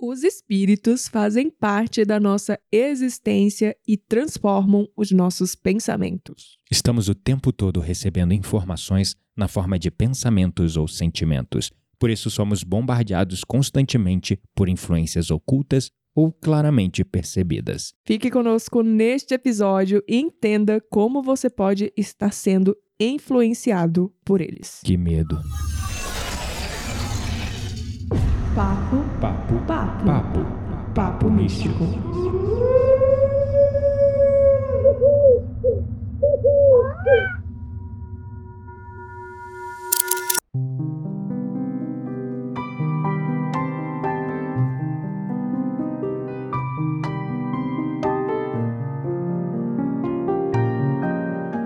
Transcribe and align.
Os 0.00 0.22
espíritos 0.22 1.08
fazem 1.08 1.50
parte 1.50 2.04
da 2.04 2.20
nossa 2.20 2.56
existência 2.70 3.76
e 3.84 3.96
transformam 3.96 4.86
os 4.96 5.10
nossos 5.10 5.56
pensamentos. 5.56 6.56
Estamos 6.70 7.08
o 7.08 7.16
tempo 7.16 7.52
todo 7.52 7.80
recebendo 7.80 8.32
informações 8.32 9.16
na 9.36 9.48
forma 9.48 9.76
de 9.76 9.90
pensamentos 9.90 10.76
ou 10.76 10.86
sentimentos. 10.86 11.72
Por 11.98 12.10
isso, 12.10 12.30
somos 12.30 12.62
bombardeados 12.62 13.42
constantemente 13.42 14.38
por 14.54 14.68
influências 14.68 15.32
ocultas 15.32 15.90
ou 16.14 16.30
claramente 16.30 17.04
percebidas. 17.04 17.92
Fique 18.06 18.30
conosco 18.30 18.82
neste 18.82 19.34
episódio 19.34 20.00
e 20.08 20.16
entenda 20.16 20.80
como 20.92 21.24
você 21.24 21.50
pode 21.50 21.92
estar 21.96 22.32
sendo 22.32 22.76
influenciado 23.00 24.14
por 24.24 24.40
eles. 24.40 24.80
Que 24.84 24.96
medo. 24.96 25.40
Papo, 28.58 29.04
Papo, 29.20 29.54
papo, 29.68 30.04
papo, 30.04 30.40
papo 30.92 31.30
místico. 31.30 31.86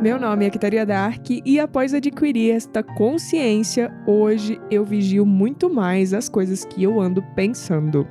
Meu 0.02 0.18
nome 0.18 0.44
é 0.44 0.50
Kitaria 0.50 0.84
Dark 0.84 1.30
e 1.30 1.60
após 1.60 1.94
adquirir 1.94 2.50
esta 2.50 2.82
consciência, 2.82 3.88
hoje 4.04 4.60
eu 4.68 4.84
vigio 4.84 5.24
muito 5.24 5.72
mais 5.72 6.12
as 6.12 6.28
coisas 6.28 6.64
que 6.64 6.82
eu 6.82 7.00
ando 7.00 7.22
pensando. 7.36 8.04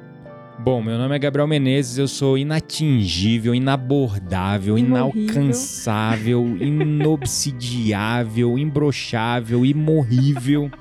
Bom, 0.57 0.81
meu 0.81 0.97
nome 0.97 1.13
é 1.13 1.19
Gabriel 1.19 1.49
Menezes, 1.49 1.97
eu 1.97 2.07
sou 2.07 2.37
inatingível, 2.37 3.53
inabordável, 3.53 4.77
inalcançável, 4.77 6.55
inobsidiável, 6.63 8.57
imbrochável, 8.57 9.65
imorrível. 9.65 10.71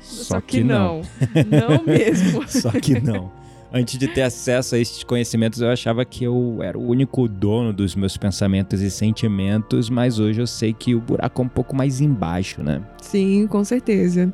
Só, 0.00 0.40
que, 0.40 0.64
não. 0.64 1.02
Não 1.34 1.84
mesmo. 1.84 2.48
Só 2.48 2.70
que 2.70 2.98
não. 2.98 3.30
Antes 3.76 3.98
de 3.98 4.06
ter 4.06 4.22
acesso 4.22 4.76
a 4.76 4.78
estes 4.78 5.02
conhecimentos, 5.02 5.60
eu 5.60 5.68
achava 5.68 6.04
que 6.04 6.22
eu 6.22 6.58
era 6.62 6.78
o 6.78 6.86
único 6.88 7.26
dono 7.26 7.72
dos 7.72 7.96
meus 7.96 8.16
pensamentos 8.16 8.80
e 8.80 8.88
sentimentos, 8.88 9.90
mas 9.90 10.20
hoje 10.20 10.40
eu 10.40 10.46
sei 10.46 10.72
que 10.72 10.94
o 10.94 11.00
buraco 11.00 11.42
é 11.42 11.44
um 11.44 11.48
pouco 11.48 11.74
mais 11.74 12.00
embaixo, 12.00 12.62
né? 12.62 12.80
Sim, 13.02 13.48
com 13.48 13.64
certeza. 13.64 14.32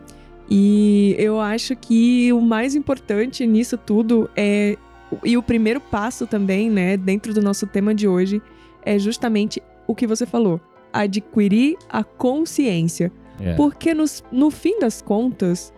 E 0.51 1.15
eu 1.19 1.41
acho 1.41 1.75
que 1.75 2.31
o 2.35 2.41
mais 2.43 2.75
importante 2.75 3.47
nisso 3.47 3.79
tudo 3.79 4.29
é. 4.37 4.77
E 5.25 5.39
o 5.39 5.43
primeiro 5.43 5.81
passo 5.81 6.27
também, 6.27 6.69
né, 6.69 6.99
dentro 6.99 7.33
do 7.33 7.41
nosso 7.41 7.67
tema 7.67 7.95
de 7.95 8.07
hoje, 8.07 8.43
é 8.85 8.99
justamente 8.99 9.63
o 9.87 9.95
que 9.95 10.07
você 10.07 10.27
falou: 10.27 10.61
adquirir 10.93 11.77
a 11.89 12.05
consciência. 12.05 13.11
É. 13.41 13.55
Porque 13.55 13.95
nos- 13.95 14.23
no 14.31 14.51
fim 14.51 14.79
das 14.81 15.01
contas, 15.01 15.73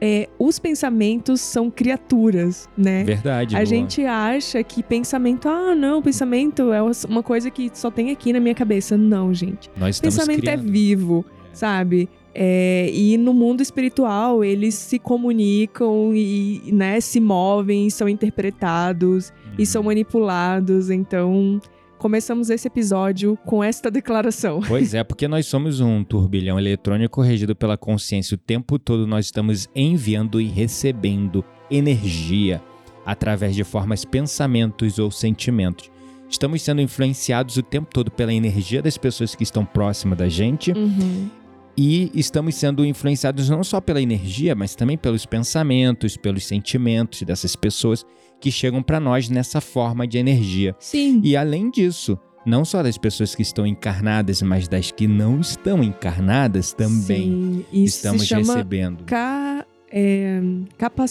é, 0.00 0.28
os 0.38 0.58
pensamentos 0.58 1.40
são 1.40 1.70
criaturas, 1.70 2.68
né? 2.76 3.04
Verdade. 3.04 3.54
A 3.54 3.58
Lua. 3.58 3.66
gente 3.66 4.04
acha 4.04 4.62
que 4.62 4.82
pensamento, 4.82 5.48
ah, 5.48 5.74
não, 5.74 6.02
pensamento 6.02 6.72
é 6.72 6.80
uma 7.08 7.22
coisa 7.22 7.50
que 7.50 7.70
só 7.74 7.90
tem 7.90 8.10
aqui 8.10 8.32
na 8.32 8.40
minha 8.40 8.54
cabeça. 8.54 8.96
Não, 8.96 9.32
gente. 9.32 9.70
Nós 9.76 9.96
estamos 9.96 10.16
pensamento 10.16 10.40
criando. 10.42 10.66
é 10.68 10.70
vivo, 10.70 11.24
sabe? 11.52 12.08
É, 12.34 12.90
e 12.92 13.16
no 13.16 13.32
mundo 13.32 13.62
espiritual 13.62 14.44
eles 14.44 14.74
se 14.74 14.98
comunicam 14.98 16.12
e 16.14 16.60
né, 16.70 17.00
se 17.00 17.18
movem, 17.18 17.88
são 17.88 18.06
interpretados 18.08 19.32
e 19.56 19.60
Uhum. 19.62 19.66
são 19.66 19.82
manipulados. 19.84 20.90
Então, 20.90 21.58
começamos 22.06 22.50
esse 22.50 22.68
episódio 22.68 23.36
com 23.44 23.64
esta 23.64 23.90
declaração. 23.90 24.60
Pois 24.68 24.94
é, 24.94 25.02
porque 25.02 25.26
nós 25.26 25.44
somos 25.46 25.80
um 25.80 26.04
turbilhão 26.04 26.56
eletrônico 26.56 27.20
regido 27.20 27.56
pela 27.56 27.76
consciência. 27.76 28.36
O 28.36 28.38
tempo 28.38 28.78
todo 28.78 29.08
nós 29.08 29.24
estamos 29.24 29.68
enviando 29.74 30.40
e 30.40 30.46
recebendo 30.46 31.44
energia 31.68 32.62
através 33.04 33.56
de 33.56 33.64
formas 33.64 34.04
pensamentos 34.04 35.00
ou 35.00 35.10
sentimentos. 35.10 35.90
Estamos 36.30 36.62
sendo 36.62 36.80
influenciados 36.80 37.56
o 37.56 37.62
tempo 37.62 37.88
todo 37.92 38.08
pela 38.08 38.32
energia 38.32 38.80
das 38.80 38.96
pessoas 38.96 39.34
que 39.34 39.42
estão 39.42 39.64
próximas 39.64 40.16
da 40.16 40.28
gente 40.28 40.70
Uhum. 40.70 41.28
e 41.76 42.12
estamos 42.14 42.54
sendo 42.54 42.86
influenciados 42.86 43.48
não 43.48 43.64
só 43.64 43.80
pela 43.80 44.00
energia, 44.00 44.54
mas 44.54 44.76
também 44.76 44.96
pelos 44.96 45.26
pensamentos, 45.26 46.16
pelos 46.16 46.44
sentimentos 46.44 47.22
dessas 47.22 47.56
pessoas 47.56 48.06
que 48.40 48.50
chegam 48.50 48.82
para 48.82 49.00
nós 49.00 49.28
nessa 49.28 49.60
forma 49.60 50.06
de 50.06 50.18
energia. 50.18 50.74
Sim. 50.78 51.20
E 51.24 51.36
além 51.36 51.70
disso, 51.70 52.18
não 52.44 52.64
só 52.64 52.82
das 52.82 52.96
pessoas 52.98 53.34
que 53.34 53.42
estão 53.42 53.66
encarnadas, 53.66 54.42
mas 54.42 54.68
das 54.68 54.90
que 54.90 55.06
não 55.08 55.40
estão 55.40 55.82
encarnadas 55.82 56.72
também 56.72 56.94
Sim, 57.02 57.64
isso 57.72 57.96
estamos 57.96 58.22
se 58.22 58.28
chama 58.28 58.52
recebendo. 58.54 59.04
ca, 59.04 59.64
é, 59.90 60.40
capac- 60.78 61.10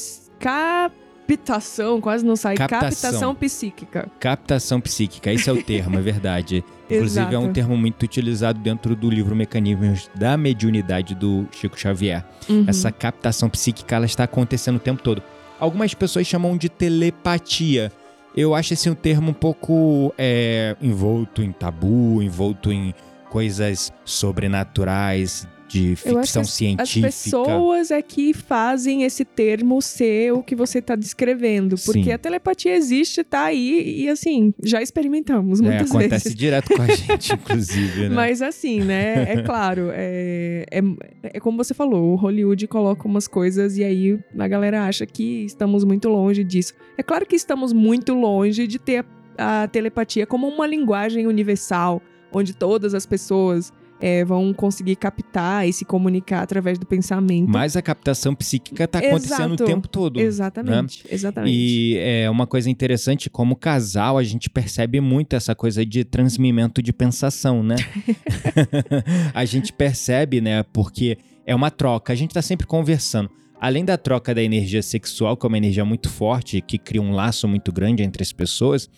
captação, 1.28 2.00
quase 2.00 2.26
não 2.26 2.36
sai. 2.36 2.56
Captação. 2.56 2.90
Captação 3.12 3.36
psíquica. 3.36 4.12
Captação 4.20 4.80
psíquica, 4.80 5.32
esse 5.34 5.50
é 5.50 5.54
o 5.54 5.62
termo, 5.62 5.98
é 5.98 6.02
verdade. 6.02 6.64
Inclusive 6.90 7.34
é 7.34 7.38
um 7.40 7.42
Exato. 7.44 7.54
termo 7.54 7.76
muito 7.76 8.04
utilizado 8.04 8.60
dentro 8.60 8.96
do 8.96 9.10
livro 9.10 9.36
Mecanismos 9.36 10.08
da 10.16 10.38
Mediunidade 10.38 11.16
do 11.16 11.48
Chico 11.52 11.80
Xavier. 11.80 12.24
Uhum. 12.48 12.66
Essa 12.68 12.92
captação 12.92 13.50
psíquica 13.50 13.96
ela 13.96 14.06
está 14.06 14.24
acontecendo 14.26 14.76
o 14.76 14.80
tempo 14.80 15.02
todo. 15.02 15.22
Algumas 15.60 15.94
pessoas 15.94 16.28
chamam 16.28 16.58
de 16.58 16.70
telepatia. 16.70 17.92
Eu 18.36 18.54
acho 18.54 18.74
esse 18.74 18.90
um 18.90 18.96
termo 18.96 19.32
um 19.32 19.34
pouco 19.34 20.14
é, 20.18 20.76
envolto 20.82 21.42
em 21.42 21.52
tabu, 21.52 22.22
envolto 22.22 22.72
em 22.72 22.94
coisas 23.30 23.94
sobrenaturais, 24.04 25.48
de 25.80 25.96
ficção 25.96 26.42
as- 26.42 26.48
As 26.48 26.50
científica. 26.54 27.08
pessoas 27.08 27.92
é 27.92 28.02
que 28.02 28.34
fazem 28.34 29.04
esse 29.04 29.26
termo 29.26 29.82
ser 29.82 30.32
o 30.34 30.42
que 30.44 30.56
você 30.56 30.80
está 30.80 30.96
descrevendo. 30.96 31.76
Porque 31.86 32.04
Sim. 32.06 32.12
a 32.12 32.18
telepatia 32.18 32.76
existe, 32.76 33.24
tá 33.24 33.44
aí, 33.46 34.02
e 34.04 34.10
assim, 34.10 34.54
já 34.64 34.82
experimentamos 34.82 35.60
É, 35.60 35.64
muitas 35.64 35.90
acontece 35.90 36.24
vezes. 36.26 36.36
direto 36.36 36.74
com 36.76 36.82
a 36.82 36.88
gente, 36.96 37.34
inclusive, 37.34 38.10
né? 38.10 38.16
Mas 38.16 38.42
assim, 38.42 38.82
né? 38.82 39.24
É 39.34 39.42
claro, 39.42 39.90
é, 39.94 40.66
é, 40.72 40.82
é 41.24 41.40
como 41.40 41.58
você 41.58 41.74
falou, 41.74 42.14
o 42.14 42.16
Hollywood 42.16 42.68
coloca 42.68 43.08
umas 43.08 43.28
coisas 43.28 43.78
e 43.78 43.84
aí 43.84 44.20
a 44.38 44.48
galera 44.48 44.86
acha 44.86 45.06
que 45.06 45.46
estamos 45.46 45.84
muito 45.84 46.08
longe 46.10 46.44
disso. 46.44 46.74
É 46.98 47.04
claro 47.04 47.26
que 47.26 47.36
estamos 47.36 47.74
muito 47.74 48.14
longe 48.14 48.68
de 48.68 48.80
ter 48.80 49.06
a, 49.38 49.64
a 49.64 49.68
telepatia 49.68 50.26
como 50.26 50.48
uma 50.48 50.66
linguagem 50.66 51.28
universal, 51.28 52.02
onde 52.32 52.54
todas 52.56 52.94
as 52.94 53.06
pessoas 53.06 53.72
é, 54.00 54.24
vão 54.26 54.54
conseguir 54.54 54.96
captar 54.96 55.68
e 55.68 55.74
se 55.74 55.86
comunicar 55.86 56.42
através 56.42 56.78
do 56.78 56.86
pensamento. 56.86 57.50
Mas 57.50 57.76
a 57.76 57.82
captação 57.82 58.36
psíquica 58.36 58.84
está 58.84 59.00
acontecendo 59.00 59.54
Exato. 59.54 59.64
o 59.64 59.66
tempo 59.66 59.88
todo. 59.88 60.20
Exatamente, 60.20 61.06
exatamente. 61.10 61.54
E 61.54 61.98
é 61.98 62.30
uma 62.30 62.46
coisa 62.46 62.70
interessante, 62.70 63.30
como 63.30 63.56
casal, 63.56 64.18
a 64.18 64.24
gente 64.24 64.50
percebe 64.50 65.00
muito 65.00 65.36
essa 65.36 65.56
coisa 65.56 65.86
de 65.86 66.04
transmimento 66.04 66.82
de 66.82 66.92
pensação, 66.92 67.64
né? 67.64 67.76
a 69.34 69.46
gente 69.46 69.72
percebe, 69.74 70.42
né? 70.42 70.64
Porque 70.64 71.18
é 71.46 71.56
uma 71.56 71.72
troca, 71.72 72.14
a 72.14 72.16
gente 72.16 72.34
tá 72.34 72.42
sempre 72.42 72.68
conversando. 72.68 73.30
Além 73.60 73.86
da 73.86 73.98
troca 73.98 74.36
da 74.36 74.44
energia 74.44 74.82
sexual, 74.84 75.38
que 75.38 75.46
é 75.46 75.48
uma 75.48 75.58
energia 75.58 75.86
muito 75.86 76.10
forte, 76.10 76.62
que 76.62 76.78
cria 76.78 77.02
um 77.02 77.14
laço 77.14 77.48
muito 77.48 77.72
grande 77.72 78.04
entre 78.04 78.22
as 78.22 78.34
pessoas, 78.34 78.90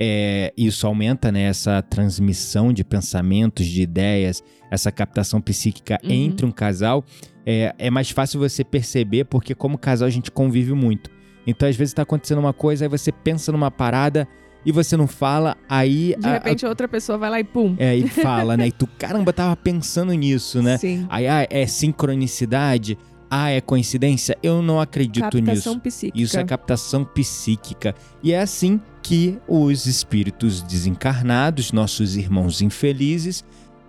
é, 0.00 0.52
isso 0.56 0.86
aumenta 0.86 1.30
né, 1.30 1.42
essa 1.42 1.82
transmissão 1.82 2.72
de 2.72 2.82
pensamentos, 2.82 3.66
de 3.66 3.82
ideias, 3.82 4.42
essa 4.70 4.90
captação 4.90 5.40
psíquica 5.40 5.98
Uhum. 6.02 6.10
entre 6.10 6.46
um 6.46 6.50
casal. 6.50 7.04
É, 7.44 7.74
é 7.78 7.90
mais 7.90 8.10
fácil 8.10 8.40
você 8.40 8.64
perceber, 8.64 9.24
porque 9.24 9.54
como 9.54 9.76
casal 9.76 10.06
a 10.06 10.10
gente 10.10 10.30
convive 10.30 10.72
muito. 10.72 11.10
Então, 11.46 11.68
às 11.68 11.76
vezes, 11.76 11.92
tá 11.94 12.02
acontecendo 12.02 12.38
uma 12.38 12.52
coisa, 12.52 12.84
aí 12.84 12.88
você 12.88 13.10
pensa 13.12 13.50
numa 13.52 13.70
parada 13.70 14.26
e 14.64 14.70
você 14.70 14.94
não 14.96 15.06
fala, 15.06 15.56
aí. 15.68 16.14
De 16.18 16.26
a- 16.26 16.30
a- 16.30 16.34
repente, 16.34 16.64
outra 16.66 16.86
pessoa 16.86 17.16
vai 17.18 17.30
lá 17.30 17.40
e 17.40 17.44
pum. 17.44 17.74
é, 17.78 17.96
e 17.96 18.06
fala, 18.08 18.56
né? 18.56 18.68
E 18.68 18.72
tu, 18.72 18.86
caramba, 18.98 19.32
tava 19.32 19.56
pensando 19.56 20.12
nisso, 20.12 20.62
né? 20.62 20.76
Sim. 20.78 21.06
Aí, 21.08 21.26
ah, 21.26 21.46
é 21.50 21.66
sincronicidade? 21.66 22.96
Ah, 23.30 23.48
é 23.50 23.60
coincidência? 23.60 24.36
Eu 24.42 24.60
não 24.60 24.80
acredito 24.80 25.22
Captação 25.22 25.74
nisso. 25.74 25.80
psíquica. 25.80 26.18
Isso 26.20 26.38
é 26.38 26.44
captação 26.44 27.04
psíquica. 27.04 27.94
E 28.22 28.32
é 28.32 28.40
assim 28.40 28.80
que 29.02 29.38
os 29.46 29.86
espíritos 29.86 30.62
desencarnados, 30.62 31.70
nossos 31.70 32.16
irmãos 32.16 32.60
infelizes, 32.60 33.44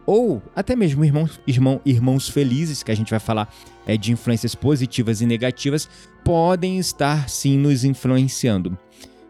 ou 0.06 0.42
até 0.56 0.76
mesmo 0.76 1.04
irmãos, 1.04 1.40
irmão, 1.48 1.82
irmãos 1.84 2.30
felizes, 2.30 2.84
que 2.84 2.92
a 2.92 2.96
gente 2.96 3.10
vai 3.10 3.20
falar 3.20 3.52
é, 3.88 3.98
de 3.98 4.12
influências 4.12 4.54
positivas 4.54 5.22
e 5.22 5.26
negativas, 5.26 5.90
podem 6.24 6.78
estar 6.78 7.28
sim 7.28 7.58
nos 7.58 7.84
influenciando. 7.84 8.78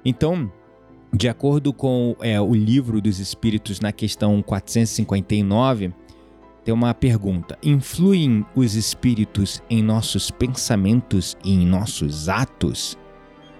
Então, 0.03 0.51
de 1.13 1.29
acordo 1.29 1.71
com 1.71 2.15
é, 2.21 2.39
o 2.39 2.53
livro 2.53 3.01
dos 3.01 3.19
Espíritos, 3.19 3.79
na 3.79 3.91
questão 3.91 4.41
459, 4.41 5.93
tem 6.63 6.73
uma 6.73 6.93
pergunta: 6.93 7.57
influem 7.63 8.45
os 8.55 8.75
espíritos 8.75 9.61
em 9.69 9.81
nossos 9.81 10.29
pensamentos 10.31 11.37
e 11.43 11.53
em 11.53 11.65
nossos 11.65 12.29
atos? 12.29 12.97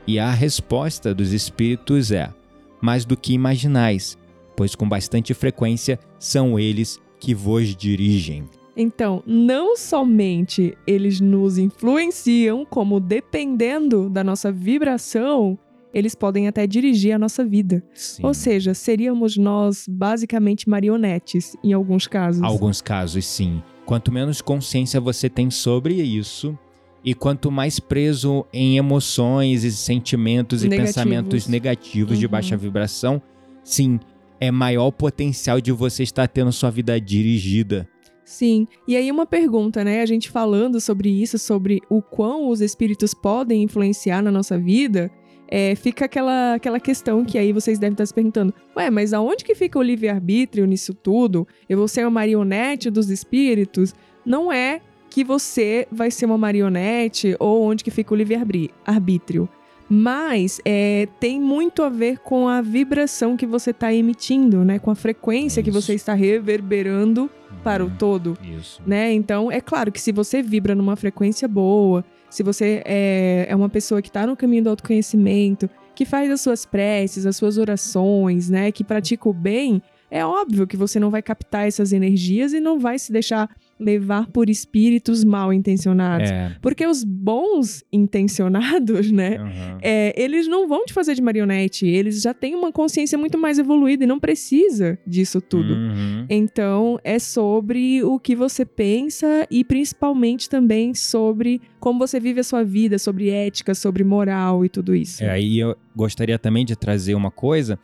E 0.07 0.19
a 0.19 0.31
resposta 0.31 1.13
dos 1.13 1.31
espíritos 1.33 2.12
é: 2.12 2.33
mais 2.81 3.06
do 3.06 3.18
que 3.18 3.33
imaginais, 3.33 4.18
pois 4.56 4.75
com 4.75 4.88
bastante 4.88 5.33
frequência 5.33 6.00
são 6.19 6.59
eles 6.59 7.00
que 7.19 7.33
vos 7.33 7.75
dirigem. 7.75 8.48
Então, 8.75 9.21
não 9.25 9.75
somente 9.75 10.77
eles 10.88 11.19
nos 11.19 11.57
influenciam, 11.57 12.65
como 12.65 13.00
dependendo 13.00 14.09
da 14.09 14.24
nossa 14.24 14.51
vibração, 14.51 15.59
eles 15.93 16.15
podem 16.15 16.47
até 16.47 16.65
dirigir 16.65 17.13
a 17.13 17.19
nossa 17.19 17.43
vida. 17.45 17.83
Sim. 17.93 18.23
Ou 18.25 18.33
seja, 18.33 18.73
seríamos 18.73 19.38
nós 19.38 19.85
basicamente 19.89 20.69
marionetes 20.69 21.55
em 21.63 21.73
alguns 21.73 22.07
casos. 22.07 22.41
Alguns 22.43 22.81
casos, 22.81 23.25
sim. 23.25 23.61
Quanto 23.85 24.11
menos 24.11 24.41
consciência 24.41 25.01
você 25.01 25.29
tem 25.29 25.49
sobre 25.51 25.95
isso, 25.95 26.57
e 27.03 27.13
quanto 27.13 27.49
mais 27.51 27.79
preso 27.79 28.45
em 28.53 28.77
emoções 28.77 29.63
e 29.63 29.71
sentimentos 29.71 30.61
Negativos. 30.63 30.89
e 30.89 30.93
pensamentos 30.93 31.47
negativos 31.47 32.19
de 32.19 32.25
Uhum. 32.25 32.31
baixa 32.31 32.55
vibração, 32.55 33.21
sim, 33.63 33.99
é 34.39 34.51
maior 34.51 34.88
o 34.88 34.91
potencial 34.91 35.59
de 35.59 35.71
você 35.71 36.03
estar 36.03 36.27
tendo 36.27 36.51
sua 36.51 36.69
vida 36.69 36.99
dirigida. 37.01 37.88
Sim. 38.23 38.65
E 38.88 38.95
aí 38.95 39.11
uma 39.11 39.25
pergunta, 39.25 39.83
né? 39.83 40.01
A 40.01 40.05
gente 40.05 40.29
falando 40.29 40.79
sobre 40.79 41.09
isso, 41.09 41.38
sobre 41.38 41.81
o 41.89 42.01
quão 42.01 42.47
os 42.49 42.61
espíritos 42.61 43.13
podem 43.13 43.63
influenciar 43.63 44.21
na 44.21 44.31
nossa 44.31 44.57
vida, 44.57 45.11
é, 45.51 45.75
fica 45.75 46.06
aquela, 46.06 46.53
aquela 46.53 46.80
questão 46.80 47.25
que 47.25 47.38
aí 47.38 47.51
vocês 47.51 47.77
devem 47.77 47.94
estar 47.94 48.06
se 48.06 48.13
perguntando: 48.13 48.53
ué, 48.75 48.89
mas 48.89 49.12
aonde 49.12 49.44
que 49.44 49.53
fica 49.53 49.77
o 49.77 49.81
livre-arbítrio 49.83 50.65
nisso 50.65 50.94
tudo? 50.94 51.45
Eu 51.68 51.77
vou 51.77 51.89
ser 51.89 52.06
uma 52.06 52.09
marionete 52.12 52.89
dos 52.89 53.09
espíritos? 53.09 53.94
Não 54.25 54.50
é 54.50 54.80
que 55.09 55.25
você 55.25 55.86
vai 55.92 56.09
ser 56.09 56.25
uma 56.25 56.38
marionete 56.38 57.36
ou 57.38 57.63
onde 57.63 57.83
que 57.83 57.92
fica 57.92 58.13
o 58.13 58.18
livre-arbítrio. 58.18 59.50
Mas 59.89 60.62
é, 60.63 61.06
tem 61.19 61.38
muito 61.38 61.83
a 61.83 61.89
ver 61.89 62.19
com 62.19 62.48
a 62.48 62.62
vibração 62.62 63.36
que 63.36 63.45
você 63.45 63.71
está 63.71 63.94
emitindo, 63.94 64.63
né? 64.63 64.80
Com 64.80 64.89
a 64.89 64.95
frequência 64.95 65.62
que 65.62 65.69
Isso. 65.69 65.81
você 65.81 65.94
está 65.95 66.13
reverberando 66.13 67.30
para 67.62 67.83
o 67.83 67.88
Hum, 67.88 67.95
todo, 68.00 68.38
Isso. 68.57 68.81
né? 68.88 69.12
Então, 69.12 69.51
é 69.51 69.59
claro 69.59 69.92
que 69.92 70.00
se 70.00 70.13
você 70.13 70.42
vibra 70.42 70.74
numa 70.74 70.95
frequência 70.95 71.45
boa, 71.45 72.06
se 72.31 72.41
você 72.41 72.81
é, 72.85 73.45
é 73.49 73.55
uma 73.55 73.69
pessoa 73.69 74.01
que 74.01 74.07
está 74.07 74.25
no 74.25 74.37
caminho 74.37 74.63
do 74.63 74.69
autoconhecimento, 74.69 75.69
que 75.93 76.05
faz 76.05 76.31
as 76.31 76.39
suas 76.39 76.65
preces, 76.65 77.25
as 77.25 77.35
suas 77.35 77.57
orações, 77.57 78.49
né? 78.49 78.71
Que 78.71 78.83
pratica 78.83 79.27
o 79.27 79.33
bem, 79.33 79.83
é 80.09 80.25
óbvio 80.25 80.65
que 80.65 80.77
você 80.77 80.99
não 80.99 81.11
vai 81.11 81.21
captar 81.21 81.67
essas 81.67 81.91
energias 81.91 82.53
e 82.53 82.59
não 82.61 82.79
vai 82.79 82.97
se 82.97 83.11
deixar 83.11 83.49
levar 83.81 84.27
por 84.27 84.49
espíritos 84.49 85.23
mal 85.23 85.51
intencionados. 85.51 86.29
É. 86.29 86.55
Porque 86.61 86.85
os 86.85 87.03
bons 87.03 87.83
intencionados, 87.91 89.11
né? 89.11 89.37
aham. 89.37 89.77
é, 89.81 90.13
eles 90.21 90.47
não 90.47 90.67
vão 90.67 90.85
te 90.85 90.93
fazer 90.93 91.15
de 91.15 91.21
marionete, 91.21 91.87
eles 91.87 92.21
já 92.21 92.33
têm 92.33 92.55
uma 92.55 92.71
consciência 92.71 93.17
muito 93.17 93.37
mais 93.37 93.57
evoluída 93.57 94.03
e 94.03 94.07
não 94.07 94.19
precisa 94.19 94.97
disso 95.05 95.41
tudo. 95.41 95.73
Uhum. 95.73 96.25
Então, 96.29 96.99
é 97.03 97.17
sobre 97.17 98.03
o 98.03 98.19
que 98.19 98.35
você 98.35 98.63
pensa 98.63 99.47
e 99.49 99.63
principalmente 99.63 100.47
também 100.47 100.93
sobre 100.93 101.59
como 101.79 101.99
você 101.99 102.19
vive 102.19 102.39
a 102.39 102.43
sua 102.43 102.63
vida, 102.63 102.99
sobre 102.99 103.29
ética, 103.29 103.73
sobre 103.73 104.03
moral 104.03 104.63
e 104.63 104.69
tudo 104.69 104.93
isso. 104.93 105.23
É, 105.23 105.31
aí 105.31 105.59
eu 105.59 105.75
gostaria 105.95 106.37
também 106.37 106.63
de 106.63 106.75
trazer 106.75 107.15
uma 107.15 107.31
coisa 107.31 107.79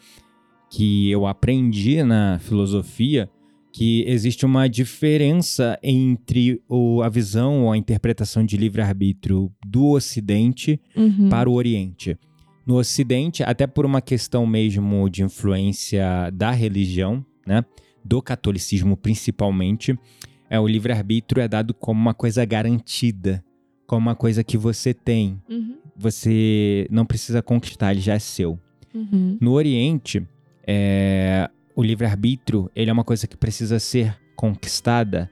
que 0.69 1.09
eu 1.09 1.25
aprendi 1.25 2.03
na 2.03 2.39
filosofia, 2.39 3.29
que 3.77 4.03
existe 4.07 4.43
uma 4.43 4.67
diferença 4.67 5.77
entre 5.83 6.59
o, 6.67 7.03
a 7.03 7.09
visão 7.09 7.65
ou 7.65 7.71
a 7.71 7.77
interpretação 7.77 8.43
de 8.43 8.57
livre-arbítrio 8.57 9.51
do 9.63 9.89
Ocidente 9.91 10.81
Uhum. 10.95 11.29
para 11.29 11.47
o 11.47 11.53
Oriente. 11.53 12.17
No 12.65 12.75
Ocidente, 12.77 13.43
até 13.43 13.67
por 13.67 13.85
uma 13.85 14.01
questão 14.01 14.47
mesmo 14.47 15.07
de 15.11 15.21
influência 15.21 16.03
da 16.33 16.49
religião, 16.49 17.23
né, 17.45 17.63
do 18.03 18.19
catolicismo 18.19 18.97
principalmente, 18.97 19.95
é 20.49 20.59
o 20.59 20.67
livre-arbítrio 20.67 21.41
é 21.43 21.47
dado 21.47 21.71
como 21.75 22.01
uma 22.01 22.15
coisa 22.15 22.43
garantida, 22.45 23.43
como 23.85 24.01
uma 24.07 24.15
coisa 24.15 24.43
que 24.43 24.57
você 24.57 24.91
tem, 24.91 25.39
Uhum. 25.47 25.75
você 25.95 26.87
não 26.89 27.05
precisa 27.05 27.43
conquistar, 27.43 27.91
ele 27.91 28.01
já 28.01 28.15
é 28.15 28.19
seu. 28.19 28.59
Uhum. 28.91 29.37
No 29.39 29.51
Oriente, 29.51 30.25
é, 30.65 31.47
o 31.77 31.83
livre-arbítrio 31.83 32.71
ele 32.75 32.89
é 32.89 32.93
uma 32.93 33.03
coisa 33.03 33.27
que 33.27 33.37
precisa 33.37 33.77
ser 33.77 34.17
conquistada. 34.35 35.29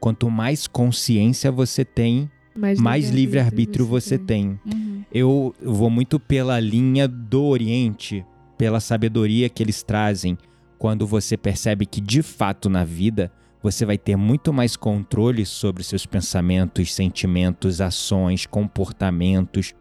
Quanto 0.00 0.30
mais 0.30 0.66
consciência 0.66 1.52
você 1.52 1.84
tem, 1.84 2.30
mais 2.56 3.10
livre-arbítrio 3.10 3.84
você 3.84 4.16
tem. 4.16 4.58
Uhum. 4.64 5.04
Eu 5.12 5.54
vou 5.62 5.90
muito 5.90 6.18
pela 6.18 6.58
linha 6.58 7.06
do 7.06 7.44
Oriente, 7.44 8.24
pela 8.56 8.80
sabedoria 8.80 9.50
que 9.50 9.62
eles 9.62 9.82
trazem, 9.82 10.38
quando 10.78 11.06
você 11.06 11.36
percebe 11.36 11.84
que 11.84 12.00
de 12.00 12.22
fato 12.22 12.70
na 12.70 12.84
vida 12.84 13.30
você 13.62 13.84
vai 13.84 13.98
ter 13.98 14.16
muito 14.16 14.50
mais 14.50 14.76
controle 14.76 15.44
sobre 15.44 15.84
seus 15.84 16.06
pensamentos, 16.06 16.94
sentimentos, 16.94 17.82
ações, 17.82 18.46
comportamentos, 18.46 19.74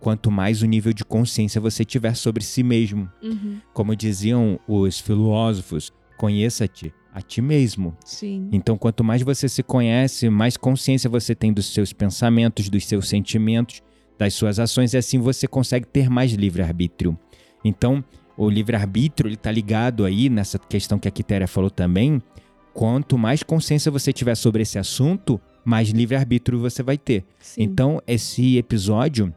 quanto 0.00 0.30
mais 0.30 0.62
o 0.62 0.66
nível 0.66 0.92
de 0.92 1.04
consciência 1.04 1.60
você 1.60 1.84
tiver 1.84 2.14
sobre 2.14 2.42
si 2.42 2.62
mesmo. 2.62 3.08
Uhum. 3.22 3.60
Como 3.72 3.94
diziam 3.94 4.58
os 4.66 4.98
filósofos, 4.98 5.92
conheça-te 6.16 6.92
a 7.12 7.20
ti 7.20 7.42
mesmo. 7.42 7.96
Sim. 8.04 8.48
Então, 8.52 8.78
quanto 8.78 9.04
mais 9.04 9.22
você 9.22 9.48
se 9.48 9.62
conhece, 9.62 10.28
mais 10.30 10.56
consciência 10.56 11.10
você 11.10 11.34
tem 11.34 11.52
dos 11.52 11.72
seus 11.72 11.92
pensamentos, 11.92 12.68
dos 12.68 12.86
seus 12.86 13.08
sentimentos, 13.08 13.82
das 14.18 14.34
suas 14.34 14.58
ações, 14.58 14.94
e 14.94 14.96
assim 14.96 15.18
você 15.18 15.46
consegue 15.46 15.86
ter 15.86 16.08
mais 16.08 16.32
livre-arbítrio. 16.32 17.18
Então, 17.64 18.04
o 18.36 18.48
livre-arbítrio 18.48 19.32
está 19.32 19.50
ligado 19.50 20.04
aí 20.04 20.28
nessa 20.28 20.58
questão 20.58 20.98
que 20.98 21.08
a 21.08 21.10
Quitéria 21.10 21.48
falou 21.48 21.70
também. 21.70 22.22
Quanto 22.72 23.18
mais 23.18 23.42
consciência 23.42 23.90
você 23.90 24.12
tiver 24.12 24.34
sobre 24.34 24.62
esse 24.62 24.78
assunto, 24.78 25.40
mais 25.64 25.90
livre-arbítrio 25.90 26.58
você 26.58 26.82
vai 26.82 26.96
ter. 26.96 27.24
Sim. 27.38 27.62
Então, 27.62 28.00
esse 28.06 28.56
episódio, 28.56 29.34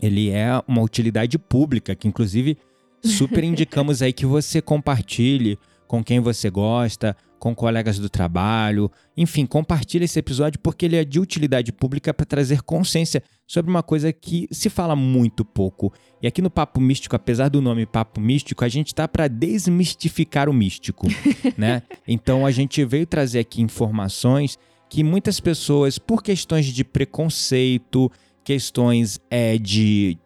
ele 0.00 0.30
é 0.30 0.50
uma 0.66 0.82
utilidade 0.82 1.38
pública, 1.38 1.94
que 1.94 2.08
inclusive 2.08 2.56
super 3.02 3.42
indicamos 3.44 4.02
aí 4.02 4.12
que 4.12 4.26
você 4.26 4.60
compartilhe 4.60 5.58
com 5.86 6.04
quem 6.04 6.20
você 6.20 6.50
gosta, 6.50 7.16
com 7.38 7.54
colegas 7.54 7.98
do 7.98 8.10
trabalho, 8.10 8.90
enfim, 9.16 9.46
compartilhe 9.46 10.04
esse 10.04 10.18
episódio 10.18 10.58
porque 10.60 10.84
ele 10.84 10.96
é 10.96 11.04
de 11.04 11.20
utilidade 11.20 11.72
pública 11.72 12.12
para 12.12 12.26
trazer 12.26 12.62
consciência 12.62 13.22
sobre 13.46 13.70
uma 13.70 13.82
coisa 13.82 14.12
que 14.12 14.48
se 14.50 14.68
fala 14.68 14.94
muito 14.94 15.44
pouco. 15.44 15.92
E 16.20 16.26
aqui 16.26 16.42
no 16.42 16.50
Papo 16.50 16.80
Místico, 16.80 17.16
apesar 17.16 17.48
do 17.48 17.62
nome 17.62 17.86
Papo 17.86 18.20
Místico, 18.20 18.64
a 18.64 18.68
gente 18.68 18.94
tá 18.94 19.06
para 19.06 19.28
desmistificar 19.28 20.48
o 20.48 20.52
místico, 20.52 21.06
né? 21.56 21.82
Então 22.06 22.44
a 22.44 22.50
gente 22.50 22.84
veio 22.84 23.06
trazer 23.06 23.38
aqui 23.38 23.62
informações 23.62 24.58
que 24.88 25.04
muitas 25.04 25.38
pessoas, 25.38 25.98
por 25.98 26.22
questões 26.22 26.66
de 26.66 26.82
preconceito, 26.82 28.10
questões 28.48 29.20
é, 29.30 29.58
de 29.58 30.16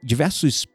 diversos, 0.00 0.68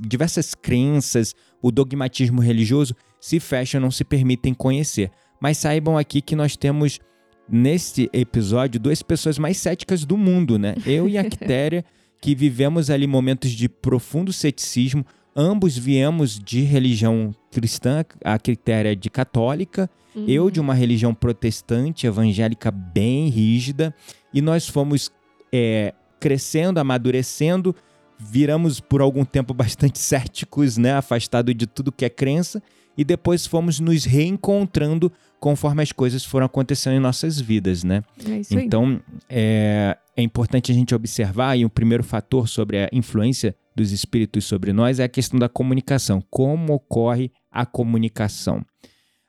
diversas 0.00 0.54
crenças, 0.54 1.34
o 1.60 1.70
dogmatismo 1.70 2.40
religioso, 2.40 2.96
se 3.20 3.38
fecham, 3.38 3.78
não 3.78 3.90
se 3.90 4.02
permitem 4.02 4.54
conhecer. 4.54 5.10
Mas 5.38 5.58
saibam 5.58 5.98
aqui 5.98 6.22
que 6.22 6.34
nós 6.34 6.56
temos 6.56 6.98
neste 7.46 8.08
episódio 8.10 8.80
duas 8.80 9.02
pessoas 9.02 9.38
mais 9.38 9.58
céticas 9.58 10.06
do 10.06 10.16
mundo, 10.16 10.58
né? 10.58 10.76
Eu 10.86 11.10
e 11.10 11.18
a 11.18 11.24
Quitéria, 11.28 11.84
que 12.22 12.34
vivemos 12.34 12.88
ali 12.88 13.06
momentos 13.06 13.50
de 13.50 13.68
profundo 13.68 14.32
ceticismo. 14.32 15.04
Ambos 15.36 15.76
viemos 15.76 16.38
de 16.38 16.62
religião 16.62 17.34
cristã, 17.50 18.02
a 18.24 18.38
Quitéria 18.38 18.96
de 18.96 19.10
católica, 19.10 19.90
Uhum. 20.14 20.26
eu 20.28 20.50
de 20.50 20.60
uma 20.60 20.74
religião 20.74 21.14
protestante, 21.14 22.06
evangélica 22.06 22.70
bem 22.70 23.28
rígida, 23.28 23.94
e 24.32 24.42
nós 24.42 24.68
fomos 24.68 25.10
é, 25.52 25.92
crescendo, 26.18 26.78
amadurecendo, 26.78 27.74
viramos 28.18 28.80
por 28.80 29.00
algum 29.00 29.24
tempo 29.24 29.52
bastante 29.54 29.98
céticos, 29.98 30.76
né, 30.76 30.94
afastado 30.94 31.52
de 31.52 31.66
tudo 31.66 31.92
que 31.92 32.04
é 32.04 32.08
crença, 32.08 32.62
e 32.96 33.04
depois 33.04 33.46
fomos 33.46 33.80
nos 33.80 34.04
reencontrando 34.04 35.10
conforme 35.40 35.82
as 35.82 35.92
coisas 35.92 36.24
foram 36.24 36.46
acontecendo 36.46 36.94
em 36.94 37.00
nossas 37.00 37.40
vidas, 37.40 37.82
né? 37.82 38.04
É 38.24 38.38
isso 38.38 38.56
aí. 38.56 38.64
Então, 38.64 39.00
é, 39.28 39.96
é 40.16 40.22
importante 40.22 40.70
a 40.70 40.74
gente 40.74 40.94
observar, 40.94 41.58
e 41.58 41.64
o 41.64 41.70
primeiro 41.70 42.04
fator 42.04 42.48
sobre 42.48 42.78
a 42.78 42.88
influência 42.92 43.56
dos 43.74 43.92
espíritos 43.92 44.44
sobre 44.44 44.72
nós 44.72 45.00
é 45.00 45.04
a 45.04 45.08
questão 45.08 45.38
da 45.38 45.48
comunicação. 45.48 46.22
Como 46.30 46.74
ocorre 46.74 47.32
a 47.50 47.64
comunicação? 47.64 48.64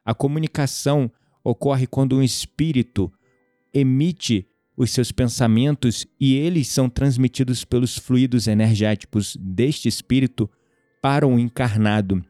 A 0.05 0.13
comunicação 0.13 1.09
ocorre 1.43 1.87
quando 1.87 2.17
um 2.17 2.21
espírito 2.21 3.11
emite 3.73 4.45
os 4.83 4.91
seus 4.91 5.11
pensamentos 5.11 6.05
e 6.19 6.35
eles 6.35 6.67
são 6.67 6.89
transmitidos 6.89 7.65
pelos 7.65 7.97
fluidos 7.97 8.47
energéticos 8.47 9.37
deste 9.39 9.87
espírito 9.87 10.49
para 11.01 11.27
o 11.27 11.39
encarnado. 11.39 12.23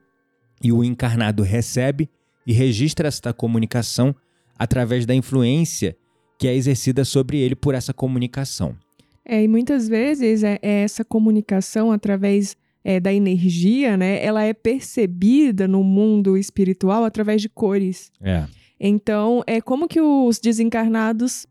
E 0.64 0.72
o 0.72 0.84
encarnado 0.84 1.44
recebe 1.44 2.10
e 2.46 2.54
registra 2.54 3.08
esta 3.08 3.34
comunicação 3.34 4.16
através 4.58 5.06
da 5.06 5.14
influência 5.14 5.98
que 6.40 6.48
é 6.48 6.56
exercida 6.56 7.06
sobre 7.06 7.38
ele 7.38 7.56
por 7.56 7.76
essa 7.76 7.94
comunicação. 7.94 8.76
É, 9.26 9.42
e 9.42 9.48
muitas 9.48 9.88
vezes 9.88 10.44
é, 10.44 10.60
é 10.62 10.84
essa 10.84 11.06
comunicação 11.06 11.92
através 11.92 12.56
é, 12.84 13.00
da 13.00 13.14
energia, 13.14 13.96
né? 13.96 14.24
Ela 14.24 14.44
é 14.44 14.54
percebida 14.54 15.68
no 15.68 15.84
mundo 15.84 16.38
espiritual 16.38 17.06
através 17.06 17.42
de 17.42 17.48
cores. 17.48 18.12
É. 18.22 18.46
Então, 18.80 19.42
é 19.48 19.62
como 19.62 19.88
que 19.88 20.02
os 20.02 20.40
desencarnados 20.40 21.48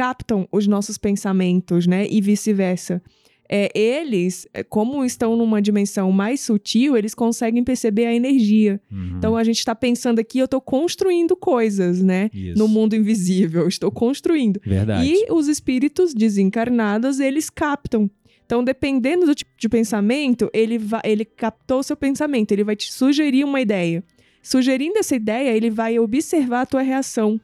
captam 0.00 0.48
os 0.50 0.66
nossos 0.66 0.96
pensamentos, 0.96 1.86
né? 1.86 2.06
E 2.08 2.22
vice-versa. 2.22 3.02
É, 3.46 3.70
eles, 3.78 4.48
é, 4.54 4.64
como 4.64 5.04
estão 5.04 5.36
numa 5.36 5.60
dimensão 5.60 6.10
mais 6.10 6.40
sutil, 6.40 6.96
eles 6.96 7.14
conseguem 7.14 7.62
perceber 7.62 8.06
a 8.06 8.14
energia. 8.14 8.80
Uhum. 8.90 9.16
Então 9.18 9.36
a 9.36 9.44
gente 9.44 9.58
está 9.58 9.74
pensando 9.74 10.18
aqui, 10.18 10.38
eu 10.38 10.46
estou 10.46 10.60
construindo 10.60 11.36
coisas, 11.36 12.00
né? 12.00 12.30
Isso. 12.32 12.58
No 12.58 12.66
mundo 12.66 12.96
invisível, 12.96 13.68
estou 13.68 13.90
construindo. 13.90 14.58
Verdade. 14.64 15.06
E 15.06 15.30
os 15.30 15.48
espíritos 15.48 16.14
desencarnados, 16.14 17.20
eles 17.20 17.50
captam. 17.50 18.10
Então, 18.46 18.64
dependendo 18.64 19.26
do 19.26 19.34
tipo 19.34 19.50
de 19.58 19.68
pensamento, 19.68 20.48
ele, 20.54 20.78
vai, 20.78 21.02
ele 21.04 21.26
captou 21.26 21.80
o 21.80 21.82
seu 21.82 21.96
pensamento, 21.96 22.52
ele 22.52 22.64
vai 22.64 22.74
te 22.74 22.90
sugerir 22.90 23.44
uma 23.44 23.60
ideia. 23.60 24.02
Sugerindo 24.42 24.98
essa 24.98 25.14
ideia, 25.14 25.54
ele 25.54 25.68
vai 25.68 25.98
observar 25.98 26.62
a 26.62 26.66
tua 26.66 26.80
reação, 26.80 27.38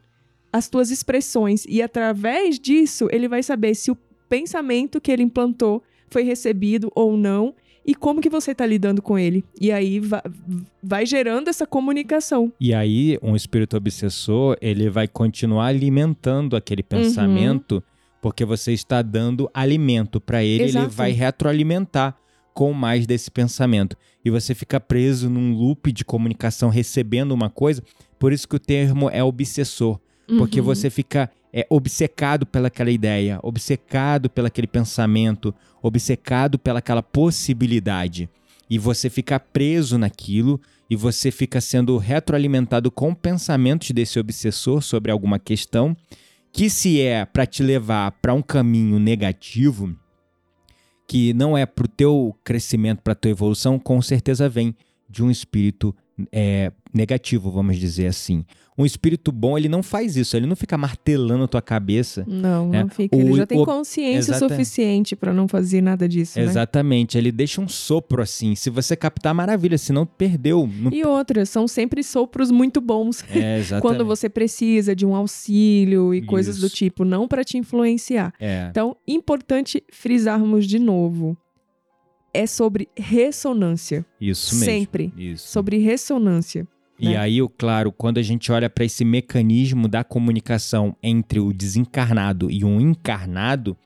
as 0.56 0.68
tuas 0.68 0.90
expressões, 0.90 1.64
e 1.68 1.82
através 1.82 2.58
disso, 2.58 3.08
ele 3.10 3.28
vai 3.28 3.42
saber 3.42 3.74
se 3.74 3.90
o 3.90 3.96
pensamento 4.28 5.00
que 5.00 5.10
ele 5.12 5.22
implantou 5.22 5.82
foi 6.10 6.22
recebido 6.22 6.90
ou 6.94 7.16
não 7.16 7.54
e 7.84 7.94
como 7.94 8.20
que 8.20 8.28
você 8.28 8.50
está 8.52 8.66
lidando 8.66 9.00
com 9.00 9.16
ele. 9.18 9.44
E 9.60 9.70
aí 9.70 10.00
vai, 10.00 10.22
vai 10.82 11.06
gerando 11.06 11.48
essa 11.48 11.66
comunicação. 11.66 12.52
E 12.60 12.74
aí, 12.74 13.16
um 13.22 13.36
espírito 13.36 13.76
obsessor, 13.76 14.56
ele 14.60 14.90
vai 14.90 15.06
continuar 15.06 15.66
alimentando 15.66 16.56
aquele 16.56 16.82
Uhum. 16.82 16.88
pensamento, 17.02 17.82
porque 18.20 18.44
você 18.44 18.72
está 18.72 19.02
dando 19.02 19.48
alimento 19.54 20.20
para 20.20 20.42
ele, 20.42 20.64
ele 20.64 20.70
Exato. 20.70 20.90
vai 20.90 21.12
retroalimentar 21.12 22.16
com 22.52 22.72
mais 22.72 23.06
desse 23.06 23.30
pensamento. 23.30 23.96
E 24.24 24.30
você 24.30 24.54
fica 24.54 24.80
preso 24.80 25.28
num 25.30 25.52
loop 25.54 25.92
de 25.92 26.04
comunicação 26.04 26.68
recebendo 26.70 27.32
uma 27.32 27.50
coisa, 27.50 27.82
por 28.18 28.32
isso 28.32 28.48
que 28.48 28.56
o 28.56 28.58
termo 28.58 29.08
é 29.10 29.22
obsessor, 29.22 30.00
porque 30.26 30.60
Uhum. 30.60 30.66
você 30.66 30.90
fica 30.90 31.30
é, 31.52 31.66
obcecado 31.70 32.44
pelaquela 32.44 32.90
ideia, 32.90 33.38
obcecado 33.42 34.28
pelaquele 34.28 34.66
pensamento, 34.66 35.54
obcecado 35.82 36.58
pelaquela 36.58 37.02
possibilidade. 37.02 38.28
E 38.68 38.78
você 38.78 39.08
fica 39.08 39.38
preso 39.38 39.96
naquilo 39.96 40.60
e 40.90 40.96
você 40.96 41.30
fica 41.30 41.60
sendo 41.60 41.96
retroalimentado 41.98 42.90
com 42.90 43.14
pensamentos 43.14 43.90
desse 43.90 44.18
obsessor 44.18 44.82
sobre 44.82 45.10
alguma 45.10 45.38
questão, 45.38 45.96
que 46.52 46.68
se 46.70 47.00
é 47.00 47.24
para 47.24 47.46
te 47.46 47.62
levar 47.62 48.12
para 48.12 48.34
um 48.34 48.42
caminho 48.42 48.98
negativo, 48.98 49.94
que 51.06 51.32
não 51.34 51.56
é 51.56 51.64
para 51.64 51.84
o 51.84 51.88
teu 51.88 52.36
crescimento, 52.42 53.02
para 53.02 53.14
tua 53.14 53.30
evolução, 53.30 53.78
com 53.78 54.02
certeza 54.02 54.48
vem 54.48 54.74
de 55.08 55.22
um 55.22 55.30
espírito 55.30 55.94
é, 56.32 56.72
negativo, 56.96 57.50
vamos 57.50 57.76
dizer 57.78 58.06
assim. 58.06 58.44
Um 58.78 58.84
espírito 58.84 59.32
bom, 59.32 59.56
ele 59.56 59.70
não 59.70 59.82
faz 59.82 60.16
isso, 60.18 60.36
ele 60.36 60.44
não 60.46 60.54
fica 60.54 60.76
martelando 60.76 61.44
a 61.44 61.48
tua 61.48 61.62
cabeça. 61.62 62.24
Não, 62.28 62.74
É, 62.74 62.82
não 62.82 62.90
fica. 62.90 63.16
Ele 63.16 63.30
o- 63.30 63.36
já 63.36 63.46
tem 63.46 63.64
consciência 63.64 64.34
suficiente 64.38 65.16
para 65.16 65.32
não 65.32 65.48
fazer 65.48 65.80
nada 65.80 66.06
disso, 66.06 66.38
né? 66.38 66.44
Exatamente, 66.44 67.16
ele 67.16 67.32
deixa 67.32 67.58
um 67.62 67.66
sopro 67.68 68.20
assim. 68.22 68.54
Se 68.54 68.68
você 68.68 68.94
captar, 68.94 69.32
maravilha, 69.34 69.78
senão 69.78 70.04
perdeu. 70.04 70.68
Não... 70.78 70.92
E 70.92 71.02
outras, 71.06 71.48
são 71.48 71.66
sempre 71.66 72.02
sopros 72.02 72.50
muito 72.50 72.78
bons. 72.82 73.24
É, 73.30 73.56
exatamente. 73.60 73.82
Quando 73.82 74.04
você 74.04 74.28
precisa 74.28 74.94
de 74.94 75.06
um 75.06 75.14
auxílio 75.14 76.12
e 76.12 76.20
coisas 76.20 76.58
do 76.58 76.66
Isso. 76.66 76.76
tipo, 76.76 77.02
não 77.02 77.26
para 77.26 77.42
te 77.44 77.56
influenciar. 77.56 78.34
É, 78.38 78.66
Então, 78.70 78.94
importante 79.08 79.82
frisarmos 79.90 80.66
de 80.66 80.78
novo. 80.78 81.34
É 82.34 82.46
sobre 82.46 82.90
ressonância. 82.94 84.04
isso 84.20 84.54
mesmo. 84.56 84.64
Sempre. 84.66 85.12
Isso. 85.16 85.48
Sobre 85.48 85.78
ressonância. 85.78 86.68
E 86.98 87.10
né? 87.10 87.16
aí, 87.16 87.42
o- 87.42 87.48
claro, 87.48 87.92
quando 87.92 88.18
a 88.18 88.22
gente 88.22 88.50
olha 88.50 88.70
para 88.70 88.84
esse 88.84 89.04
mecanismo 89.04 89.86
da 89.88 90.02
comunicação 90.02 90.96
entre 91.02 91.38
o 91.38 91.52
desencarnado 91.52 92.50
e 92.50 92.64
um 92.64 92.80
encarnado, 92.80 93.76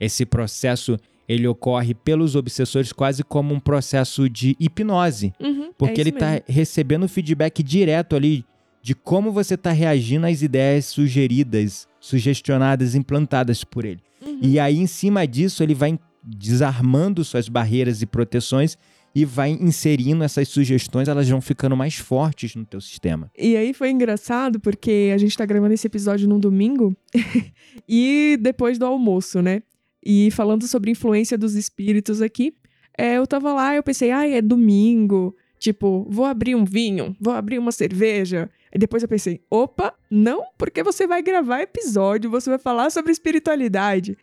esse 0.00 0.26
processo 0.26 0.96
ele 1.28 1.46
ocorre 1.46 1.92
pelos 1.94 2.34
obsessores 2.34 2.92
quase 2.92 3.22
como 3.22 3.54
um 3.54 3.60
processo 3.60 4.28
de 4.28 4.56
hipnose, 4.58 5.32
Uhum, 5.38 5.70
porque 5.76 6.00
é 6.00 6.02
ele 6.02 6.10
está 6.10 6.40
recebendo 6.48 7.06
feedback 7.08 7.62
direto 7.62 8.16
ali 8.16 8.44
de 8.82 8.94
como 8.94 9.30
você 9.30 9.54
está 9.54 9.70
reagindo 9.70 10.26
às 10.26 10.40
ideias 10.40 10.86
sugeridas, 10.86 11.86
sugestionadas, 12.00 12.94
implantadas 12.94 13.62
por 13.62 13.84
ele. 13.84 14.00
Uhum. 14.24 14.38
E 14.40 14.58
aí, 14.58 14.78
em 14.78 14.86
cima 14.86 15.26
disso, 15.26 15.62
ele 15.62 15.74
vai 15.74 15.98
desarmando 16.24 17.22
suas 17.24 17.48
barreiras 17.48 18.00
e 18.02 18.06
proteções 18.06 18.78
e 19.14 19.24
vai 19.24 19.50
inserindo 19.50 20.22
essas 20.22 20.48
sugestões, 20.48 21.08
elas 21.08 21.28
vão 21.28 21.40
ficando 21.40 21.76
mais 21.76 21.96
fortes 21.96 22.54
no 22.54 22.64
teu 22.64 22.80
sistema. 22.80 23.30
E 23.36 23.56
aí 23.56 23.72
foi 23.72 23.90
engraçado 23.90 24.60
porque 24.60 25.10
a 25.14 25.18
gente 25.18 25.36
tá 25.36 25.44
gravando 25.44 25.74
esse 25.74 25.86
episódio 25.86 26.28
num 26.28 26.38
domingo 26.38 26.96
e 27.88 28.38
depois 28.40 28.78
do 28.78 28.86
almoço, 28.86 29.42
né? 29.42 29.62
E 30.04 30.30
falando 30.30 30.66
sobre 30.66 30.90
influência 30.90 31.36
dos 31.36 31.54
espíritos 31.54 32.22
aqui, 32.22 32.54
é, 32.96 33.18
eu 33.18 33.26
tava 33.26 33.52
lá 33.52 33.74
e 33.74 33.78
eu 33.78 33.82
pensei, 33.82 34.10
ai, 34.10 34.34
é 34.34 34.42
domingo, 34.42 35.34
tipo, 35.58 36.06
vou 36.08 36.24
abrir 36.24 36.54
um 36.54 36.64
vinho, 36.64 37.16
vou 37.20 37.34
abrir 37.34 37.58
uma 37.58 37.72
cerveja. 37.72 38.48
E 38.72 38.78
depois 38.78 39.02
eu 39.02 39.08
pensei, 39.08 39.40
opa, 39.50 39.94
não, 40.10 40.44
porque 40.56 40.82
você 40.82 41.06
vai 41.06 41.22
gravar 41.22 41.60
episódio, 41.60 42.30
você 42.30 42.50
vai 42.50 42.58
falar 42.58 42.90
sobre 42.90 43.12
espiritualidade. 43.12 44.16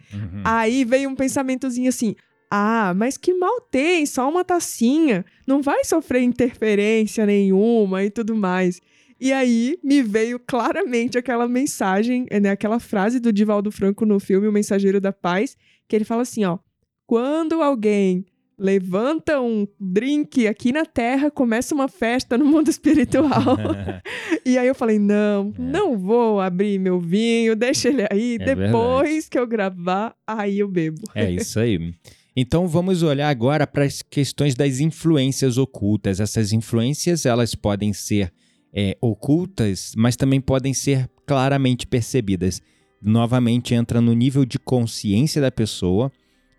Aí 0.44 0.86
veio 0.86 1.10
um 1.10 1.16
pensamentozinho 1.16 1.90
assim: 1.90 2.16
ah, 2.58 2.94
mas 2.96 3.18
que 3.18 3.34
mal 3.34 3.60
tem, 3.62 4.06
só 4.06 4.30
uma 4.30 4.44
tacinha, 4.44 5.26
não 5.46 5.62
vai 5.62 5.84
sofrer 5.84 6.22
interferência 6.22 7.26
nenhuma 7.26 8.04
e 8.04 8.10
tudo 8.10 8.36
mais. 8.36 8.80
E 9.20 9.32
aí 9.34 9.78
me 9.84 10.02
veio 10.02 10.40
claramente 10.40 11.18
aquela 11.18 11.48
mensagem, 11.48 12.26
né, 12.42 12.50
aquela 12.52 12.80
frase 12.80 13.20
do 13.20 13.32
Divaldo 13.32 13.72
Franco 13.72 14.06
no 14.06 14.20
filme 14.20 14.48
O 14.48 14.52
Mensageiro 14.52 15.00
da 15.02 15.12
Paz, 15.14 15.56
que 15.88 15.96
ele 15.96 16.06
fala 16.06 16.22
assim, 16.24 16.44
ó: 16.46 16.58
"Quando 17.08 17.62
alguém 17.62 18.26
levanta 18.58 19.40
um 19.42 19.68
drink 19.80 20.48
aqui 20.48 20.72
na 20.72 20.86
Terra, 20.86 21.30
começa 21.30 21.76
uma 21.76 21.88
festa 21.88 22.38
no 22.38 22.46
mundo 22.46 22.70
espiritual". 22.70 23.58
E 24.46 24.58
aí 24.60 24.68
eu 24.68 24.76
falei, 24.76 25.00
não, 25.00 25.52
É. 25.58 25.62
não 25.62 25.98
vou 25.98 26.40
abrir 26.40 26.78
meu 26.78 27.00
vinho, 27.00 27.56
deixa 27.56 27.90
ele 27.90 28.06
aí, 28.12 28.38
É 28.40 28.54
depois 28.56 29.28
que 29.28 29.40
eu 29.40 29.48
gravar, 29.48 30.16
aí 30.28 30.60
eu 30.60 30.68
bebo. 30.68 31.02
É 31.16 31.32
isso 31.32 31.60
aí. 31.60 31.94
Então 32.36 32.68
vamos 32.68 33.02
olhar 33.02 33.30
agora 33.30 33.66
para 33.66 33.86
as 33.86 34.02
questões 34.02 34.56
das 34.56 34.80
influências 34.80 35.58
ocultas. 35.58 36.20
Essas 36.20 36.52
influências 36.52 37.26
elas 37.26 37.56
podem 37.56 37.94
ser 37.94 38.34
é, 38.74 38.98
ocultas, 39.00 39.94
mas 39.96 40.18
também 40.18 40.42
podem 40.42 40.74
ser 40.74 41.10
claramente 41.26 41.88
percebidas. 41.88 42.62
Novamente 43.02 43.74
entra 43.74 44.02
no 44.02 44.14
nível 44.14 44.44
de 44.44 44.60
consciência 44.60 45.42
da 45.42 45.50
pessoa 45.50 46.12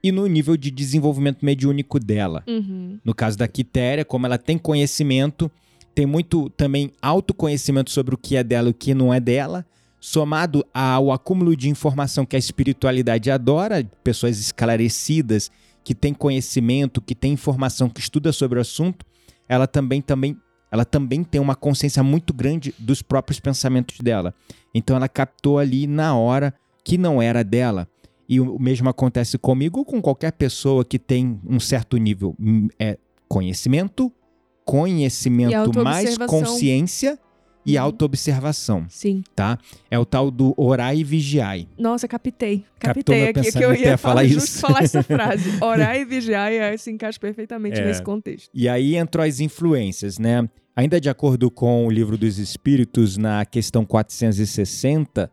e 0.02 0.10
no 0.10 0.26
nível 0.26 0.56
de 0.56 0.70
desenvolvimento 0.70 1.44
mediúnico 1.44 2.00
dela. 2.00 2.42
Uhum. 2.46 2.98
No 3.04 3.14
caso 3.14 3.36
da 3.36 3.46
Quitéria, 3.46 4.04
como 4.04 4.24
ela 4.24 4.38
tem 4.38 4.56
conhecimento, 4.56 5.50
tem 5.94 6.06
muito 6.06 6.48
também 6.50 6.90
autoconhecimento 7.02 7.90
sobre 7.90 8.14
o 8.14 8.18
que 8.18 8.36
é 8.36 8.44
dela 8.44 8.68
e 8.68 8.70
o 8.70 8.74
que 8.74 8.94
não 8.94 9.12
é 9.12 9.20
dela, 9.20 9.66
somado 10.00 10.64
ao 10.72 11.10
acúmulo 11.10 11.56
de 11.56 11.68
informação 11.68 12.24
que 12.24 12.36
a 12.36 12.38
espiritualidade 12.38 13.30
adora, 13.30 13.84
pessoas 14.04 14.38
esclarecidas, 14.38 15.50
que 15.86 15.94
têm 15.94 16.12
conhecimento, 16.12 17.00
que 17.00 17.14
têm 17.14 17.34
informação, 17.34 17.88
que 17.88 18.00
estuda 18.00 18.32
sobre 18.32 18.58
o 18.58 18.60
assunto, 18.60 19.06
ela 19.48 19.68
também, 19.68 20.02
também, 20.02 20.36
ela 20.68 20.84
também 20.84 21.22
tem 21.22 21.40
uma 21.40 21.54
consciência 21.54 22.02
muito 22.02 22.34
grande 22.34 22.74
dos 22.76 23.02
próprios 23.02 23.38
pensamentos 23.38 24.00
dela. 24.00 24.34
Então 24.74 24.96
ela 24.96 25.08
captou 25.08 25.60
ali 25.60 25.86
na 25.86 26.16
hora 26.16 26.52
que 26.82 26.98
não 26.98 27.22
era 27.22 27.44
dela. 27.44 27.86
E 28.28 28.40
o 28.40 28.58
mesmo 28.58 28.88
acontece 28.88 29.38
comigo 29.38 29.78
ou 29.78 29.84
com 29.84 30.02
qualquer 30.02 30.32
pessoa 30.32 30.84
que 30.84 30.98
tem 30.98 31.40
um 31.46 31.60
certo 31.60 31.96
nível 31.98 32.34
hum, 32.40 32.66
é 32.80 32.98
conhecimento, 33.28 34.12
conhecimento 34.64 35.84
mais 35.84 36.18
consciência 36.18 37.16
e 37.66 37.76
Uhum. 37.76 37.82
autoobservação, 37.82 38.86
Sim. 38.88 39.24
tá? 39.34 39.58
É 39.90 39.98
o 39.98 40.04
tal 40.04 40.30
do 40.30 40.54
orai 40.56 40.98
e 40.98 41.04
vigiai. 41.04 41.66
Nossa, 41.76 42.06
captei. 42.06 42.64
Captei 42.78 43.28
aqui 43.28 43.50
que 43.52 43.58
eu 43.64 43.74
ia 43.74 43.96
falar, 43.98 44.20
falar 44.20 44.24
isso. 44.24 44.60
falar 44.60 44.82
essa 44.84 45.02
frase. 45.02 45.50
Orar 45.60 45.96
e 45.96 46.04
vigiar 46.04 46.52
e 46.52 46.78
se 46.78 46.90
encaixa 46.92 47.18
perfeitamente 47.18 47.80
É. 47.80 47.84
nesse 47.84 48.02
contexto. 48.02 48.48
E 48.54 48.68
aí 48.68 48.94
entrou 48.94 49.24
as 49.26 49.40
influências, 49.40 50.18
né? 50.18 50.48
Ainda 50.76 51.00
de 51.00 51.08
acordo 51.08 51.50
com 51.50 51.86
o 51.86 51.90
livro 51.90 52.16
dos 52.16 52.38
Espíritos, 52.38 53.16
na 53.16 53.44
questão 53.46 53.84
460, 53.84 55.30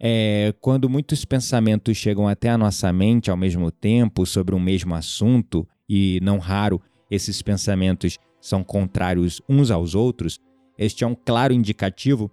é, 0.00 0.52
quando 0.60 0.88
muitos 0.88 1.24
pensamentos 1.24 1.96
chegam 1.96 2.26
até 2.28 2.48
a 2.50 2.58
nossa 2.58 2.92
mente 2.92 3.30
ao 3.30 3.36
mesmo 3.36 3.70
tempo 3.70 4.26
sobre 4.26 4.54
um 4.54 4.60
mesmo 4.60 4.94
assunto, 4.94 5.66
e 5.88 6.18
não 6.22 6.38
raro 6.38 6.80
esses 7.10 7.40
pensamentos 7.42 8.18
são 8.40 8.64
contrários 8.64 9.40
uns 9.48 9.70
aos 9.70 9.94
outros, 9.94 10.38
este 10.78 11.04
é 11.04 11.06
um 11.06 11.14
claro 11.14 11.52
indicativo 11.52 12.30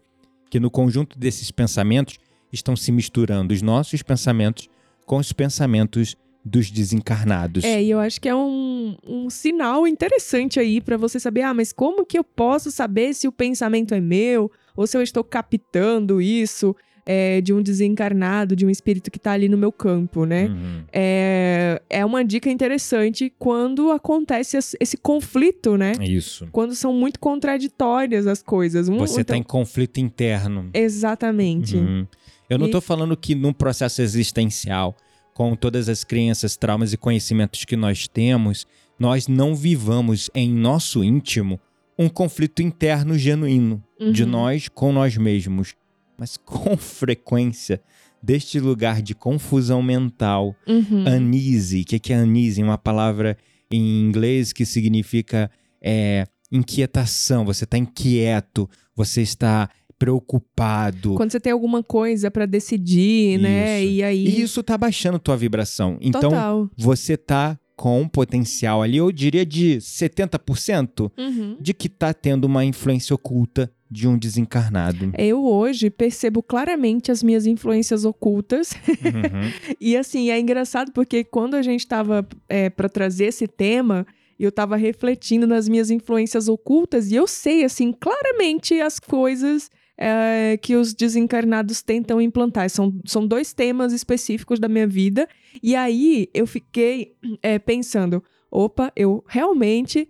que 0.50 0.60
no 0.60 0.70
conjunto 0.70 1.18
desses 1.18 1.50
pensamentos 1.52 2.18
estão 2.52 2.76
se 2.76 2.92
misturando 2.92 3.54
os 3.54 3.62
nossos 3.62 4.02
pensamentos 4.04 4.70
com 5.06 5.18
os 5.18 5.34
pensamentos 5.34 6.16
dos 6.46 6.70
desencarnados. 6.70 7.64
É, 7.64 7.82
e 7.82 7.90
eu 7.90 8.00
acho 8.00 8.20
que 8.20 8.28
é 8.28 8.36
um, 8.36 8.98
um 9.08 9.30
sinal 9.30 9.88
interessante 9.88 10.60
aí 10.60 10.82
para 10.82 10.98
você 10.98 11.20
saber, 11.20 11.42
ah, 11.42 11.54
mas 11.54 11.72
como 11.72 12.06
que 12.06 12.18
eu 12.18 12.24
posso 12.24 12.70
saber 12.70 13.14
se 13.14 13.28
o 13.28 13.32
pensamento 13.32 13.94
é 13.94 14.02
meu 14.02 14.52
ou 14.76 14.86
se 14.86 14.98
eu 14.98 15.02
estou 15.02 15.24
captando 15.24 16.22
isso? 16.22 16.76
É, 17.06 17.42
de 17.42 17.52
um 17.54 17.62
desencarnado, 17.62 18.56
de 18.56 18.66
um 18.66 18.70
espírito 18.70 19.12
que 19.12 19.20
tá 19.20 19.34
ali 19.34 19.50
no 19.50 19.58
meu 19.58 19.74
campo, 19.74 20.24
né? 20.26 20.46
Uhum. 20.46 20.84
É, 20.94 21.82
é 21.90 22.06
uma 22.06 22.24
dica 22.24 22.50
interessante 22.50 23.34
quando 23.38 23.92
acontece 23.92 24.56
esse 24.56 24.78
esse 24.80 24.96
conflito, 24.96 25.76
né? 25.76 25.92
Isso. 26.02 26.48
Quando 26.52 26.74
são 26.74 26.94
muito 26.94 27.20
contraditórias 27.20 28.26
as 28.26 28.42
coisas. 28.42 28.88
Um, 28.88 28.98
Você 29.00 29.20
está 29.22 29.36
então- 29.36 29.38
em 29.38 29.44
conflito 29.44 30.00
interno. 30.00 30.70
Exatamente. 30.74 31.76
Uhum. 31.76 32.08
Eu 32.50 32.58
não 32.58 32.68
E- 32.68 32.70
estou 32.70 32.80
falando 32.82 33.18
que 33.18 33.36
num 33.36 33.52
processo 33.52 34.02
existencial, 34.02 34.96
com 35.34 35.56
todas 35.58 35.90
as 35.90 36.04
crenças, 36.06 36.56
traumas 36.56 36.94
e 36.94 36.98
conhecimentos 36.98 37.66
que 37.66 37.76
nós 37.76 38.08
temos, 38.08 38.66
nós 38.98 39.28
não 39.28 39.54
vivamos 39.56 40.30
em 40.34 40.50
nosso 40.50 41.04
íntimo 41.04 41.60
um 42.00 42.08
conflito 42.08 42.62
interno 42.62 43.18
genuíno 43.18 43.84
de 44.12 44.24
Uhum. 44.24 44.30
nós 44.30 44.70
com 44.70 44.94
nós 44.94 45.18
mesmos. 45.18 45.76
Mas 46.18 46.38
com 46.44 46.76
frequência, 46.78 47.82
deste 48.22 48.60
lugar 48.60 49.02
de 49.02 49.14
confusão 49.16 49.82
mental, 49.84 50.56
Uhum. 50.68 51.06
Anise. 51.08 51.82
O 51.82 51.86
que 51.86 52.00
que 52.00 52.14
é 52.14 52.18
anise? 52.18 52.62
Uma 52.64 52.78
palavra 52.78 53.38
em 53.72 54.02
inglês 54.02 54.54
que 54.54 54.66
significa 54.66 55.50
é, 55.82 56.26
inquietação. 56.52 57.44
Você 57.46 57.64
está 57.64 57.78
inquieto, 57.78 58.70
você 58.96 59.22
está 59.22 59.70
preocupado. 59.98 61.16
Quando 61.16 61.32
você 61.32 61.40
tem 61.40 61.52
alguma 61.52 61.84
coisa 61.84 62.30
pra 62.32 62.46
decidir, 62.46 63.40
né? 63.40 63.82
Isso. 63.84 63.94
E 63.94 64.04
aí. 64.04 64.26
E 64.28 64.42
isso 64.42 64.64
tá 64.64 64.78
baixando 64.78 65.20
tua 65.20 65.36
vibração. 65.38 65.98
Então, 66.02 66.22
Total. 66.30 66.70
você 66.78 67.18
tá 67.18 67.58
com 67.76 68.02
um 68.02 68.08
potencial 68.08 68.82
ali, 68.84 68.98
eu 68.98 69.12
diria 69.12 69.46
de 69.46 69.78
70% 69.82 71.12
Uhum. 71.18 71.58
de 71.60 71.74
que 71.74 71.90
tá 71.90 72.14
tendo 72.14 72.46
uma 72.46 72.64
influência 72.64 73.14
oculta 73.16 73.72
de 73.94 74.08
um 74.08 74.18
desencarnado. 74.18 75.12
Eu 75.18 75.46
hoje 75.46 75.90
percebo 75.90 76.42
claramente 76.42 77.12
as 77.12 77.22
minhas 77.22 77.46
influências 77.46 78.04
ocultas. 78.04 78.72
Uhum. 78.72 79.74
E 79.80 79.98
assim, 79.98 80.30
é 80.30 80.40
engraçado 80.40 80.92
porque 80.92 81.24
quando 81.24 81.56
a 81.56 81.62
gente 81.62 81.86
tava 81.86 82.28
é, 82.48 82.70
para 82.70 82.88
trazer 82.88 83.26
esse 83.26 83.48
tema, 83.48 84.08
eu 84.40 84.52
tava 84.52 84.76
refletindo 84.76 85.46
nas 85.46 85.68
minhas 85.68 85.92
influências 85.92 86.48
ocultas 86.48 87.12
e 87.12 87.16
eu 87.16 87.28
sei, 87.28 87.64
assim, 87.64 87.92
claramente 87.92 88.80
as 88.80 89.00
coisas 89.00 89.70
é, 89.98 90.58
que 90.62 90.76
os 90.76 90.94
desencarnados 90.94 91.82
tentam 91.82 92.22
implantar. 92.22 92.70
São, 92.70 92.94
são 93.06 93.28
dois 93.28 93.54
temas 93.54 93.94
específicos 93.94 94.60
da 94.60 94.68
minha 94.68 94.88
vida. 94.88 95.28
E 95.62 95.76
aí 95.76 96.30
eu 96.34 96.48
fiquei 96.48 97.16
é, 97.42 97.60
pensando: 97.60 98.24
opa, 98.50 98.92
eu 98.96 99.24
realmente. 99.28 100.08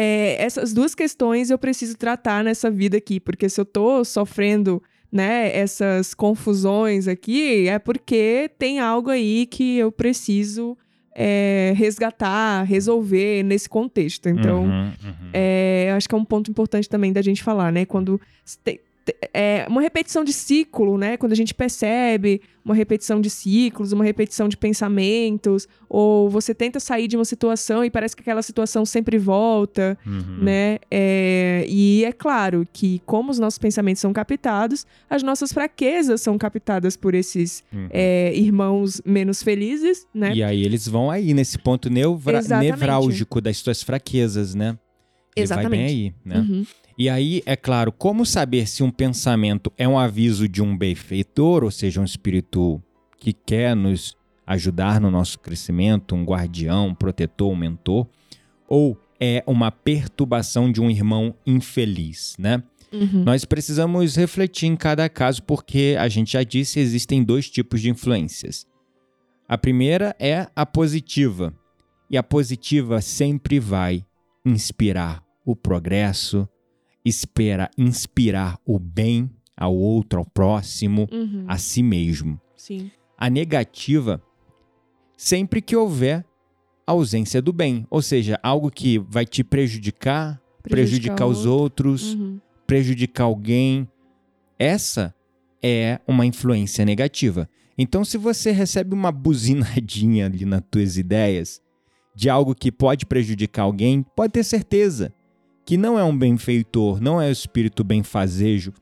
É, 0.00 0.36
essas 0.42 0.72
duas 0.72 0.94
questões 0.94 1.50
eu 1.50 1.58
preciso 1.58 1.94
tratar 1.96 2.42
nessa 2.42 2.70
vida 2.70 2.96
aqui, 2.96 3.20
porque 3.20 3.48
se 3.48 3.60
eu 3.60 3.64
tô 3.64 4.02
sofrendo 4.04 4.82
né, 5.12 5.54
essas 5.54 6.14
confusões 6.14 7.06
aqui, 7.08 7.68
é 7.68 7.78
porque 7.78 8.50
tem 8.58 8.78
algo 8.80 9.10
aí 9.10 9.46
que 9.46 9.76
eu 9.78 9.90
preciso 9.92 10.76
é, 11.14 11.72
resgatar, 11.76 12.62
resolver 12.62 13.42
nesse 13.42 13.68
contexto. 13.68 14.28
Então, 14.28 14.64
Uhum, 14.64 14.92
uhum. 15.04 15.30
é, 15.34 15.92
acho 15.96 16.08
que 16.08 16.14
é 16.14 16.18
um 16.18 16.24
ponto 16.24 16.50
importante 16.50 16.88
também 16.88 17.12
da 17.12 17.20
gente 17.20 17.42
falar, 17.42 17.72
né? 17.72 17.84
Quando 17.84 18.20
te- 18.64 18.80
é 19.34 19.66
uma 19.68 19.80
repetição 19.80 20.22
de 20.24 20.32
ciclo, 20.32 20.98
né? 20.98 21.16
Quando 21.16 21.32
a 21.32 21.36
gente 21.36 21.54
percebe 21.54 22.40
uma 22.64 22.74
repetição 22.74 23.20
de 23.20 23.30
ciclos, 23.30 23.92
uma 23.92 24.04
repetição 24.04 24.48
de 24.48 24.56
pensamentos, 24.56 25.66
ou 25.88 26.28
você 26.28 26.54
tenta 26.54 26.78
sair 26.78 27.08
de 27.08 27.16
uma 27.16 27.24
situação 27.24 27.84
e 27.84 27.90
parece 27.90 28.14
que 28.14 28.22
aquela 28.22 28.42
situação 28.42 28.84
sempre 28.84 29.16
volta, 29.18 29.96
Uhum. 30.06 30.44
né? 30.44 30.78
É, 30.90 31.64
e 31.68 32.04
é 32.04 32.12
claro 32.12 32.66
que, 32.72 33.00
como 33.06 33.30
os 33.30 33.38
nossos 33.38 33.58
pensamentos 33.58 34.00
são 34.00 34.12
captados, 34.12 34.86
as 35.08 35.22
nossas 35.22 35.52
fraquezas 35.52 36.20
são 36.20 36.36
captadas 36.36 36.96
por 36.96 37.14
esses 37.14 37.64
Uhum. 37.72 37.88
é, 37.90 38.32
irmãos 38.36 39.00
menos 39.04 39.42
felizes, 39.42 40.06
né? 40.14 40.32
E 40.34 40.42
aí 40.42 40.62
eles 40.62 40.86
vão 40.86 41.10
aí 41.10 41.32
nesse 41.32 41.58
ponto 41.58 41.88
neuvra- 41.90 42.38
Exatamente. 42.38 42.70
nevrálgico 42.72 43.40
das 43.40 43.56
suas 43.56 43.82
fraquezas, 43.82 44.54
né? 44.54 44.76
Ele 45.36 45.46
vai 45.46 45.56
bem 45.68 45.86
Exatamente. 45.86 45.92
aí, 45.92 46.14
né? 46.24 46.36
Uhum. 46.40 46.66
E 47.00 47.08
aí, 47.08 47.42
é 47.46 47.56
claro, 47.56 47.90
como 47.90 48.26
saber 48.26 48.68
se 48.68 48.82
um 48.82 48.90
pensamento 48.90 49.72
é 49.78 49.88
um 49.88 49.98
aviso 49.98 50.46
de 50.46 50.60
um 50.60 50.76
benfeitor, 50.76 51.64
ou 51.64 51.70
seja, 51.70 51.98
um 51.98 52.04
espírito 52.04 52.78
que 53.18 53.32
quer 53.32 53.74
nos 53.74 54.14
ajudar 54.46 55.00
no 55.00 55.10
nosso 55.10 55.38
crescimento, 55.38 56.14
um 56.14 56.22
guardião, 56.26 56.88
um 56.88 56.94
protetor, 56.94 57.50
um 57.50 57.56
mentor, 57.56 58.06
ou 58.68 59.00
é 59.18 59.42
uma 59.46 59.72
perturbação 59.72 60.70
de 60.70 60.78
um 60.78 60.90
irmão 60.90 61.34
infeliz, 61.46 62.36
né? 62.38 62.62
Uhum. 62.92 63.24
Nós 63.24 63.46
precisamos 63.46 64.14
refletir 64.14 64.66
em 64.66 64.76
cada 64.76 65.08
caso, 65.08 65.42
porque 65.44 65.96
a 65.98 66.06
gente 66.06 66.32
já 66.32 66.42
disse 66.42 66.80
existem 66.80 67.24
dois 67.24 67.48
tipos 67.48 67.80
de 67.80 67.88
influências. 67.88 68.66
A 69.48 69.56
primeira 69.56 70.14
é 70.18 70.48
a 70.54 70.66
positiva, 70.66 71.54
e 72.10 72.18
a 72.18 72.22
positiva 72.22 73.00
sempre 73.00 73.58
vai 73.58 74.04
inspirar 74.44 75.24
o 75.46 75.56
progresso, 75.56 76.46
espera 77.10 77.70
inspirar 77.76 78.58
o 78.64 78.78
bem 78.78 79.28
ao 79.56 79.74
outro, 79.76 80.18
ao 80.20 80.24
próximo, 80.24 81.06
Uhum. 81.12 81.44
a 81.46 81.58
si 81.58 81.82
mesmo. 81.82 82.40
Sim. 82.56 82.90
A 83.18 83.28
negativa, 83.28 84.22
sempre 85.16 85.60
que 85.60 85.76
houver 85.76 86.24
ausência 86.86 87.42
do 87.42 87.52
bem, 87.52 87.86
ou 87.90 88.00
seja, 88.02 88.38
algo 88.42 88.70
que 88.70 88.98
vai 88.98 89.26
te 89.26 89.44
prejudicar, 89.44 90.40
prejudicar, 90.62 91.26
o 91.26 91.30
os 91.30 91.44
outros, 91.46 92.14
Uhum. 92.14 92.40
prejudicar 92.66 93.24
alguém. 93.24 93.86
Essa 94.58 95.14
é 95.62 96.00
uma 96.06 96.24
influência 96.26 96.84
negativa. 96.84 97.48
Então, 97.76 98.04
se 98.04 98.18
você 98.18 98.50
recebe 98.50 98.94
uma 98.94 99.12
buzinadinha 99.12 100.26
ali 100.26 100.44
nas 100.44 100.62
tuas 100.70 100.96
ideias 100.96 101.60
de 102.14 102.28
algo 102.28 102.54
que 102.54 102.72
pode 102.72 103.06
prejudicar 103.06 103.62
alguém, 103.62 104.02
pode 104.16 104.32
ter 104.32 104.44
certeza 104.44 105.12
que 105.70 105.76
não 105.76 105.96
é 105.96 106.02
um 106.02 106.18
benfeitor, 106.18 107.00
não 107.00 107.22
é 107.22 107.28
o 107.28 107.30
espírito 107.30 107.84
benfazejo, 107.84 108.72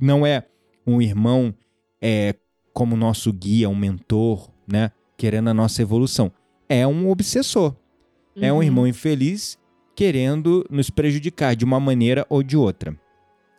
não 0.00 0.26
é 0.26 0.46
um 0.86 1.02
irmão 1.02 1.54
é, 2.00 2.34
como 2.72 2.96
nosso 2.96 3.30
guia, 3.30 3.68
um 3.68 3.76
mentor, 3.76 4.48
né, 4.66 4.90
querendo 5.18 5.50
a 5.50 5.52
nossa 5.52 5.82
evolução. 5.82 6.32
É 6.66 6.86
um 6.86 7.10
obsessor. 7.10 7.76
É 8.34 8.50
um 8.50 8.56
Uhum. 8.56 8.62
irmão 8.62 8.86
infeliz 8.86 9.58
querendo 9.94 10.66
nos 10.70 10.88
prejudicar 10.88 11.54
de 11.54 11.62
uma 11.62 11.78
maneira 11.78 12.24
ou 12.30 12.42
de 12.42 12.56
outra. 12.56 12.98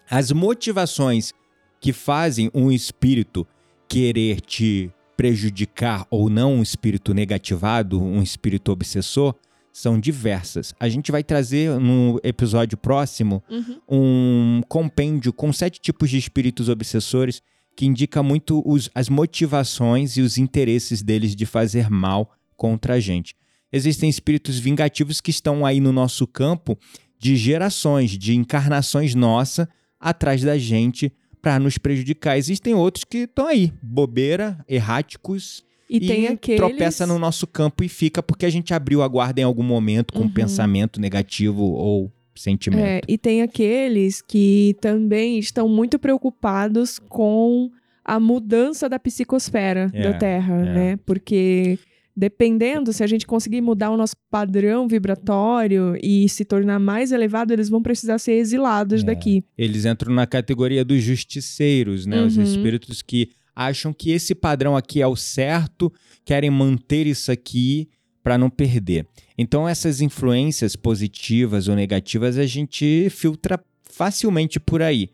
As 0.10 0.32
motivações 0.32 1.34
que 1.80 1.94
fazem 1.94 2.50
um 2.52 2.72
espírito 2.72 3.46
querer 3.88 4.42
te 4.42 4.92
prejudicar 5.16 6.08
ou 6.10 6.32
não, 6.32 6.56
um 6.56 6.64
espírito 6.64 7.14
negativado, 7.14 8.02
um 8.02 8.24
espírito 8.24 8.72
obsessor, 8.72 9.36
são 9.74 10.00
diversas. 10.00 10.74
A 10.80 10.90
gente 10.90 11.12
vai 11.12 11.24
trazer 11.24 11.80
no 11.80 12.20
episódio 12.24 12.78
próximo 12.78 13.44
Uhum. 13.50 13.78
um 13.90 14.62
compêndio 14.68 15.32
com 15.32 15.52
sete 15.54 15.80
tipos 15.80 16.10
de 16.10 16.18
espíritos 16.18 16.68
obsessores 16.70 17.42
que 17.76 17.86
indica 17.86 18.22
muito 18.22 18.62
os- 18.66 18.90
as 18.94 19.08
motivações 19.10 20.18
e 20.18 20.22
os 20.22 20.38
interesses 20.38 21.02
deles 21.02 21.36
de 21.36 21.46
fazer 21.46 21.90
mal 21.90 22.32
contra 22.58 22.96
a 22.96 23.00
gente. 23.00 23.34
Existem 23.72 24.10
espíritos 24.10 24.60
vingativos 24.60 25.22
que 25.22 25.32
estão 25.32 25.66
aí 25.66 25.80
no 25.80 25.92
nosso 25.94 26.28
campo 26.28 26.78
de 27.18 27.36
gerações, 27.38 28.12
de 28.18 28.36
encarnações 28.36 29.16
nossa 29.16 29.70
atrás 30.00 30.42
da 30.42 30.58
gente 30.58 31.14
para 31.42 31.58
nos 31.60 31.78
prejudicar. 31.78 32.38
Existem 32.38 32.74
outros 32.74 33.04
que 33.06 33.20
estão 33.20 33.48
aí, 33.48 33.72
bobeira, 33.82 34.64
erráticos 34.68 35.64
E, 35.98 36.08
tem 36.08 36.28
aqueles... 36.28 36.58
tropeça 36.60 37.06
no 37.06 37.20
nosso 37.20 37.46
campo 37.46 37.84
e 37.84 37.90
fica 37.90 38.24
porque 38.24 38.46
a 38.46 38.50
gente 38.50 38.74
abriu 38.74 39.02
a 39.02 39.08
guarda 39.08 39.42
em 39.42 39.44
algum 39.44 39.64
momento 39.64 40.14
com 40.14 40.20
um 40.20 40.24
Uhum. 40.24 40.30
pensamento 40.32 41.00
negativo 41.02 41.64
ou 41.64 42.12
sentimento. 42.34 42.82
É, 42.86 43.02
e 43.08 43.18
tem 43.18 43.42
aqueles 43.42 44.22
que 44.22 44.76
também 44.80 45.38
estão 45.38 45.68
muito 45.68 46.00
preocupados 46.00 46.98
com 46.98 47.70
a 48.06 48.20
mudança 48.20 48.88
da 48.90 48.98
psicosfera 48.98 49.92
É, 49.94 50.02
da 50.04 50.14
Terra, 50.18 50.56
é. 50.66 50.74
né? 50.74 51.00
Porque 51.06 51.78
dependendo, 52.16 52.92
se 52.92 53.04
a 53.04 53.08
gente 53.08 53.26
conseguir 53.26 53.62
mudar 53.62 53.90
o 53.90 53.98
nosso 53.98 54.16
padrão 54.30 54.88
vibratório 54.88 55.96
e 56.02 56.28
se 56.30 56.44
tornar 56.44 56.80
mais 56.80 57.12
elevado, 57.12 57.54
eles 57.54 57.70
vão 57.70 57.82
precisar 57.82 58.18
ser 58.20 58.34
exilados 58.34 59.02
É. 59.02 59.06
daqui. 59.06 59.44
Eles 59.58 59.86
entram 59.86 60.14
na 60.14 60.26
categoria 60.28 60.84
dos 60.84 61.02
justiceiros, 61.04 62.06
né? 62.06 62.22
Os 62.24 62.38
Uhum. 62.38 62.44
espíritos 62.44 63.02
que 63.02 63.30
acham 63.56 63.92
que 63.94 64.12
esse 64.12 64.34
padrão 64.36 64.76
aqui 64.76 65.02
é 65.02 65.08
o 65.08 65.16
certo, 65.16 65.92
querem 66.26 66.50
manter 66.50 67.08
isso 67.08 67.32
aqui 67.32 67.90
para 68.24 68.38
não 68.38 68.50
perder. 68.50 69.08
Então 69.38 69.68
essas 69.68 70.02
influências 70.02 70.76
positivas 70.76 71.68
ou 71.68 71.76
negativas 71.76 72.38
a 72.38 72.46
gente 72.46 73.10
filtra 73.10 73.60
facilmente 73.84 74.60
por 74.60 74.82
aí. 74.82 75.10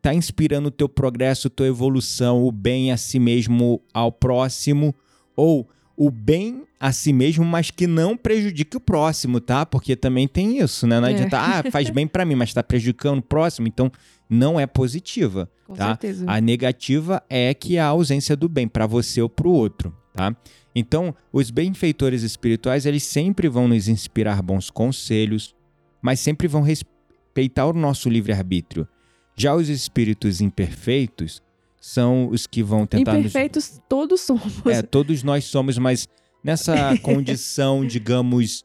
Tá 0.00 0.12
inspirando 0.12 0.68
o 0.68 0.70
teu 0.72 0.88
progresso, 0.88 1.48
tua 1.48 1.66
evolução, 1.68 2.42
o 2.44 2.50
bem 2.52 2.90
a 2.92 2.96
si 2.96 3.18
mesmo 3.18 3.80
ao 3.94 4.10
próximo 4.12 4.94
ou 5.36 5.68
o 5.96 6.10
bem 6.10 6.64
a 6.80 6.90
si 6.90 7.12
mesmo, 7.12 7.44
mas 7.44 7.70
que 7.70 7.86
não 7.86 8.16
prejudique 8.16 8.76
o 8.76 8.80
próximo, 8.80 9.40
tá? 9.40 9.64
Porque 9.64 9.94
também 9.94 10.26
tem 10.26 10.58
isso, 10.58 10.86
né? 10.86 10.98
Não 10.98 11.06
É. 11.06 11.12
adianta, 11.12 11.38
ah, 11.38 11.62
faz 11.70 11.88
bem 11.90 12.08
pra 12.08 12.24
mim, 12.24 12.34
mas 12.34 12.52
tá 12.52 12.62
prejudicando 12.62 13.18
o 13.18 13.22
próximo, 13.22 13.68
então 13.68 13.92
não 14.32 14.58
é 14.58 14.66
positiva, 14.66 15.50
Com 15.66 15.74
tá? 15.74 15.88
certeza. 15.88 16.24
A 16.26 16.40
negativa 16.40 17.22
é 17.28 17.52
que 17.52 17.76
a 17.78 17.86
ausência 17.86 18.34
do 18.34 18.48
bem 18.48 18.66
para 18.66 18.86
você 18.86 19.20
ou 19.20 19.28
para 19.28 19.46
o 19.46 19.52
outro, 19.52 19.94
tá? 20.12 20.34
Então, 20.74 21.14
os 21.30 21.50
benfeitores 21.50 22.22
espirituais, 22.22 22.86
eles 22.86 23.02
sempre 23.02 23.46
vão 23.46 23.68
nos 23.68 23.88
inspirar 23.88 24.40
bons 24.40 24.70
conselhos, 24.70 25.54
mas 26.00 26.18
sempre 26.18 26.48
vão 26.48 26.62
respeitar 26.62 27.66
o 27.66 27.74
nosso 27.74 28.08
livre-arbítrio. 28.08 28.88
Já 29.36 29.54
os 29.54 29.68
espíritos 29.68 30.40
imperfeitos 30.40 31.42
são 31.78 32.28
os 32.28 32.46
que 32.46 32.62
vão 32.62 32.86
tentar 32.86 33.12
nos 33.12 33.20
Imperfeitos 33.20 33.80
todos 33.86 34.22
somos. 34.22 34.64
é, 34.66 34.80
todos 34.80 35.22
nós 35.22 35.44
somos, 35.44 35.76
mas 35.76 36.08
nessa 36.42 36.96
condição, 37.02 37.84
digamos, 37.84 38.64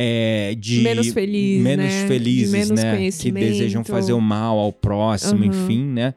é, 0.00 0.54
de 0.54 0.80
Menos 0.80 1.08
feliz, 1.08 1.60
menos 1.60 1.84
né? 1.86 2.02
De 2.02 2.06
felizes, 2.06 2.52
menos 2.52 2.70
né? 2.70 3.10
Que 3.10 3.32
desejam 3.32 3.82
fazer 3.82 4.12
o 4.12 4.20
mal 4.20 4.56
ao 4.56 4.72
próximo, 4.72 5.40
Uhum. 5.40 5.46
enfim, 5.46 5.84
né? 5.84 6.14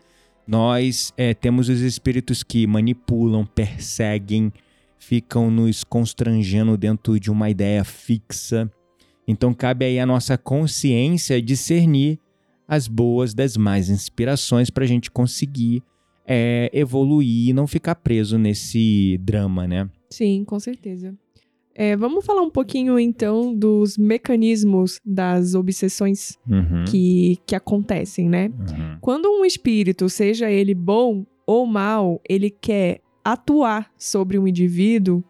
Nós 0.48 1.12
é, 1.18 1.34
temos 1.34 1.68
os 1.68 1.82
espíritos 1.82 2.44
que 2.44 2.68
manipulam, 2.68 3.44
perseguem, 3.44 4.54
ficam 5.00 5.50
nos 5.50 5.84
constrangendo 5.84 6.78
dentro 6.78 7.20
de 7.20 7.32
uma 7.32 7.50
ideia 7.50 7.84
fixa. 7.84 8.72
Então 9.28 9.52
cabe 9.52 9.86
aí 9.86 10.00
a 10.00 10.06
nossa 10.06 10.38
consciência 10.38 11.42
discernir 11.42 12.20
as 12.68 12.88
boas 12.88 13.34
das 13.34 13.58
más 13.58 13.90
inspirações 13.90 14.70
para 14.70 14.84
a 14.84 14.88
gente 14.88 15.10
conseguir 15.10 15.82
é, 16.28 16.70
evoluir 16.72 17.50
e 17.50 17.54
não 17.54 17.66
ficar 17.66 17.96
preso 17.96 18.38
nesse 18.38 19.18
drama, 19.24 19.68
né? 19.68 19.90
Sim, 20.10 20.44
com 20.46 20.60
certeza. 20.60 21.16
É, 21.74 21.96
vamos 21.96 22.26
falar 22.26 22.42
um 22.42 22.50
pouquinho 22.50 23.00
então 23.00 23.56
dos 23.56 23.98
mecanismos 23.98 25.00
das 25.06 25.56
obsessões 25.56 26.38
Uhum, 26.48 26.84
que, 26.86 27.40
que 27.46 27.56
acontecem, 27.56 28.28
né? 28.28 28.50
uhum. 28.50 28.98
Quando 29.00 29.30
um 29.30 29.46
espírito, 29.46 30.10
seja 30.10 30.52
ele 30.52 30.76
bom 30.76 31.26
ou 31.46 31.66
mal, 31.66 32.22
ele 32.28 32.50
quer 32.50 33.00
atuar 33.24 33.92
sobre 33.98 34.38
um 34.38 34.48
indivíduo, 34.48 35.24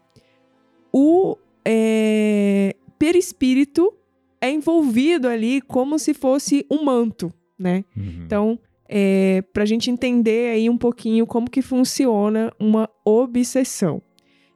o 0.92 1.36
é, 1.64 2.74
perispírito 2.98 3.92
é 4.40 4.50
envolvido 4.50 5.28
ali 5.28 5.60
como 5.60 5.98
se 5.98 6.12
fosse 6.12 6.66
um 6.70 6.84
manto, 6.84 7.32
né? 7.58 7.84
Uhum. 7.96 8.22
Então, 8.24 8.58
é, 8.88 9.42
para 9.52 9.62
a 9.62 9.66
gente 9.66 9.90
entender 9.90 10.50
aí 10.50 10.68
um 10.68 10.76
pouquinho 10.76 11.26
como 11.26 11.48
que 11.48 11.62
funciona 11.62 12.52
uma 12.58 12.90
obsessão. 13.04 14.02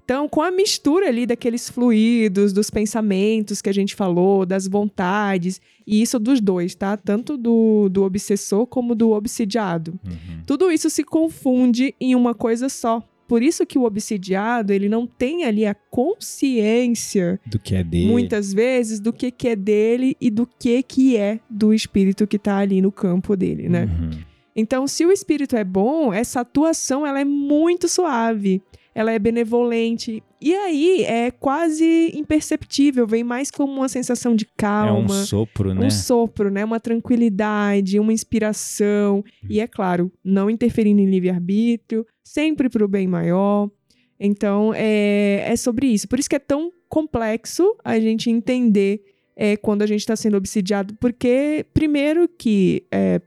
Então, 0.06 0.28
com 0.28 0.40
a 0.40 0.52
mistura 0.52 1.08
ali 1.08 1.26
daqueles 1.26 1.68
fluidos, 1.68 2.52
dos 2.52 2.70
pensamentos 2.70 3.60
que 3.60 3.68
a 3.68 3.72
gente 3.72 3.92
falou, 3.96 4.46
das 4.46 4.68
vontades, 4.68 5.60
e 5.84 6.00
isso 6.00 6.20
dos 6.20 6.40
dois, 6.40 6.76
tá? 6.76 6.96
Tanto 6.96 7.36
do, 7.36 7.88
do 7.88 8.04
obsessor 8.04 8.68
como 8.68 8.94
do 8.94 9.10
obsidiado. 9.10 9.98
Uhum. 10.06 10.42
Tudo 10.46 10.70
isso 10.70 10.88
se 10.90 11.02
confunde 11.02 11.92
em 12.00 12.14
uma 12.14 12.34
coisa 12.36 12.68
só. 12.68 13.02
Por 13.26 13.42
isso 13.42 13.66
que 13.66 13.76
o 13.76 13.82
obsidiado, 13.82 14.72
ele 14.72 14.88
não 14.88 15.08
tem 15.08 15.44
ali 15.44 15.66
a 15.66 15.74
consciência, 15.74 17.40
Do 17.44 17.58
que 17.58 17.74
é 17.74 17.82
dele. 17.82 18.06
muitas 18.06 18.52
vezes, 18.54 19.00
do 19.00 19.12
que, 19.12 19.32
que 19.32 19.48
é 19.48 19.56
dele 19.56 20.16
e 20.20 20.30
do 20.30 20.46
que, 20.46 20.84
que 20.84 21.16
é 21.16 21.40
do 21.50 21.74
espírito 21.74 22.28
que 22.28 22.38
tá 22.38 22.58
ali 22.58 22.80
no 22.80 22.92
campo 22.92 23.36
dele, 23.36 23.68
né? 23.68 23.86
Uhum. 23.86 24.10
Então, 24.54 24.86
se 24.86 25.04
o 25.04 25.10
espírito 25.10 25.56
é 25.56 25.64
bom, 25.64 26.12
essa 26.14 26.40
atuação 26.42 27.04
ela 27.04 27.20
é 27.20 27.24
muito 27.24 27.88
suave, 27.88 28.62
ela 28.96 29.12
é 29.12 29.18
benevolente 29.18 30.22
e 30.40 30.54
aí 30.54 31.04
é 31.04 31.30
quase 31.30 32.12
imperceptível, 32.14 33.06
vem 33.06 33.22
mais 33.22 33.50
como 33.50 33.70
uma 33.70 33.90
sensação 33.90 34.34
de 34.34 34.46
É 34.46 34.48
um 34.48 34.56
calma, 34.56 35.24
sopro, 35.24 35.74
né? 35.74 35.84
um 35.84 35.90
sopro, 35.90 36.50
né, 36.50 36.64
uma 36.64 36.80
tranquilidade, 36.80 38.00
uma 38.00 38.10
inspiração 38.10 39.22
e 39.50 39.60
é 39.60 39.66
claro, 39.66 40.10
não 40.24 40.48
interferindo 40.48 41.02
em 41.02 41.10
livre 41.10 41.28
arbítrio, 41.28 42.06
sempre 42.24 42.70
para 42.70 42.82
o 42.82 42.88
bem 42.88 43.06
maior. 43.06 43.70
Então, 44.18 44.72
é, 44.74 45.44
é 45.46 45.56
sobre 45.56 45.88
isso. 45.88 46.08
Por 46.08 46.18
isso 46.18 46.30
que 46.30 46.36
é 46.36 46.38
tão 46.38 46.72
complexo 46.88 47.76
a 47.84 48.00
gente 48.00 48.30
entender 48.30 49.04
é, 49.36 49.58
quando 49.58 49.82
a 49.82 49.86
gente 49.86 50.00
está 50.00 50.16
sendo 50.16 50.38
obsidiado, 50.38 50.96
porque 50.98 51.66
primeiro 51.74 52.26
que 52.26 52.86
é, 52.90 53.20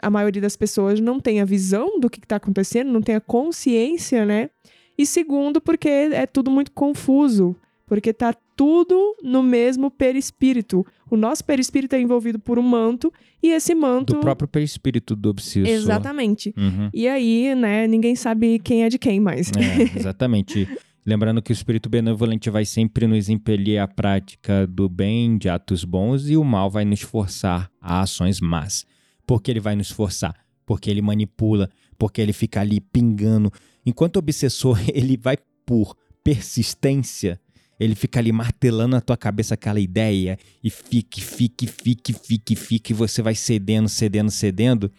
a 0.00 0.08
maioria 0.08 0.40
das 0.40 0.56
pessoas 0.56 1.00
não 1.00 1.18
tem 1.18 1.40
a 1.40 1.44
visão 1.44 1.98
do 1.98 2.08
que 2.08 2.20
está 2.20 2.36
acontecendo, 2.36 2.92
não 2.92 3.02
tem 3.02 3.16
a 3.16 3.20
consciência, 3.20 4.24
né? 4.24 4.48
E 4.96 5.06
segundo, 5.06 5.60
porque 5.60 5.88
é 5.88 6.26
tudo 6.26 6.50
muito 6.50 6.70
confuso, 6.72 7.56
porque 7.86 8.12
tá 8.12 8.34
tudo 8.56 9.16
no 9.22 9.42
mesmo 9.42 9.90
perispírito. 9.90 10.86
O 11.10 11.16
nosso 11.16 11.44
perispírito 11.44 11.96
é 11.96 12.00
envolvido 12.00 12.38
por 12.38 12.58
um 12.58 12.62
manto 12.62 13.12
e 13.42 13.50
esse 13.50 13.74
manto 13.74 14.14
Do 14.14 14.20
próprio 14.20 14.48
perispírito 14.48 15.16
do 15.16 15.30
obsessor. 15.30 15.68
exatamente. 15.68 16.54
Uhum. 16.56 16.88
E 16.92 17.08
aí, 17.08 17.54
né, 17.54 17.86
ninguém 17.86 18.14
sabe 18.14 18.58
quem 18.58 18.84
é 18.84 18.88
de 18.88 18.98
quem 18.98 19.18
mais. 19.20 19.50
É, 19.56 19.98
exatamente. 19.98 20.68
Lembrando 21.04 21.42
que 21.42 21.50
o 21.50 21.52
espírito 21.52 21.88
benevolente 21.88 22.48
vai 22.48 22.64
sempre 22.64 23.08
nos 23.08 23.28
impelir 23.28 23.80
à 23.80 23.88
prática 23.88 24.66
do 24.68 24.88
bem, 24.88 25.36
de 25.36 25.48
atos 25.48 25.84
bons, 25.84 26.30
e 26.30 26.36
o 26.36 26.44
mal 26.44 26.70
vai 26.70 26.84
nos 26.84 27.00
forçar 27.00 27.68
a 27.80 28.00
ações 28.02 28.40
más. 28.40 28.86
Por 29.26 29.42
que 29.42 29.50
ele 29.50 29.58
vai 29.58 29.74
nos 29.74 29.90
forçar? 29.90 30.32
Porque 30.64 30.88
ele 30.88 31.02
manipula, 31.02 31.68
porque 31.98 32.20
ele 32.20 32.32
fica 32.32 32.60
ali 32.60 32.80
pingando. 32.80 33.50
Enquanto 33.84 34.16
o 34.16 34.18
obsessor, 34.20 34.78
ele 34.92 35.16
vai 35.16 35.36
por 35.66 35.96
persistência, 36.24 37.40
ele 37.78 37.94
fica 37.94 38.20
ali 38.20 38.30
martelando 38.32 38.92
na 38.92 39.00
tua 39.00 39.16
cabeça 39.16 39.54
aquela 39.54 39.80
ideia, 39.80 40.38
e 40.62 40.70
fique, 40.70 41.20
fique, 41.20 41.66
fique, 41.66 42.12
fique, 42.12 42.54
fique, 42.54 42.92
e 42.92 42.94
você 42.94 43.22
vai 43.22 43.34
cedendo, 43.34 43.88
cedendo, 43.88 44.30
cedendo. 44.30 44.90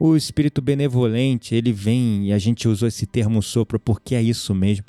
O 0.00 0.16
espírito 0.16 0.62
benevolente, 0.62 1.54
ele 1.54 1.72
vem, 1.72 2.28
e 2.28 2.32
a 2.32 2.38
gente 2.38 2.68
usou 2.68 2.88
esse 2.88 3.06
termo 3.06 3.42
sopro 3.42 3.78
porque 3.78 4.14
é 4.14 4.22
isso 4.22 4.54
mesmo. 4.54 4.86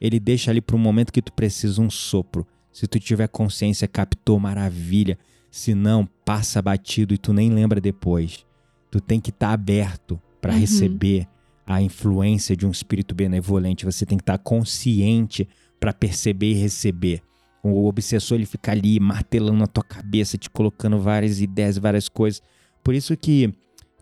Ele 0.00 0.18
deixa 0.18 0.50
ali 0.50 0.60
para 0.60 0.74
um 0.76 0.78
momento 0.80 1.12
que 1.12 1.22
tu 1.22 1.32
precisa 1.32 1.80
um 1.80 1.90
sopro. 1.90 2.46
Se 2.72 2.86
tu 2.86 2.98
tiver 2.98 3.28
consciência, 3.28 3.86
captou, 3.86 4.38
maravilha. 4.40 5.18
Se 5.50 5.74
não, 5.74 6.08
passa 6.24 6.62
batido 6.62 7.12
e 7.12 7.18
tu 7.18 7.32
nem 7.32 7.50
lembra 7.50 7.80
depois. 7.80 8.44
Tu 8.90 9.00
tem 9.00 9.20
que 9.20 9.30
estar 9.30 9.52
aberto 9.52 10.20
para 10.40 10.52
Uhum. 10.54 10.58
receber 10.60 11.28
a 11.66 11.80
influência 11.80 12.56
de 12.56 12.66
um 12.66 12.70
espírito 12.70 13.14
benevolente. 13.14 13.84
Você 13.84 14.04
tem 14.04 14.18
que 14.18 14.22
estar 14.22 14.38
consciente 14.38 15.48
para 15.78 15.92
perceber 15.92 16.50
e 16.52 16.54
receber. 16.54 17.22
O 17.62 17.86
obsessor 17.86 18.36
ele 18.36 18.46
fica 18.46 18.72
ali 18.72 18.98
martelando 18.98 19.58
na 19.58 19.66
tua 19.66 19.84
cabeça, 19.84 20.36
te 20.36 20.50
colocando 20.50 20.98
várias 20.98 21.40
ideias, 21.40 21.78
várias 21.78 22.08
coisas. 22.08 22.42
Por 22.82 22.94
isso 22.94 23.16
que 23.16 23.52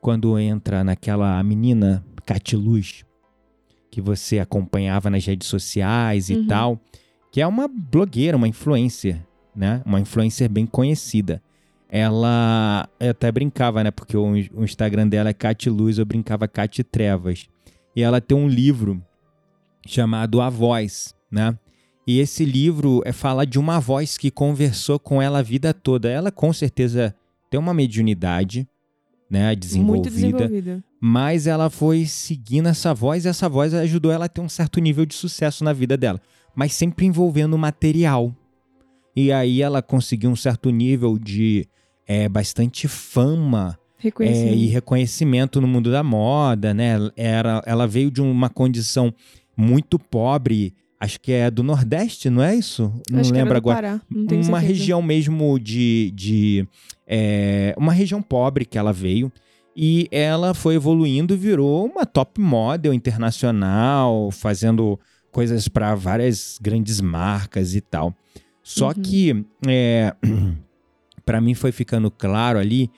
quando 0.00 0.38
entra 0.38 0.82
naquela 0.82 1.42
menina 1.42 2.02
Catiluz, 2.24 3.04
que 3.90 4.00
você 4.00 4.38
acompanhava 4.38 5.10
nas 5.10 5.24
redes 5.26 5.48
sociais 5.48 6.30
e 6.30 6.34
Uhum. 6.36 6.46
tal, 6.46 6.80
que 7.30 7.40
é 7.40 7.46
uma 7.46 7.68
blogueira, 7.68 8.36
uma 8.36 8.48
influencer, 8.48 9.20
né? 9.54 9.82
Uma 9.84 10.00
influencer 10.00 10.48
bem 10.48 10.64
conhecida. 10.64 11.42
Ela 11.90 12.88
eu 13.00 13.10
até 13.10 13.32
brincava, 13.32 13.82
né? 13.82 13.90
Porque 13.90 14.16
o, 14.16 14.30
o 14.54 14.64
Instagram 14.64 15.08
dela 15.08 15.30
é 15.30 15.34
Catiluz, 15.34 15.98
eu 15.98 16.06
brincava 16.06 16.46
Cati 16.46 16.84
Trevas. 16.84 17.48
E 17.94 18.02
ela 18.02 18.20
tem 18.20 18.38
um 18.38 18.48
livro 18.48 19.02
chamado 19.84 20.40
A 20.40 20.48
Voz, 20.48 21.14
né? 21.30 21.58
E 22.06 22.18
esse 22.20 22.44
livro 22.44 23.02
é 23.04 23.12
falar 23.12 23.44
de 23.44 23.58
uma 23.58 23.78
voz 23.80 24.16
que 24.16 24.30
conversou 24.30 24.98
com 24.98 25.20
ela 25.20 25.40
a 25.40 25.42
vida 25.42 25.74
toda. 25.74 26.08
Ela 26.08 26.30
com 26.30 26.52
certeza 26.52 27.14
tem 27.50 27.58
uma 27.58 27.74
mediunidade, 27.74 28.66
né, 29.28 29.48
Muito 29.48 29.60
desenvolvida, 29.60 30.10
desenvolvida. 30.10 30.84
mas 31.00 31.46
ela 31.46 31.68
foi 31.70 32.04
seguindo 32.06 32.68
essa 32.68 32.94
voz 32.94 33.24
e 33.24 33.28
essa 33.28 33.48
voz 33.48 33.74
ajudou 33.74 34.10
ela 34.10 34.24
a 34.24 34.28
ter 34.28 34.40
um 34.40 34.48
certo 34.48 34.80
nível 34.80 35.04
de 35.04 35.14
sucesso 35.14 35.62
na 35.62 35.72
vida 35.72 35.96
dela, 35.96 36.20
mas 36.54 36.72
sempre 36.72 37.06
envolvendo 37.06 37.56
material. 37.58 38.34
E 39.14 39.32
aí 39.32 39.60
ela 39.62 39.82
conseguiu 39.82 40.30
um 40.30 40.36
certo 40.36 40.70
nível 40.70 41.18
de 41.18 41.66
é, 42.06 42.28
bastante 42.28 42.88
fama 42.88 43.78
é, 43.98 44.02
Reconhecimento. 44.04 44.56
e 44.56 44.66
reconhecimento 44.66 45.60
no 45.60 45.66
mundo 45.68 45.90
da 45.90 46.02
moda, 46.02 46.72
né? 46.72 46.96
Era, 47.16 47.62
ela 47.66 47.86
veio 47.86 48.10
de 48.10 48.22
uma 48.22 48.48
condição 48.48 49.12
muito 49.56 49.98
pobre, 49.98 50.72
acho 50.98 51.20
que 51.20 51.32
é 51.32 51.50
do 51.50 51.62
Nordeste, 51.62 52.30
não 52.30 52.42
é 52.42 52.54
isso? 52.56 52.92
Não 53.10 53.20
Acho 53.20 53.32
lembro 53.32 53.52
do 53.52 53.56
agora 53.58 53.76
Pará, 53.76 54.00
não 54.10 54.26
tenho 54.26 54.42
uma 54.42 54.58
certeza. 54.60 54.78
região 54.80 55.02
mesmo 55.02 55.58
de, 55.60 56.10
de 56.14 56.66
é, 57.06 57.74
uma 57.76 57.92
região 57.92 58.22
pobre 58.22 58.64
que 58.64 58.78
ela 58.78 58.92
veio 58.92 59.30
e 59.76 60.08
ela 60.10 60.54
foi 60.54 60.76
evoluindo 60.76 61.34
e 61.34 61.36
virou 61.36 61.86
uma 61.86 62.06
top 62.06 62.40
model 62.40 62.94
internacional, 62.94 64.30
fazendo 64.30 64.98
coisas 65.30 65.68
para 65.68 65.94
várias 65.94 66.58
grandes 66.60 67.00
marcas 67.00 67.74
e 67.74 67.80
tal. 67.80 68.14
Só 68.72 68.88
Uhum. 68.88 68.94
que 68.94 69.46
é, 69.66 70.14
para 71.26 71.40
mim 71.40 71.54
foi 71.54 71.72
ficando 71.72 72.08
claro 72.08 72.56
ali 72.56 72.88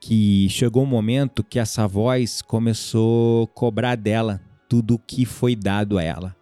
que 0.00 0.48
chegou 0.48 0.82
um 0.82 0.86
momento 0.86 1.44
que 1.44 1.58
essa 1.58 1.86
voz 1.86 2.42
começou 2.42 3.44
a 3.44 3.46
cobrar 3.46 3.94
dela 3.96 4.40
tudo 4.68 4.94
o 4.94 4.98
que 4.98 5.24
foi 5.24 5.54
dado 5.54 5.98
a 5.98 6.02
ela. 6.02 6.36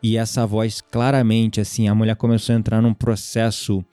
E 0.00 0.16
essa 0.16 0.46
voz, 0.46 0.80
claramente, 0.80 1.60
assim, 1.60 1.88
a 1.88 1.94
mulher 1.96 2.14
começou 2.14 2.54
a 2.54 2.58
entrar 2.58 2.80
num 2.80 2.94
processo 2.94 3.84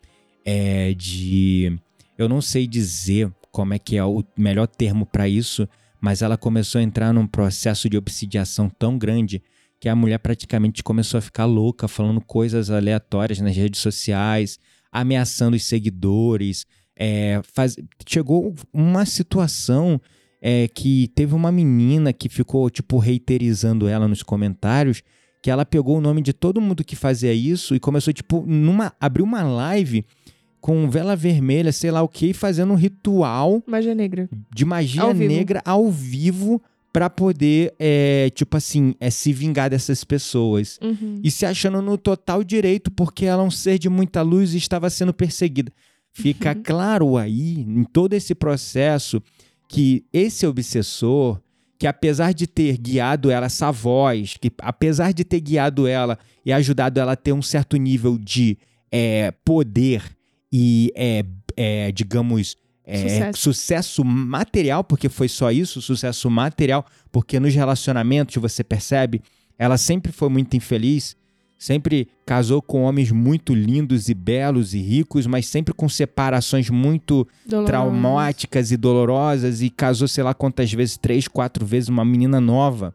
é, 0.45 0.93
de. 0.93 1.75
Eu 2.15 2.29
não 2.29 2.39
sei 2.39 2.67
dizer 2.67 3.33
como 3.51 3.73
é 3.73 3.79
que 3.79 3.97
é 3.97 4.03
o 4.03 4.23
melhor 4.37 4.67
termo 4.67 5.07
para 5.07 5.27
isso, 5.27 5.67
mas 5.99 6.21
ela 6.21 6.37
começou 6.37 6.77
a 6.77 6.83
entrar 6.83 7.11
num 7.13 7.25
processo 7.25 7.89
de 7.89 7.97
obsidiação 7.97 8.69
tão 8.69 8.95
grande 8.95 9.41
que 9.83 9.89
a 9.89 9.95
mulher 9.97 10.17
praticamente 10.17 10.81
começou 10.81 11.17
a 11.17 11.21
ficar 11.21 11.43
louca, 11.43 11.89
falando 11.89 12.21
coisas 12.21 12.69
aleatórias 12.69 13.41
nas 13.41 13.53
redes 13.53 13.81
sociais, 13.81 14.57
ameaçando 14.89 15.57
os 15.57 15.65
seguidores. 15.65 16.65
É, 16.95 17.41
faz... 17.53 17.75
Chegou 18.07 18.55
uma 18.71 19.05
situação 19.05 19.99
é, 20.41 20.69
que 20.69 21.09
teve 21.13 21.35
uma 21.35 21.51
menina 21.51 22.13
que 22.13 22.29
ficou, 22.29 22.69
tipo, 22.69 22.97
reiterizando 22.97 23.85
ela 23.85 24.07
nos 24.07 24.23
comentários, 24.23 25.03
que 25.41 25.51
ela 25.51 25.65
pegou 25.65 25.97
o 25.97 26.01
nome 26.01 26.21
de 26.21 26.31
todo 26.31 26.61
mundo 26.61 26.81
que 26.81 26.95
fazia 26.95 27.33
isso 27.33 27.75
e 27.75 27.79
começou, 27.79 28.13
tipo, 28.13 28.41
numa. 28.47 28.93
abriu 29.01 29.25
uma 29.25 29.43
live 29.43 30.05
com 30.61 30.89
vela 30.89 31.13
vermelha, 31.13 31.73
sei 31.73 31.91
lá 31.91 32.01
o 32.01 32.07
que, 32.07 32.31
fazendo 32.31 32.71
um 32.71 32.77
ritual. 32.77 33.61
Magia 33.67 33.93
negra. 33.93 34.29
De 34.49 34.63
magia 34.63 35.01
ao 35.01 35.13
negra 35.13 35.61
ao 35.65 35.91
vivo 35.91 36.61
para 36.93 37.09
poder, 37.09 37.73
é, 37.79 38.29
tipo 38.35 38.55
assim, 38.55 38.93
é, 38.99 39.09
se 39.09 39.33
vingar 39.33 39.71
dessas 39.71 40.03
pessoas. 40.03 40.77
Uhum. 40.79 41.19
E 41.23 41.31
se 41.31 41.43
achando 41.43 41.81
no 41.81 41.97
total 41.97 42.43
direito, 42.43 42.91
porque 42.91 43.25
ela 43.25 43.41
é 43.41 43.45
um 43.45 43.51
ser 43.51 43.79
de 43.79 43.89
muita 43.89 44.21
luz 44.21 44.53
e 44.53 44.57
estava 44.57 44.87
sendo 44.91 45.11
perseguida. 45.11 45.71
Fica 46.13 46.55
uhum. 46.55 46.61
claro 46.63 47.17
aí, 47.17 47.61
em 47.61 47.83
todo 47.83 48.13
esse 48.13 48.35
processo, 48.35 49.19
que 49.67 50.05
esse 50.13 50.45
obsessor, 50.45 51.41
que 51.79 51.87
apesar 51.87 52.31
de 52.31 52.45
ter 52.45 52.77
guiado 52.77 53.31
ela, 53.31 53.47
essa 53.47 53.71
voz, 53.71 54.37
que 54.39 54.51
apesar 54.59 55.11
de 55.13 55.23
ter 55.23 55.41
guiado 55.41 55.87
ela 55.87 56.19
e 56.45 56.53
ajudado 56.53 56.99
ela 56.99 57.13
a 57.13 57.17
ter 57.17 57.33
um 57.33 57.41
certo 57.41 57.75
nível 57.75 58.19
de 58.19 58.55
é, 58.91 59.31
poder 59.43 60.03
e, 60.51 60.93
é, 60.95 61.25
é, 61.57 61.91
digamos, 61.91 62.55
é, 62.85 62.97
sucesso. 62.97 63.41
sucesso. 63.41 64.05
material, 64.05 64.83
porque 64.83 65.09
foi 65.09 65.27
só 65.27 65.51
isso, 65.51 65.81
sucesso 65.81 66.29
material, 66.29 66.85
porque 67.11 67.39
nos 67.39 67.53
relacionamentos 67.53 68.35
você 68.37 68.63
percebe, 68.63 69.21
ela 69.57 69.77
sempre 69.77 70.11
foi 70.11 70.29
muito 70.29 70.55
infeliz 70.55 71.15
Sempre 71.63 72.09
casou 72.25 72.61
com 72.61 72.83
homens 72.83 73.09
muito 73.09 73.53
lindos 73.55 74.09
e 74.09 74.13
belos 74.13 74.73
e 74.73 74.79
ricos, 74.79 75.25
mas 75.25 75.45
sempre 75.45 75.73
com 75.73 75.87
separações 75.87 76.69
muito 76.69 77.25
Doloroso. 77.45 77.71
traumáticas 77.71 78.69
e 78.73 78.75
dolorosas. 78.75 79.61
E 79.61 79.69
casou, 79.69 80.05
sei 80.09 80.25
lá 80.25 80.33
quantas 80.33 80.73
vezes, 80.73 80.97
três, 80.97 81.25
quatro 81.25 81.65
vezes, 81.65 81.87
uma 81.87 82.03
menina 82.03 82.41
nova. 82.41 82.93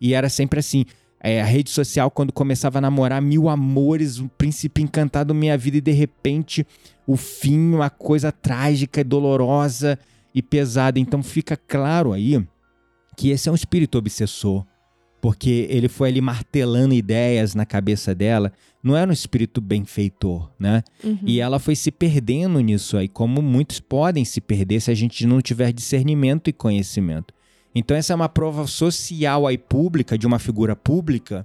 E 0.00 0.14
era 0.14 0.28
sempre 0.28 0.58
assim. 0.58 0.84
É, 1.20 1.40
a 1.40 1.44
rede 1.44 1.70
social, 1.70 2.10
quando 2.10 2.32
começava 2.32 2.78
a 2.78 2.80
namorar, 2.80 3.22
mil 3.22 3.48
amores, 3.48 4.18
um 4.18 4.26
príncipe 4.26 4.82
encantado 4.82 5.32
minha 5.32 5.56
vida, 5.56 5.76
e 5.76 5.80
de 5.80 5.92
repente 5.92 6.66
o 7.08 7.16
fim, 7.16 7.72
uma 7.72 7.88
coisa 7.88 8.30
trágica, 8.30 9.02
dolorosa 9.02 9.98
e 10.34 10.42
pesada. 10.42 11.00
Então 11.00 11.22
fica 11.22 11.56
claro 11.56 12.12
aí 12.12 12.46
que 13.16 13.30
esse 13.30 13.48
é 13.48 13.52
um 13.52 13.54
espírito 13.54 13.96
obsessor 13.96 14.64
porque 15.20 15.66
ele 15.68 15.88
foi 15.88 16.10
ali 16.10 16.20
martelando 16.20 16.94
ideias 16.94 17.54
na 17.54 17.66
cabeça 17.66 18.14
dela, 18.14 18.52
não 18.82 18.96
era 18.96 19.10
um 19.10 19.12
espírito 19.12 19.60
benfeitor, 19.60 20.48
né? 20.58 20.84
Uhum. 21.02 21.18
E 21.26 21.40
ela 21.40 21.58
foi 21.58 21.74
se 21.74 21.90
perdendo 21.90 22.60
nisso 22.60 22.96
aí, 22.96 23.08
como 23.08 23.42
muitos 23.42 23.80
podem 23.80 24.24
se 24.24 24.40
perder 24.40 24.80
se 24.80 24.90
a 24.90 24.94
gente 24.94 25.26
não 25.26 25.40
tiver 25.40 25.72
discernimento 25.72 26.48
e 26.48 26.52
conhecimento. 26.52 27.34
Então 27.74 27.96
essa 27.96 28.12
é 28.12 28.16
uma 28.16 28.28
prova 28.28 28.66
social 28.66 29.46
aí 29.46 29.58
pública 29.58 30.16
de 30.16 30.26
uma 30.26 30.38
figura 30.38 30.76
pública 30.76 31.44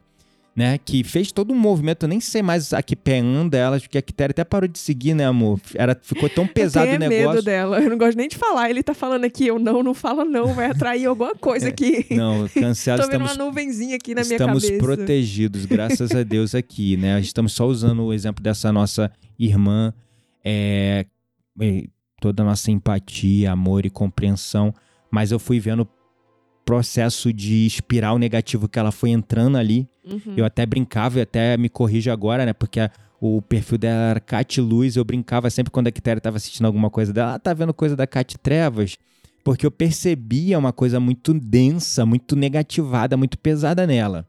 né? 0.55 0.77
Que 0.77 1.03
fez 1.03 1.31
todo 1.31 1.51
um 1.51 1.57
movimento, 1.57 2.03
eu 2.03 2.09
nem 2.09 2.19
sei 2.19 2.43
mais 2.43 2.73
a 2.73 2.83
que 2.83 2.95
pé 2.95 3.19
anda 3.19 3.57
ela, 3.57 3.79
porque 3.79 3.97
a 3.97 4.01
Quitéria 4.01 4.31
até 4.31 4.43
parou 4.43 4.67
de 4.67 4.77
seguir, 4.77 5.15
né, 5.15 5.25
amor? 5.25 5.59
Era, 5.73 5.97
ficou 5.99 6.29
tão 6.29 6.45
pesado 6.47 6.87
eu 6.87 6.95
o 6.95 6.99
negócio. 6.99 7.29
medo 7.29 7.41
dela, 7.41 7.79
eu 7.81 7.89
não 7.89 7.97
gosto 7.97 8.17
nem 8.17 8.27
de 8.27 8.37
falar. 8.37 8.69
Ele 8.69 8.83
tá 8.83 8.93
falando 8.93 9.25
aqui, 9.25 9.47
eu 9.47 9.57
não, 9.57 9.81
não 9.81 9.93
fala 9.93 10.23
não, 10.23 10.53
vai 10.53 10.67
atrair 10.67 11.05
alguma 11.05 11.33
coisa 11.35 11.67
é, 11.67 11.69
aqui. 11.69 12.05
Não, 12.11 12.47
cancela. 12.47 12.97
Tô 13.01 13.07
vendo 13.09 13.23
estamos, 13.23 13.37
uma 13.37 13.45
nuvenzinha 13.45 13.95
aqui 13.95 14.13
na 14.13 14.23
minha 14.23 14.37
cabeça. 14.37 14.67
Estamos 14.67 14.83
protegidos, 14.83 15.65
graças 15.65 16.11
a 16.11 16.21
Deus 16.21 16.53
aqui, 16.53 16.97
né? 16.97 17.19
Estamos 17.19 17.53
só 17.53 17.65
usando 17.65 18.03
o 18.03 18.13
exemplo 18.13 18.43
dessa 18.43 18.71
nossa 18.71 19.11
irmã, 19.39 19.91
é, 20.45 21.05
toda 22.21 22.43
a 22.43 22.45
nossa 22.45 22.69
empatia, 22.69 23.51
amor 23.51 23.85
e 23.85 23.89
compreensão, 23.89 24.73
mas 25.09 25.31
eu 25.31 25.39
fui 25.39 25.59
vendo 25.59 25.87
processo 26.65 27.31
de 27.31 27.65
espiral 27.65 28.17
negativo 28.17 28.67
que 28.67 28.79
ela 28.79 28.91
foi 28.91 29.09
entrando 29.09 29.57
ali. 29.57 29.87
Uhum. 30.05 30.33
Eu 30.35 30.45
até 30.45 30.65
brincava, 30.65 31.19
e 31.19 31.21
até 31.21 31.57
me 31.57 31.69
corrijo 31.69 32.11
agora, 32.11 32.45
né? 32.45 32.53
Porque 32.53 32.79
a, 32.79 32.91
o 33.19 33.41
perfil 33.41 33.77
dela 33.77 34.11
era 34.11 34.19
Cat 34.19 34.59
Luz, 34.59 34.95
eu 34.95 35.05
brincava 35.05 35.49
sempre 35.49 35.71
quando 35.71 35.87
a 35.87 35.91
Quitéria 35.91 36.19
estava 36.19 36.37
assistindo 36.37 36.65
alguma 36.65 36.89
coisa 36.89 37.13
dela, 37.13 37.35
ah, 37.35 37.39
tá 37.39 37.53
vendo 37.53 37.73
coisa 37.73 37.95
da 37.95 38.05
Cat 38.05 38.37
Trevas? 38.37 38.97
Porque 39.43 39.65
eu 39.65 39.71
percebia 39.71 40.57
uma 40.57 40.71
coisa 40.71 40.99
muito 40.99 41.33
densa, 41.33 42.05
muito 42.05 42.35
negativada, 42.35 43.17
muito 43.17 43.37
pesada 43.37 43.85
nela. 43.85 44.27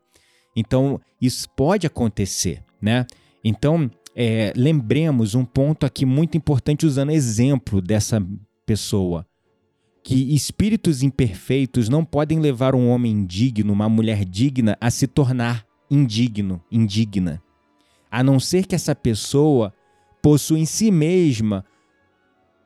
Então, 0.57 1.01
isso 1.20 1.49
pode 1.51 1.87
acontecer, 1.87 2.62
né? 2.81 3.07
Então, 3.44 3.90
é, 4.14 4.53
lembremos 4.57 5.35
um 5.35 5.44
ponto 5.44 5.85
aqui 5.85 6.07
muito 6.07 6.37
importante 6.37 6.87
usando 6.87 7.11
exemplo 7.11 7.81
dessa 7.81 8.25
pessoa 8.64 9.27
que 10.05 10.35
espíritos 10.35 11.03
imperfeitos 11.03 11.88
não 11.88 12.05
podem 12.05 12.38
levar 12.38 12.75
um 12.75 12.90
homem 12.90 13.25
digno, 13.25 13.73
uma 13.73 13.88
mulher 13.88 14.23
digna, 14.23 14.77
a 14.79 14.90
se 14.90 15.07
tornar 15.07 15.64
indigno, 15.90 16.62
indigna. 16.71 17.43
A 18.11 18.23
não 18.23 18.38
ser 18.38 18.67
que 18.67 18.75
essa 18.75 18.95
pessoa 18.95 19.73
possua 20.23 20.59
em 20.59 20.67
si 20.67 20.90
mesma 20.90 21.64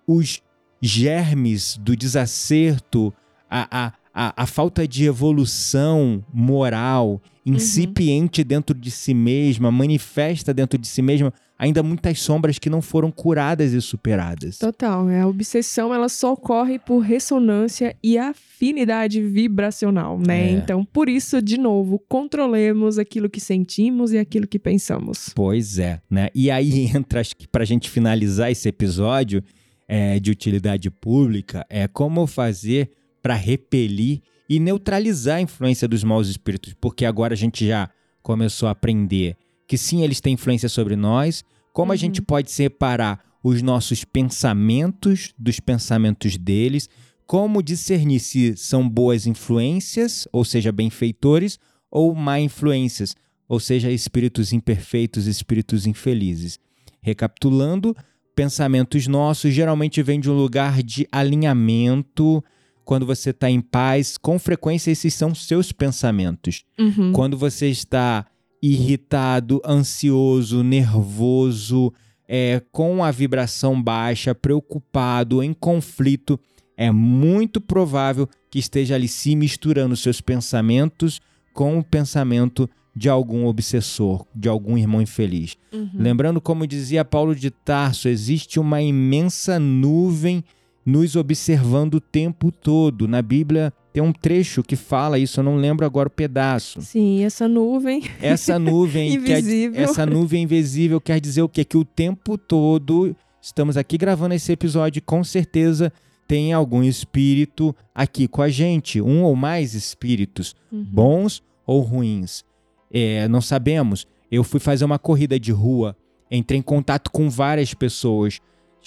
os 0.04 0.42
germes 0.82 1.76
do 1.76 1.96
desacerto, 1.96 3.14
a, 3.48 3.86
a, 3.86 3.92
a, 4.12 4.42
a 4.42 4.46
falta 4.46 4.86
de 4.86 5.04
evolução 5.04 6.24
moral 6.34 7.22
incipiente 7.46 8.42
uhum. 8.42 8.48
dentro 8.48 8.76
de 8.76 8.90
si 8.90 9.14
mesma, 9.14 9.70
manifesta 9.70 10.52
dentro 10.52 10.76
de 10.76 10.88
si 10.88 11.00
mesma 11.00 11.32
ainda 11.58 11.82
muitas 11.82 12.20
sombras 12.20 12.58
que 12.58 12.70
não 12.70 12.80
foram 12.80 13.10
curadas 13.10 13.72
e 13.72 13.80
superadas. 13.80 14.58
Total, 14.58 15.08
é 15.10 15.20
a 15.20 15.26
obsessão 15.26 15.92
ela 15.92 16.08
só 16.08 16.32
ocorre 16.32 16.78
por 16.78 17.00
ressonância 17.00 17.96
e 18.02 18.16
afinidade 18.16 19.20
vibracional, 19.20 20.18
né? 20.18 20.48
É. 20.48 20.50
Então, 20.52 20.84
por 20.84 21.08
isso, 21.08 21.42
de 21.42 21.58
novo, 21.58 21.98
controlemos 22.08 22.98
aquilo 22.98 23.28
que 23.28 23.40
sentimos 23.40 24.12
e 24.12 24.18
aquilo 24.18 24.46
que 24.46 24.58
pensamos. 24.58 25.30
Pois 25.34 25.78
é, 25.78 26.00
né? 26.08 26.28
E 26.34 26.50
aí 26.50 26.86
entra, 26.94 27.20
acho 27.20 27.34
que 27.36 27.48
pra 27.48 27.64
gente 27.64 27.90
finalizar 27.90 28.50
esse 28.50 28.68
episódio 28.68 29.42
é, 29.88 30.20
de 30.20 30.30
utilidade 30.30 30.90
pública, 30.90 31.66
é 31.68 31.88
como 31.88 32.26
fazer 32.26 32.90
para 33.20 33.34
repelir 33.34 34.20
e 34.48 34.60
neutralizar 34.60 35.36
a 35.36 35.40
influência 35.40 35.88
dos 35.88 36.04
maus 36.04 36.28
espíritos, 36.28 36.74
porque 36.80 37.04
agora 37.04 37.34
a 37.34 37.36
gente 37.36 37.66
já 37.66 37.90
começou 38.22 38.68
a 38.68 38.72
aprender 38.72 39.36
que 39.68 39.76
sim, 39.78 40.02
eles 40.02 40.20
têm 40.20 40.32
influência 40.32 40.68
sobre 40.68 40.96
nós, 40.96 41.44
como 41.72 41.90
uhum. 41.90 41.94
a 41.94 41.96
gente 41.96 42.22
pode 42.22 42.50
separar 42.50 43.22
os 43.44 43.62
nossos 43.62 44.04
pensamentos 44.04 45.32
dos 45.38 45.60
pensamentos 45.60 46.36
deles, 46.36 46.88
como 47.26 47.62
discernir 47.62 48.20
se 48.20 48.56
são 48.56 48.88
boas 48.88 49.26
influências, 49.26 50.26
ou 50.32 50.44
seja, 50.44 50.72
benfeitores, 50.72 51.58
ou 51.90 52.14
má 52.14 52.40
influências, 52.40 53.14
ou 53.46 53.60
seja, 53.60 53.90
espíritos 53.90 54.52
imperfeitos, 54.52 55.26
espíritos 55.26 55.86
infelizes. 55.86 56.58
Recapitulando, 57.02 57.94
pensamentos 58.34 59.06
nossos 59.06 59.52
geralmente 59.52 60.02
vêm 60.02 60.18
de 60.18 60.30
um 60.30 60.34
lugar 60.34 60.82
de 60.82 61.06
alinhamento. 61.12 62.42
Quando 62.84 63.04
você 63.04 63.30
está 63.30 63.50
em 63.50 63.60
paz, 63.60 64.16
com 64.16 64.38
frequência 64.38 64.90
esses 64.90 65.12
são 65.12 65.34
seus 65.34 65.72
pensamentos. 65.72 66.64
Uhum. 66.78 67.12
Quando 67.12 67.36
você 67.36 67.68
está 67.68 68.26
irritado, 68.62 69.60
ansioso, 69.64 70.62
nervoso, 70.62 71.92
é, 72.28 72.62
com 72.70 73.02
a 73.02 73.10
vibração 73.10 73.80
baixa, 73.80 74.34
preocupado, 74.34 75.42
em 75.42 75.52
conflito, 75.52 76.38
é 76.76 76.90
muito 76.90 77.60
provável 77.60 78.28
que 78.50 78.58
esteja 78.58 78.94
ali 78.94 79.08
se 79.08 79.34
misturando 79.34 79.96
seus 79.96 80.20
pensamentos 80.20 81.20
com 81.52 81.78
o 81.78 81.84
pensamento 81.84 82.68
de 82.94 83.08
algum 83.08 83.46
obsessor, 83.46 84.26
de 84.34 84.48
algum 84.48 84.76
irmão 84.76 85.00
infeliz. 85.00 85.56
Uhum. 85.72 85.90
Lembrando, 85.94 86.40
como 86.40 86.66
dizia 86.66 87.04
Paulo 87.04 87.34
de 87.34 87.50
Tarso, 87.50 88.08
existe 88.08 88.58
uma 88.58 88.82
imensa 88.82 89.58
nuvem 89.58 90.44
nos 90.88 91.16
observando 91.16 91.94
o 91.94 92.00
tempo 92.00 92.50
todo. 92.50 93.06
Na 93.06 93.20
Bíblia 93.20 93.70
tem 93.92 94.02
um 94.02 94.12
trecho 94.12 94.62
que 94.62 94.74
fala 94.74 95.18
isso, 95.18 95.40
eu 95.40 95.44
não 95.44 95.56
lembro 95.56 95.84
agora 95.84 96.08
o 96.08 96.10
pedaço. 96.10 96.80
Sim, 96.80 97.22
essa 97.22 97.46
nuvem. 97.46 98.02
Essa 98.22 98.58
nuvem 98.58 99.14
invisível. 99.14 99.74
Quer, 99.74 99.82
essa 99.82 100.06
nuvem 100.06 100.44
invisível 100.44 101.00
quer 101.00 101.20
dizer 101.20 101.42
o 101.42 101.48
quê? 101.48 101.62
Que 101.62 101.76
o 101.76 101.84
tempo 101.84 102.38
todo 102.38 103.14
estamos 103.40 103.76
aqui 103.76 103.98
gravando 103.98 104.34
esse 104.34 104.50
episódio, 104.50 105.02
com 105.02 105.22
certeza 105.22 105.92
tem 106.26 106.52
algum 106.52 106.82
espírito 106.82 107.74
aqui 107.94 108.26
com 108.26 108.42
a 108.42 108.48
gente, 108.48 109.00
um 109.00 109.24
ou 109.24 109.36
mais 109.36 109.74
espíritos, 109.74 110.54
uhum. 110.72 110.84
bons 110.84 111.42
ou 111.66 111.80
ruins. 111.80 112.44
É, 112.90 113.28
não 113.28 113.40
sabemos. 113.40 114.06
Eu 114.30 114.42
fui 114.42 114.60
fazer 114.60 114.84
uma 114.84 114.98
corrida 114.98 115.38
de 115.38 115.52
rua, 115.52 115.96
entrei 116.30 116.58
em 116.58 116.62
contato 116.62 117.10
com 117.10 117.28
várias 117.28 117.74
pessoas. 117.74 118.40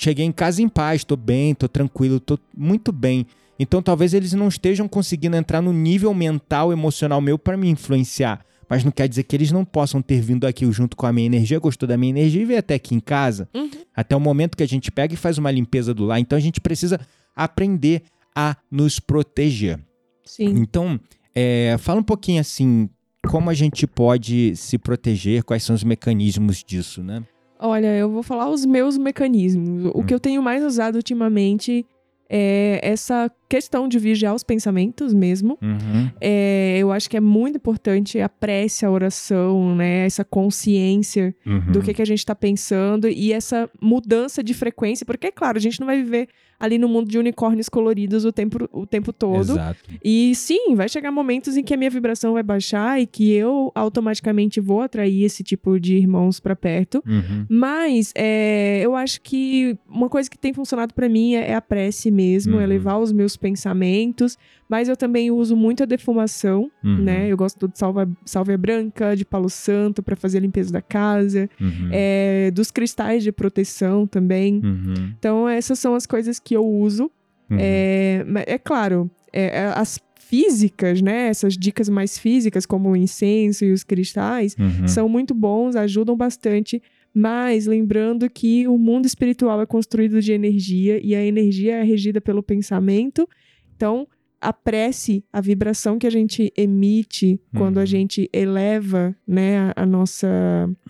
Cheguei 0.03 0.25
em 0.25 0.31
casa 0.31 0.63
em 0.63 0.67
paz, 0.67 1.03
tô 1.03 1.15
bem, 1.15 1.53
tô 1.53 1.67
tranquilo, 1.67 2.19
tô 2.19 2.35
muito 2.57 2.91
bem. 2.91 3.23
Então 3.59 3.83
talvez 3.83 4.15
eles 4.15 4.33
não 4.33 4.47
estejam 4.47 4.87
conseguindo 4.87 5.37
entrar 5.37 5.61
no 5.61 5.71
nível 5.71 6.11
mental, 6.11 6.73
emocional 6.73 7.21
meu 7.21 7.37
para 7.37 7.55
me 7.55 7.69
influenciar. 7.69 8.43
Mas 8.67 8.83
não 8.83 8.91
quer 8.91 9.07
dizer 9.07 9.21
que 9.21 9.35
eles 9.35 9.51
não 9.51 9.63
possam 9.63 10.01
ter 10.01 10.19
vindo 10.19 10.47
aqui 10.47 10.69
junto 10.71 10.97
com 10.97 11.05
a 11.05 11.13
minha 11.13 11.27
energia, 11.27 11.59
gostou 11.59 11.87
da 11.87 11.97
minha 11.97 12.09
energia 12.09 12.41
e 12.41 12.45
veio 12.45 12.57
até 12.57 12.73
aqui 12.73 12.95
em 12.95 12.99
casa. 12.99 13.47
Uhum. 13.53 13.69
Até 13.95 14.15
o 14.15 14.19
momento 14.19 14.57
que 14.57 14.63
a 14.63 14.67
gente 14.67 14.89
pega 14.89 15.13
e 15.13 15.17
faz 15.17 15.37
uma 15.37 15.51
limpeza 15.51 15.93
do 15.93 16.03
lar. 16.03 16.19
Então 16.19 16.35
a 16.35 16.41
gente 16.41 16.59
precisa 16.59 16.99
aprender 17.35 18.01
a 18.35 18.57
nos 18.71 18.99
proteger. 18.99 19.79
Sim. 20.25 20.45
Então, 20.45 20.99
é, 21.35 21.75
fala 21.77 21.99
um 21.99 22.03
pouquinho 22.03 22.41
assim, 22.41 22.89
como 23.27 23.51
a 23.51 23.53
gente 23.53 23.85
pode 23.85 24.55
se 24.55 24.79
proteger, 24.79 25.43
quais 25.43 25.61
são 25.61 25.75
os 25.75 25.83
mecanismos 25.83 26.63
disso, 26.63 27.03
né? 27.03 27.21
Olha, 27.61 27.95
eu 27.95 28.09
vou 28.09 28.23
falar 28.23 28.49
os 28.49 28.65
meus 28.65 28.97
mecanismos. 28.97 29.85
O 29.93 29.99
Hum. 29.99 30.03
que 30.03 30.13
eu 30.13 30.19
tenho 30.19 30.41
mais 30.41 30.63
usado 30.63 30.95
ultimamente 30.95 31.85
é 32.33 32.79
essa 32.81 33.29
questão 33.49 33.87
de 33.89 33.99
vigiar 33.99 34.33
os 34.33 34.41
pensamentos 34.43 35.13
mesmo. 35.13 35.57
Uhum. 35.61 36.09
É, 36.21 36.77
eu 36.79 36.89
acho 36.91 37.09
que 37.09 37.17
é 37.17 37.19
muito 37.19 37.57
importante 37.57 38.21
a 38.21 38.29
prece, 38.29 38.85
a 38.85 38.89
oração, 38.89 39.75
né? 39.75 40.05
Essa 40.05 40.23
consciência 40.23 41.35
Uhum. 41.45 41.71
do 41.73 41.81
que, 41.81 41.93
que 41.93 42.01
a 42.01 42.05
gente 42.05 42.19
está 42.19 42.33
pensando 42.33 43.09
e 43.09 43.33
essa 43.33 43.69
mudança 43.81 44.41
de 44.41 44.53
frequência, 44.53 45.05
porque, 45.05 45.27
é 45.27 45.31
claro, 45.31 45.57
a 45.57 45.61
gente 45.61 45.79
não 45.81 45.87
vai 45.87 45.97
viver 46.01 46.29
ali 46.61 46.77
no 46.77 46.87
mundo 46.87 47.09
de 47.09 47.17
unicórnios 47.17 47.67
coloridos 47.67 48.23
o 48.25 48.31
tempo, 48.31 48.69
o 48.71 48.85
tempo 48.85 49.11
todo. 49.11 49.53
Exato. 49.53 49.79
E 50.03 50.33
sim, 50.35 50.75
vai 50.75 50.87
chegar 50.87 51.11
momentos 51.11 51.57
em 51.57 51.63
que 51.63 51.73
a 51.73 51.77
minha 51.77 51.89
vibração 51.89 52.33
vai 52.33 52.43
baixar 52.43 53.01
e 53.01 53.07
que 53.07 53.31
eu 53.31 53.71
automaticamente 53.73 54.59
vou 54.61 54.81
atrair 54.81 55.23
esse 55.23 55.43
tipo 55.43 55.79
de 55.79 55.95
irmãos 55.97 56.39
para 56.39 56.55
perto. 56.55 57.03
Uhum. 57.07 57.45
Mas 57.49 58.11
é, 58.15 58.79
eu 58.83 58.95
acho 58.95 59.21
que 59.21 59.77
uma 59.89 60.07
coisa 60.09 60.29
que 60.29 60.37
tem 60.37 60.53
funcionado 60.53 60.93
pra 60.93 61.09
mim 61.09 61.33
é, 61.35 61.49
é 61.51 61.55
a 61.55 61.61
prece 61.61 62.11
mesmo, 62.11 62.55
Uhum. 62.55 62.61
é 62.61 62.65
levar 62.67 62.97
os 62.97 63.11
meus 63.11 63.35
pensamentos. 63.37 64.37
Mas 64.69 64.87
eu 64.87 64.95
também 64.95 65.29
uso 65.31 65.53
muito 65.55 65.83
a 65.83 65.85
defumação, 65.85 66.71
Uhum. 66.83 66.97
né? 66.99 67.27
Eu 67.27 67.35
gosto 67.35 67.67
de 67.67 67.77
salva, 67.77 68.09
salvia 68.25 68.57
branca, 68.57 69.15
de 69.17 69.25
palo 69.25 69.49
santo 69.49 70.01
pra 70.01 70.15
fazer 70.15 70.37
a 70.37 70.41
limpeza 70.41 70.71
da 70.71 70.81
casa, 70.81 71.49
Uhum. 71.59 71.89
é, 71.91 72.51
dos 72.51 72.71
cristais 72.71 73.21
de 73.21 73.33
proteção 73.33 74.07
também. 74.07 74.61
Uhum. 74.63 75.13
Então 75.19 75.47
essas 75.49 75.77
são 75.77 75.93
as 75.93 76.05
coisas 76.05 76.39
que 76.39 76.50
eu 76.53 76.65
uso. 76.65 77.11
Uhum. 77.49 77.57
É, 77.59 78.25
é 78.47 78.57
claro, 78.57 79.09
é, 79.33 79.43
é, 79.61 79.65
as 79.75 79.99
físicas, 80.15 81.01
né? 81.01 81.27
Essas 81.27 81.57
dicas 81.57 81.89
mais 81.89 82.17
físicas, 82.17 82.65
como 82.65 82.89
o 82.89 82.95
incenso 82.95 83.65
e 83.65 83.71
os 83.73 83.83
cristais, 83.83 84.55
Uhum. 84.57 84.87
são 84.87 85.09
muito 85.09 85.33
bons, 85.33 85.75
ajudam 85.75 86.15
bastante. 86.15 86.81
Mas 87.13 87.65
lembrando 87.65 88.29
que 88.29 88.65
o 88.69 88.77
mundo 88.77 89.05
espiritual 89.05 89.61
é 89.61 89.65
construído 89.65 90.21
de 90.21 90.31
energia 90.31 90.97
e 91.03 91.13
a 91.13 91.21
energia 91.25 91.75
é 91.75 91.83
regida 91.83 92.21
pelo 92.21 92.41
pensamento. 92.41 93.27
Então, 93.75 94.07
a 94.41 94.51
prece, 94.51 95.23
a 95.31 95.39
vibração 95.39 95.99
que 95.99 96.07
a 96.07 96.09
gente 96.09 96.51
emite 96.57 97.39
quando 97.55 97.77
Uhum. 97.77 97.83
a 97.83 97.85
gente 97.85 98.27
eleva, 98.33 99.15
né, 99.27 99.59
a, 99.75 99.83
a 99.83 99.85
nossa, 99.85 100.27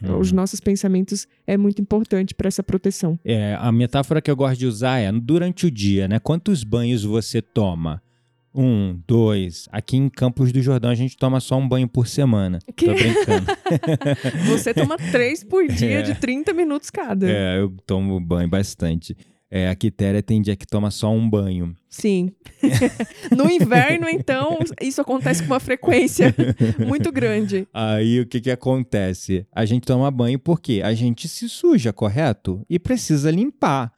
Uhum. 0.01 0.19
os 0.19 0.31
nossos 0.31 0.59
pensamentos 0.59 1.27
é 1.45 1.57
muito 1.57 1.81
importante 1.81 2.33
para 2.33 2.47
essa 2.47 2.63
proteção. 2.63 3.19
É, 3.25 3.55
a 3.59 3.71
metáfora 3.71 4.21
que 4.21 4.31
eu 4.31 4.35
gosto 4.35 4.57
de 4.59 4.65
usar 4.65 4.99
é 4.99 5.11
durante 5.11 5.65
o 5.65 5.71
dia, 5.71 6.07
né? 6.07 6.17
Quantos 6.19 6.63
banhos 6.63 7.03
você 7.03 7.41
toma? 7.41 8.01
Um, 8.53 8.99
dois. 9.07 9.69
Aqui 9.71 9.95
em 9.95 10.09
Campos 10.09 10.51
do 10.51 10.61
Jordão 10.61 10.91
a 10.91 10.95
gente 10.95 11.15
toma 11.15 11.39
só 11.39 11.57
um 11.57 11.65
banho 11.67 11.87
por 11.87 12.05
semana. 12.05 12.59
Que? 12.75 12.85
Tô 12.87 12.93
brincando. 12.93 13.45
Você 14.47 14.73
toma 14.73 14.97
três 14.97 15.41
por 15.43 15.65
dia 15.71 15.99
É. 15.99 16.01
de 16.01 16.15
30 16.15 16.53
minutos 16.53 16.89
cada. 16.89 17.29
é, 17.31 17.59
eu 17.59 17.73
tomo 17.85 18.19
banho 18.19 18.49
bastante. 18.49 19.15
É, 19.53 19.67
a 19.67 19.75
Quitéria 19.75 20.23
tem 20.23 20.41
dia 20.41 20.55
que 20.55 20.65
toma 20.65 20.89
só 20.89 21.11
um 21.11 21.29
banho. 21.29 21.75
Sim. 21.89 22.31
no 23.35 23.51
inverno, 23.51 24.07
então, 24.07 24.59
isso 24.81 25.01
acontece 25.01 25.43
com 25.43 25.53
uma 25.53 25.59
frequência 25.59 26.33
muito 26.87 27.11
grande. 27.11 27.67
Aí 27.73 28.21
o 28.21 28.25
que 28.25 28.39
que 28.39 28.49
acontece? 28.49 29.45
A 29.51 29.65
gente 29.65 29.83
toma 29.83 30.09
banho 30.09 30.39
porque 30.39 30.81
a 30.81 30.93
gente 30.93 31.27
se 31.27 31.49
suja, 31.49 31.91
correto? 31.91 32.65
E 32.69 32.79
precisa 32.79 33.29
limpar. 33.29 33.91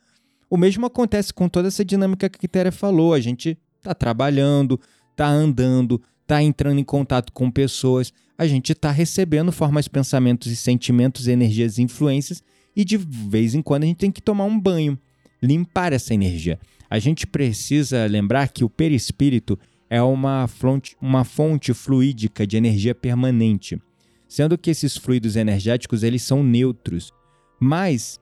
O 0.49 0.57
mesmo 0.57 0.87
acontece 0.87 1.31
com 1.31 1.47
toda 1.47 1.67
essa 1.67 1.85
dinâmica 1.85 2.27
que 2.27 2.37
a 2.37 2.39
Quitéria 2.39 2.71
falou. 2.71 3.13
A 3.13 3.19
gente 3.19 3.55
tá 3.79 3.93
trabalhando, 3.93 4.79
tá 5.15 5.27
andando, 5.27 6.01
tá 6.25 6.41
entrando 6.41 6.79
em 6.79 6.83
contato 6.83 7.31
com 7.31 7.51
pessoas. 7.51 8.11
A 8.35 8.47
gente 8.47 8.73
tá 8.73 8.89
recebendo 8.89 9.51
formas, 9.51 9.87
pensamentos 9.87 10.51
e 10.51 10.55
sentimentos, 10.55 11.27
energias 11.27 11.77
e 11.77 11.83
influências. 11.83 12.41
E 12.75 12.83
de 12.83 12.97
vez 12.97 13.53
em 13.53 13.61
quando 13.61 13.83
a 13.83 13.85
gente 13.85 13.97
tem 13.97 14.11
que 14.11 14.21
tomar 14.21 14.45
um 14.45 14.59
banho, 14.59 14.97
limpar 15.43 15.91
essa 15.91 16.13
energia. 16.13 16.57
A 16.89 16.97
gente 16.99 17.27
precisa 17.27 18.05
lembrar 18.05 18.47
que 18.49 18.63
o 18.63 18.69
perispírito 18.69 19.59
é 19.89 20.01
uma 20.01 20.47
fonte, 20.47 20.95
uma 21.01 21.23
fonte 21.23 21.73
fluídica 21.73 22.47
de 22.47 22.55
energia 22.55 22.95
permanente, 22.95 23.79
sendo 24.27 24.57
que 24.57 24.71
esses 24.71 24.95
fluidos 24.95 25.35
energéticos 25.35 26.01
eles 26.01 26.23
são 26.23 26.41
neutros, 26.41 27.11
mas 27.59 28.19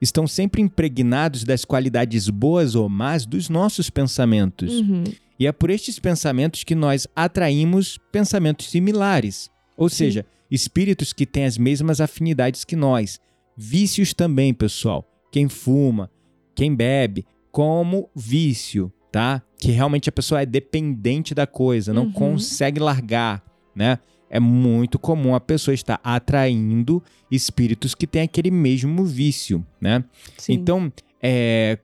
estão 0.00 0.26
sempre 0.26 0.62
impregnados 0.62 1.44
das 1.44 1.64
qualidades 1.64 2.30
boas 2.30 2.74
ou 2.74 2.88
más 2.88 3.26
dos 3.26 3.48
nossos 3.48 3.90
pensamentos. 3.90 4.72
Uhum. 4.80 5.04
E 5.38 5.46
é 5.46 5.52
por 5.52 5.70
estes 5.70 5.98
pensamentos 5.98 6.64
que 6.64 6.74
nós 6.74 7.06
atraímos 7.16 7.98
pensamentos 8.12 8.70
similares, 8.70 9.50
ou 9.76 9.88
Sim. 9.88 9.96
seja, 9.96 10.26
espíritos 10.50 11.12
que 11.12 11.26
têm 11.26 11.44
as 11.44 11.58
mesmas 11.58 12.00
afinidades 12.00 12.64
que 12.64 12.76
nós. 12.76 13.18
Vícios 13.56 14.14
também, 14.14 14.54
pessoal. 14.54 15.06
Quem 15.32 15.48
fuma, 15.48 16.10
quem 16.60 16.74
bebe, 16.74 17.24
como 17.50 18.10
vício, 18.14 18.92
tá? 19.10 19.40
Que 19.58 19.70
realmente 19.70 20.10
a 20.10 20.12
pessoa 20.12 20.42
é 20.42 20.44
dependente 20.44 21.34
da 21.34 21.46
coisa, 21.46 21.90
não 21.94 22.02
Uhum. 22.04 22.12
consegue 22.12 22.78
largar, 22.78 23.42
né? 23.74 23.98
É 24.28 24.38
muito 24.38 24.98
comum 24.98 25.34
a 25.34 25.40
pessoa 25.40 25.74
estar 25.74 25.98
atraindo 26.04 27.02
espíritos 27.30 27.94
que 27.94 28.06
têm 28.06 28.20
aquele 28.20 28.50
mesmo 28.50 29.06
vício, 29.06 29.66
né? 29.80 30.04
Sim. 30.36 30.52
Então, 30.52 30.92
é, 31.22 31.78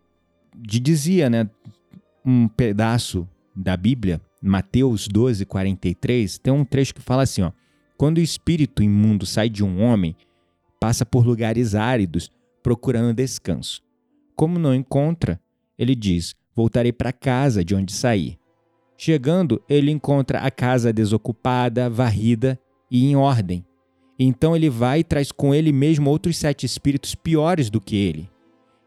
de- 0.54 0.78
dizia, 0.78 1.30
né, 1.30 1.48
um 2.22 2.46
pedaço 2.46 3.26
da 3.56 3.78
Bíblia, 3.78 4.20
Mateus 4.42 5.08
12, 5.08 5.46
43, 5.46 6.36
tem 6.36 6.52
um 6.52 6.66
trecho 6.66 6.94
que 6.94 7.00
fala 7.00 7.22
assim, 7.22 7.40
ó, 7.40 7.50
quando 7.96 8.18
o 8.18 8.20
espírito 8.20 8.82
imundo 8.82 9.24
sai 9.24 9.48
de 9.48 9.64
um 9.64 9.80
homem, 9.82 10.14
passa 10.78 11.06
por 11.06 11.26
lugares 11.26 11.74
áridos, 11.74 12.30
procurando 12.62 13.14
descanso. 13.14 13.82
Como 14.36 14.58
não 14.58 14.74
encontra, 14.74 15.40
ele 15.78 15.94
diz, 15.94 16.34
voltarei 16.54 16.92
para 16.92 17.10
casa 17.10 17.64
de 17.64 17.74
onde 17.74 17.92
saí. 17.92 18.38
Chegando, 18.98 19.62
ele 19.66 19.90
encontra 19.90 20.40
a 20.40 20.50
casa 20.50 20.92
desocupada, 20.92 21.88
varrida 21.88 22.60
e 22.90 23.06
em 23.06 23.16
ordem. 23.16 23.64
Então 24.18 24.54
ele 24.54 24.68
vai 24.68 25.00
e 25.00 25.04
traz 25.04 25.32
com 25.32 25.54
ele 25.54 25.72
mesmo 25.72 26.10
outros 26.10 26.36
sete 26.36 26.66
espíritos 26.66 27.14
piores 27.14 27.70
do 27.70 27.80
que 27.80 27.96
ele. 27.96 28.30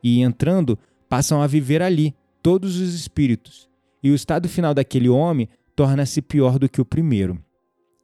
E 0.04 0.22
entrando, 0.22 0.78
passam 1.10 1.42
a 1.42 1.48
viver 1.48 1.82
ali, 1.82 2.16
todos 2.42 2.78
os 2.78 2.94
espíritos. 2.94 3.68
E 4.04 4.12
o 4.12 4.16
estado 4.16 4.48
final 4.48 4.74
daquele 4.74 5.10
homem 5.10 5.50
torna-se 5.76 6.22
pior 6.22 6.60
do 6.60 6.70
que 6.70 6.80
o 6.80 6.86
primeiro. 6.86 7.40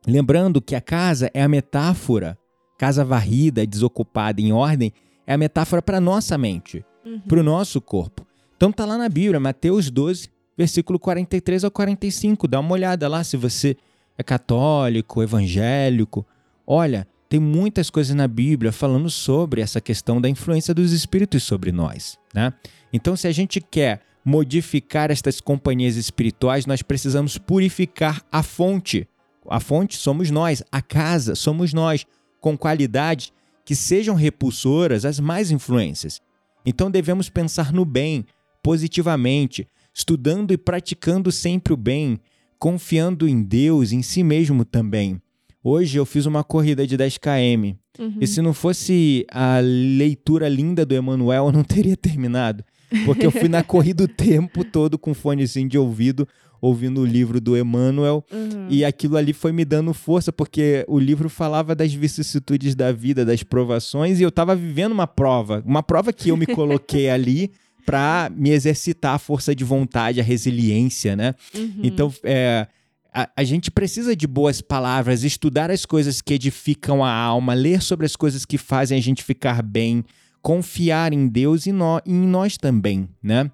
Lembrando 0.07 0.61
que 0.61 0.75
a 0.75 0.81
casa 0.81 1.29
é 1.33 1.43
a 1.43 1.47
metáfora, 1.47 2.37
casa 2.77 3.05
varrida, 3.05 3.65
desocupada, 3.65 4.41
em 4.41 4.51
ordem, 4.51 4.91
é 5.25 5.33
a 5.33 5.37
metáfora 5.37 5.81
para 5.81 6.01
nossa 6.01 6.37
mente, 6.37 6.85
Uhum. 7.05 7.19
para 7.19 7.39
o 7.39 7.43
nosso 7.43 7.79
corpo. 7.79 8.25
Então 8.57 8.71
tá 8.71 8.85
lá 8.85 8.97
na 8.97 9.07
Bíblia, 9.07 9.39
Mateus 9.39 9.91
12, 9.91 10.29
versículo 10.57 10.97
43 10.97 11.63
ao 11.63 11.71
45. 11.71 12.47
Dá 12.47 12.59
uma 12.59 12.73
olhada 12.73 13.07
lá 13.07 13.23
se 13.23 13.37
você 13.37 13.77
é 14.17 14.23
católico, 14.23 15.21
evangélico. 15.21 16.25
Olha, 16.65 17.07
tem 17.27 17.39
muitas 17.39 17.89
coisas 17.89 18.15
na 18.15 18.27
Bíblia 18.27 18.71
falando 18.71 19.09
sobre 19.09 19.61
essa 19.61 19.81
questão 19.81 20.21
da 20.21 20.29
influência 20.29 20.73
dos 20.73 20.91
espíritos 20.91 21.43
sobre 21.43 21.71
nós, 21.71 22.17
né? 22.33 22.53
Então, 22.93 23.15
se 23.15 23.27
a 23.27 23.31
gente 23.31 23.59
quer 23.59 24.01
modificar 24.23 25.11
estas 25.11 25.41
companhias 25.41 25.97
espirituais, 25.97 26.65
nós 26.65 26.81
precisamos 26.81 27.37
purificar 27.37 28.23
a 28.31 28.41
fonte. 28.41 29.07
A 29.47 29.59
fonte 29.59 29.97
somos 29.97 30.31
nós, 30.31 30.63
a 30.71 30.81
casa 30.81 31.35
somos 31.35 31.73
nós, 31.73 32.05
com 32.39 32.57
qualidades 32.57 33.31
que 33.63 33.75
sejam 33.75 34.15
repulsoras 34.15 35.05
às 35.05 35.19
mais 35.19 35.51
influências. 35.51 36.21
Então 36.65 36.89
devemos 36.89 37.29
pensar 37.29 37.71
no 37.71 37.85
bem, 37.85 38.25
positivamente, 38.63 39.67
estudando 39.93 40.51
e 40.51 40.57
praticando 40.57 41.31
sempre 41.31 41.73
o 41.73 41.77
bem, 41.77 42.19
confiando 42.57 43.27
em 43.27 43.43
Deus, 43.43 43.91
em 43.91 44.01
si 44.01 44.23
mesmo 44.23 44.65
também. 44.65 45.21
Hoje 45.63 45.97
eu 45.97 46.05
fiz 46.05 46.25
uma 46.25 46.43
corrida 46.43 46.85
de 46.85 46.95
10 46.95 47.17
km. 47.17 47.75
Uhum. 47.97 48.17
E 48.21 48.27
se 48.27 48.41
não 48.41 48.53
fosse 48.53 49.25
a 49.31 49.59
leitura 49.59 50.47
linda 50.47 50.85
do 50.85 50.93
Emanuel, 50.93 51.47
eu 51.47 51.51
não 51.51 51.63
teria 51.63 51.97
terminado. 51.97 52.63
Porque 53.03 53.25
eu 53.25 53.31
fui 53.31 53.49
na 53.49 53.63
corrida 53.63 54.03
o 54.03 54.07
tempo 54.07 54.63
todo 54.63 54.97
com 54.97 55.13
fonezinho 55.13 55.67
de 55.67 55.77
ouvido, 55.77 56.27
ouvindo 56.65 57.01
o 57.01 57.05
livro 57.05 57.39
do 57.39 57.57
Emmanuel. 57.57 58.25
Uhum. 58.31 58.67
E 58.69 58.83
aquilo 58.83 59.17
ali 59.17 59.33
foi 59.33 59.51
me 59.51 59.63
dando 59.63 59.93
força, 59.93 60.31
porque 60.31 60.83
o 60.87 60.97
livro 60.99 61.29
falava 61.29 61.75
das 61.75 61.93
vicissitudes 61.93 62.73
da 62.75 62.91
vida, 62.91 63.23
das 63.23 63.43
provações, 63.43 64.19
e 64.19 64.23
eu 64.23 64.29
estava 64.29 64.55
vivendo 64.55 64.91
uma 64.91 65.07
prova. 65.07 65.61
Uma 65.65 65.83
prova 65.83 66.11
que 66.11 66.29
eu 66.29 66.37
me 66.37 66.45
coloquei 66.47 67.09
ali 67.09 67.51
para 67.85 68.31
me 68.35 68.49
exercitar 68.49 69.13
a 69.13 69.19
força 69.19 69.55
de 69.55 69.63
vontade, 69.63 70.19
a 70.19 70.23
resiliência, 70.23 71.15
né? 71.15 71.35
Uhum. 71.53 71.81
Então, 71.83 72.11
é, 72.23 72.67
a, 73.13 73.29
a, 73.37 73.43
gente 73.43 73.69
precisa 73.69 74.15
de 74.15 74.25
boas 74.25 74.59
palavras, 74.59 75.23
estudar 75.23 75.69
as 75.69 75.85
coisas 75.85 76.19
que 76.19 76.33
edificam 76.33 77.03
a 77.03 77.13
alma, 77.13 77.53
ler 77.53 77.83
sobre 77.83 78.07
as 78.07 78.15
coisas 78.15 78.43
que 78.43 78.57
fazem 78.57 78.97
a 78.97 79.01
gente 79.01 79.23
ficar 79.23 79.61
bem, 79.61 80.03
confiar 80.41 81.13
em 81.13 81.27
Deus 81.27 81.67
e, 81.67 81.71
no, 81.71 82.01
e 82.03 82.11
em 82.11 82.27
nós 82.27 82.57
também, 82.57 83.07
né? 83.21 83.51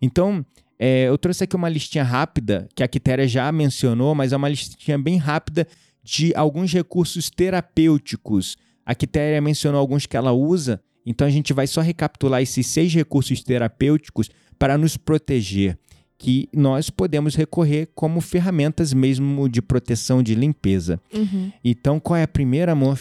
Então, 0.00 0.44
é, 0.78 1.08
eu 1.08 1.16
trouxe 1.16 1.44
aqui 1.44 1.54
uma 1.54 1.68
listinha 1.68 2.04
rápida, 2.04 2.68
que 2.74 2.82
a 2.82 2.88
Quitéria 2.88 3.26
já 3.26 3.50
mencionou, 3.52 4.14
mas 4.14 4.32
é 4.32 4.36
uma 4.36 4.48
listinha 4.48 4.98
bem 4.98 5.16
rápida 5.16 5.66
de 6.02 6.34
alguns 6.34 6.72
recursos 6.72 7.30
terapêuticos. 7.30 8.56
A 8.84 8.94
Quitéria 8.94 9.40
mencionou 9.40 9.80
alguns 9.80 10.06
que 10.06 10.16
ela 10.16 10.32
usa, 10.32 10.80
então 11.06 11.26
a 11.26 11.30
gente 11.30 11.52
vai 11.52 11.66
só 11.66 11.80
recapitular 11.80 12.42
esses 12.42 12.66
seis 12.66 12.92
recursos 12.92 13.42
terapêuticos 13.42 14.28
para 14.58 14.76
nos 14.76 14.96
proteger, 14.96 15.78
que 16.18 16.48
nós 16.52 16.90
podemos 16.90 17.34
recorrer 17.34 17.88
como 17.94 18.20
ferramentas 18.20 18.92
mesmo 18.92 19.48
de 19.48 19.60
proteção, 19.62 20.22
de 20.22 20.34
limpeza. 20.34 21.00
Uhum. 21.12 21.52
Então, 21.64 21.98
qual 21.98 22.16
é 22.16 22.22
a 22.22 22.28
primeira, 22.28 22.72
amor? 22.72 22.98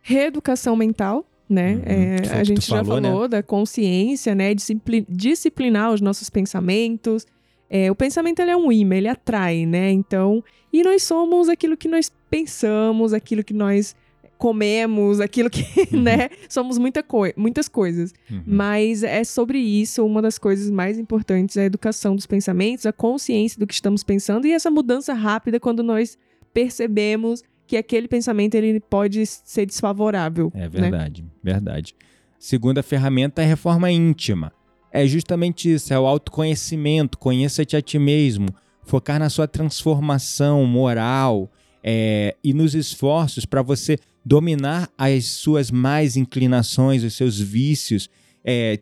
Reeducação 0.00 0.74
mental. 0.74 1.24
Né? 1.48 1.74
Uhum. 1.76 1.82
É, 1.86 2.38
a 2.40 2.44
gente 2.44 2.60
já 2.60 2.84
falou, 2.84 3.00
falou 3.02 3.22
né? 3.22 3.28
da 3.28 3.42
consciência, 3.42 4.34
né? 4.34 4.54
Discipli- 4.54 5.06
disciplinar 5.08 5.92
os 5.92 6.00
nossos 6.00 6.28
pensamentos. 6.28 7.26
É, 7.70 7.90
o 7.90 7.94
pensamento 7.94 8.40
ele 8.40 8.50
é 8.50 8.56
um 8.56 8.70
imã, 8.70 8.96
ele 8.96 9.08
atrai, 9.08 9.64
né? 9.64 9.90
Então, 9.90 10.44
e 10.72 10.82
nós 10.82 11.02
somos 11.02 11.48
aquilo 11.48 11.76
que 11.76 11.88
nós 11.88 12.10
pensamos, 12.30 13.12
aquilo 13.14 13.42
que 13.42 13.54
nós 13.54 13.96
comemos, 14.36 15.20
aquilo 15.20 15.50
que, 15.50 15.64
Uhum. 15.92 16.02
né? 16.02 16.28
Somos 16.48 16.78
muita 16.78 17.02
coi 17.02 17.32
muitas 17.36 17.68
coisas. 17.68 18.12
Uhum. 18.30 18.42
Mas 18.46 19.02
é 19.02 19.24
sobre 19.24 19.58
isso, 19.58 20.04
uma 20.06 20.22
das 20.22 20.38
coisas 20.38 20.70
mais 20.70 20.98
importantes 20.98 21.56
é 21.56 21.62
a 21.62 21.64
educação 21.64 22.14
dos 22.14 22.26
pensamentos, 22.26 22.86
a 22.86 22.92
consciência 22.92 23.58
do 23.58 23.66
que 23.66 23.74
estamos 23.74 24.04
pensando 24.04 24.46
e 24.46 24.52
essa 24.52 24.70
mudança 24.70 25.12
rápida 25.14 25.58
quando 25.58 25.82
nós 25.82 26.16
percebemos 26.54 27.42
que 27.68 27.76
aquele 27.76 28.08
pensamento 28.08 28.54
ele 28.54 28.80
pode 28.80 29.24
ser 29.26 29.66
desfavorável. 29.66 30.50
É 30.54 30.60
né? 30.60 30.68
verdade, 30.68 31.24
verdade. 31.44 31.94
Segunda 32.38 32.82
ferramenta 32.82 33.42
é 33.42 33.44
a 33.44 33.48
reforma 33.48 33.90
íntima. 33.92 34.50
É 34.90 35.06
justamente 35.06 35.72
isso, 35.74 35.92
é 35.92 36.00
o 36.00 36.06
autoconhecimento, 36.06 37.18
conheça-te 37.18 37.76
a 37.76 37.82
ti 37.82 37.98
mesmo, 37.98 38.48
focar 38.82 39.20
na 39.20 39.28
sua 39.28 39.46
transformação 39.46 40.64
moral 40.64 41.52
é, 41.84 42.34
e 42.42 42.54
nos 42.54 42.74
esforços 42.74 43.44
para 43.44 43.60
você 43.60 43.98
dominar 44.24 44.88
as 44.96 45.26
suas 45.26 45.70
mais 45.70 46.16
inclinações, 46.16 47.04
os 47.04 47.14
seus 47.14 47.38
vícios, 47.38 48.08
é, 48.42 48.80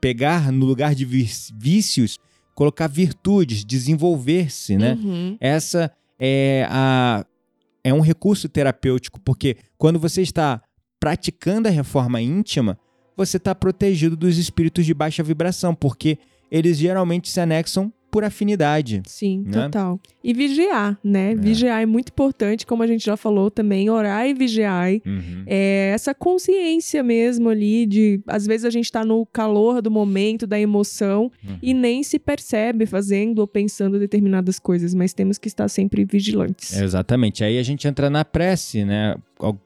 pegar 0.00 0.50
no 0.50 0.66
lugar 0.66 0.92
de 0.92 1.04
ví- 1.04 1.30
vícios, 1.56 2.18
colocar 2.52 2.88
virtudes, 2.88 3.64
desenvolver-se, 3.64 4.76
né? 4.76 4.98
Uhum. 5.00 5.36
Essa 5.40 5.92
é 6.18 6.66
a 6.68 7.24
é 7.84 7.92
um 7.92 8.00
recurso 8.00 8.48
terapêutico, 8.48 9.20
porque 9.20 9.58
quando 9.76 9.98
você 9.98 10.22
está 10.22 10.62
praticando 10.98 11.68
a 11.68 11.70
reforma 11.70 12.20
íntima, 12.20 12.78
você 13.14 13.36
está 13.36 13.54
protegido 13.54 14.16
dos 14.16 14.38
espíritos 14.38 14.86
de 14.86 14.94
baixa 14.94 15.22
vibração, 15.22 15.74
porque 15.74 16.18
eles 16.50 16.78
geralmente 16.78 17.28
se 17.28 17.38
anexam 17.40 17.92
por 18.14 18.22
afinidade. 18.22 19.02
Sim, 19.06 19.42
Né? 19.44 19.64
total. 19.64 19.98
E 20.22 20.32
vigiar, 20.32 20.96
né? 21.02 21.34
Vigiar 21.34 21.82
é 21.82 21.86
muito 21.86 22.10
importante, 22.10 22.64
como 22.64 22.80
a 22.84 22.86
gente 22.86 23.04
já 23.04 23.16
falou 23.16 23.50
também, 23.50 23.90
orar 23.90 24.24
e 24.28 24.32
vigiar. 24.32 24.86
É 25.46 25.90
essa 25.92 26.14
consciência 26.14 27.02
mesmo 27.02 27.48
ali 27.48 27.84
de, 27.86 28.20
às 28.28 28.46
vezes 28.46 28.64
a 28.64 28.70
gente 28.70 28.90
tá 28.92 29.04
no 29.04 29.26
calor 29.26 29.82
do 29.82 29.90
momento, 29.90 30.46
da 30.46 30.60
emoção, 30.60 31.28
Uhum. 31.44 31.58
e 31.60 31.74
nem 31.74 32.04
se 32.04 32.20
percebe 32.20 32.86
fazendo 32.86 33.40
ou 33.40 33.48
pensando 33.48 33.98
determinadas 33.98 34.60
coisas, 34.60 34.94
mas 34.94 35.12
temos 35.12 35.36
que 35.36 35.48
estar 35.48 35.68
sempre 35.68 36.04
vigilantes. 36.04 36.76
Exatamente. 36.80 37.42
Aí 37.42 37.58
a 37.58 37.62
gente 37.64 37.88
entra 37.88 38.08
na 38.08 38.24
prece, 38.24 38.84
né? 38.84 39.16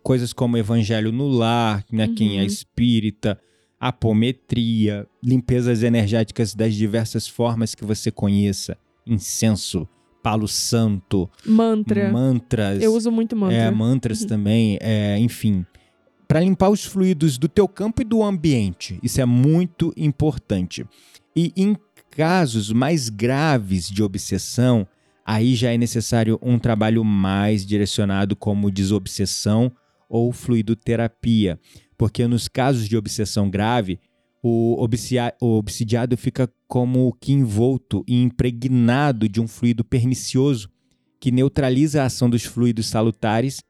Coisas 0.03 0.33
como 0.33 0.57
Evangelho 0.57 1.13
no 1.13 1.29
lar, 1.29 1.85
né? 1.93 2.09
Quem 2.17 2.39
é 2.39 2.41
Uhum. 2.41 2.47
espírita, 2.47 3.39
apometria, 3.81 5.07
limpezas 5.23 5.83
energéticas 5.83 6.55
das 6.55 6.75
diversas 6.75 7.29
formas 7.29 7.75
que 7.75 7.85
você 7.85 8.11
conheça, 8.11 8.77
incenso, 9.07 9.89
palo 10.23 10.49
santo, 10.49 11.31
Mantra. 11.47 12.11
mantras. 12.11 12.83
Eu 12.83 12.95
uso 12.95 13.11
muito 13.11 13.37
mantra. 13.37 13.57
É, 13.57 13.71
mantras 13.71 14.23
Uhum. 14.23 14.27
também, 14.29 14.79
é, 14.81 15.19
enfim. 15.19 15.65
Para 16.27 16.41
limpar 16.41 16.69
os 16.71 16.85
fluidos 16.85 17.39
do 17.39 17.49
teu 17.49 17.67
campo 17.67 18.03
e 18.03 18.05
do 18.05 18.23
ambiente. 18.23 18.99
Isso 19.03 19.21
é 19.21 19.25
muito 19.25 19.93
importante. 19.97 20.85
E 21.35 21.53
em 21.57 21.77
casos 22.11 22.73
mais 22.73 23.09
graves 23.09 23.89
de 23.89 24.03
obsessão, 24.03 24.87
aí 25.25 25.55
já 25.55 25.73
é 25.73 25.79
necessário 25.79 26.39
um 26.43 26.59
trabalho 26.59 27.03
mais 27.05 27.65
direcionado 27.65 28.35
como 28.37 28.71
desobsessão 28.71 29.73
ou 30.09 30.33
fluidoterapia. 30.33 31.59
Porque 31.99 32.27
nos 32.27 32.47
casos 32.49 32.89
de 32.89 32.97
obsessão 32.97 33.51
grave, 33.51 33.99
o, 34.43 34.87
o 35.41 35.59
obsidiado 35.59 36.17
fica 36.17 36.49
como 36.67 37.13
que 37.21 37.33
envolto 37.33 38.05
e 38.07 38.23
impregnado 38.23 39.29
de 39.29 39.41
um 39.41 39.49
fluido 39.49 39.85
pernicioso 39.85 40.71
que 41.21 41.33
neutraliza 41.33 42.03
a 42.03 42.07
ação 42.07 42.31
dos 42.31 42.45
fluidos 42.45 42.87
salutares 42.87 43.61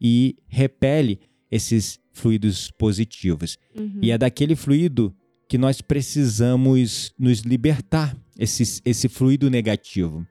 e 0.00 0.36
repele 0.48 1.20
esses 1.50 2.00
fluidos 2.12 2.70
positivos. 2.72 3.56
Uhum. 3.74 4.00
E 4.02 4.10
é 4.10 4.18
daquele 4.18 4.56
fluido 4.56 5.14
que 5.48 5.56
nós 5.56 5.80
precisamos 5.80 7.14
nos 7.16 7.40
libertar, 7.40 8.16
esse, 8.36 8.82
esse 8.84 9.08
fluido 9.08 9.48
negativo. 9.48 10.26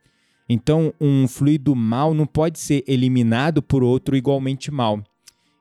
Então, 0.49 0.93
um 0.99 1.28
fluido 1.28 1.74
mal 1.74 2.14
não 2.14 2.28
pode 2.28 2.60
ser 2.60 2.84
eliminado 2.86 3.64
por 3.64 3.82
outro 3.82 4.16
igualmente 4.16 4.70
mal. 4.70 5.01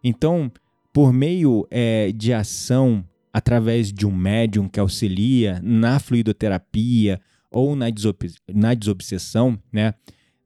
Então, 0.03 0.51
por 0.95 1.13
meio 1.13 1.67
eh, 1.73 2.13
de 2.15 2.33
ação 2.33 3.05
através 3.33 3.93
de 3.93 4.07
um 4.07 4.13
médium 4.15 4.69
que 4.69 4.79
auxilia 4.79 5.61
na 5.61 5.99
fluidoterapia 5.99 7.21
ou 7.51 7.75
na, 7.75 7.91
desob- 7.91 8.33
na 8.55 8.75
desobsessão, 8.75 9.59
né, 9.73 9.95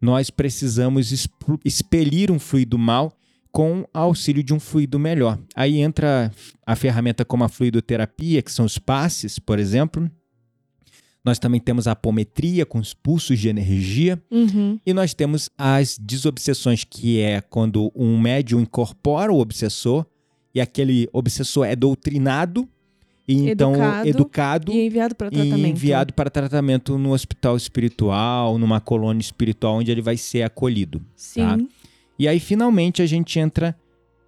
nós 0.00 0.30
precisamos 0.30 1.28
expelir 1.62 2.30
um 2.30 2.38
fluido 2.38 2.78
mal 2.78 3.12
com 3.52 3.86
auxílio 3.92 4.42
de 4.42 4.54
um 4.54 4.60
fluido 4.60 4.98
melhor. 4.98 5.38
Aí 5.54 5.78
entra 5.78 6.32
a 6.64 6.74
ferramenta 6.74 7.26
como 7.26 7.44
a 7.44 7.48
fluidoterapia, 7.48 8.40
que 8.40 8.50
são 8.52 8.64
os 8.64 8.78
passes, 8.78 9.38
por 9.38 9.58
exemplo. 9.58 10.10
Nós 11.22 11.38
também 11.38 11.60
temos 11.60 11.86
a 11.86 11.92
apometria 11.92 12.64
com 12.64 12.78
os 12.78 12.94
pulsos 12.94 13.38
de 13.38 13.48
energia. 13.48 14.22
Uhum. 14.30 14.78
E 14.86 14.94
nós 14.94 15.12
temos 15.12 15.50
as 15.58 15.98
desobsessões, 15.98 16.84
que 16.84 17.20
é 17.20 17.40
quando 17.42 17.92
um 17.94 18.18
médium 18.18 18.60
incorpora 18.60 19.30
o 19.32 19.40
obsessor 19.40 20.06
e 20.58 20.60
aquele 20.60 21.08
obsessor 21.12 21.64
é 21.66 21.76
doutrinado 21.76 22.68
e 23.26 23.50
então 23.50 23.74
Educado 23.74 24.08
educado 24.08 24.72
E 24.72 24.86
enviado 24.86 25.14
para 25.14 25.28
e 25.28 25.30
tratamento. 25.30 25.66
enviado 25.66 26.12
para 26.14 26.30
tratamento 26.30 26.98
no 26.98 27.12
hospital 27.12 27.56
espiritual, 27.56 28.58
numa 28.58 28.80
colônia 28.80 29.20
espiritual 29.20 29.76
onde 29.76 29.90
ele 29.90 30.02
vai 30.02 30.16
ser 30.16 30.42
acolhido. 30.42 31.00
Sim. 31.14 31.42
tá? 31.42 31.58
E 32.18 32.26
aí 32.26 32.40
finalmente 32.40 33.02
a 33.02 33.06
gente 33.06 33.38
entra 33.38 33.76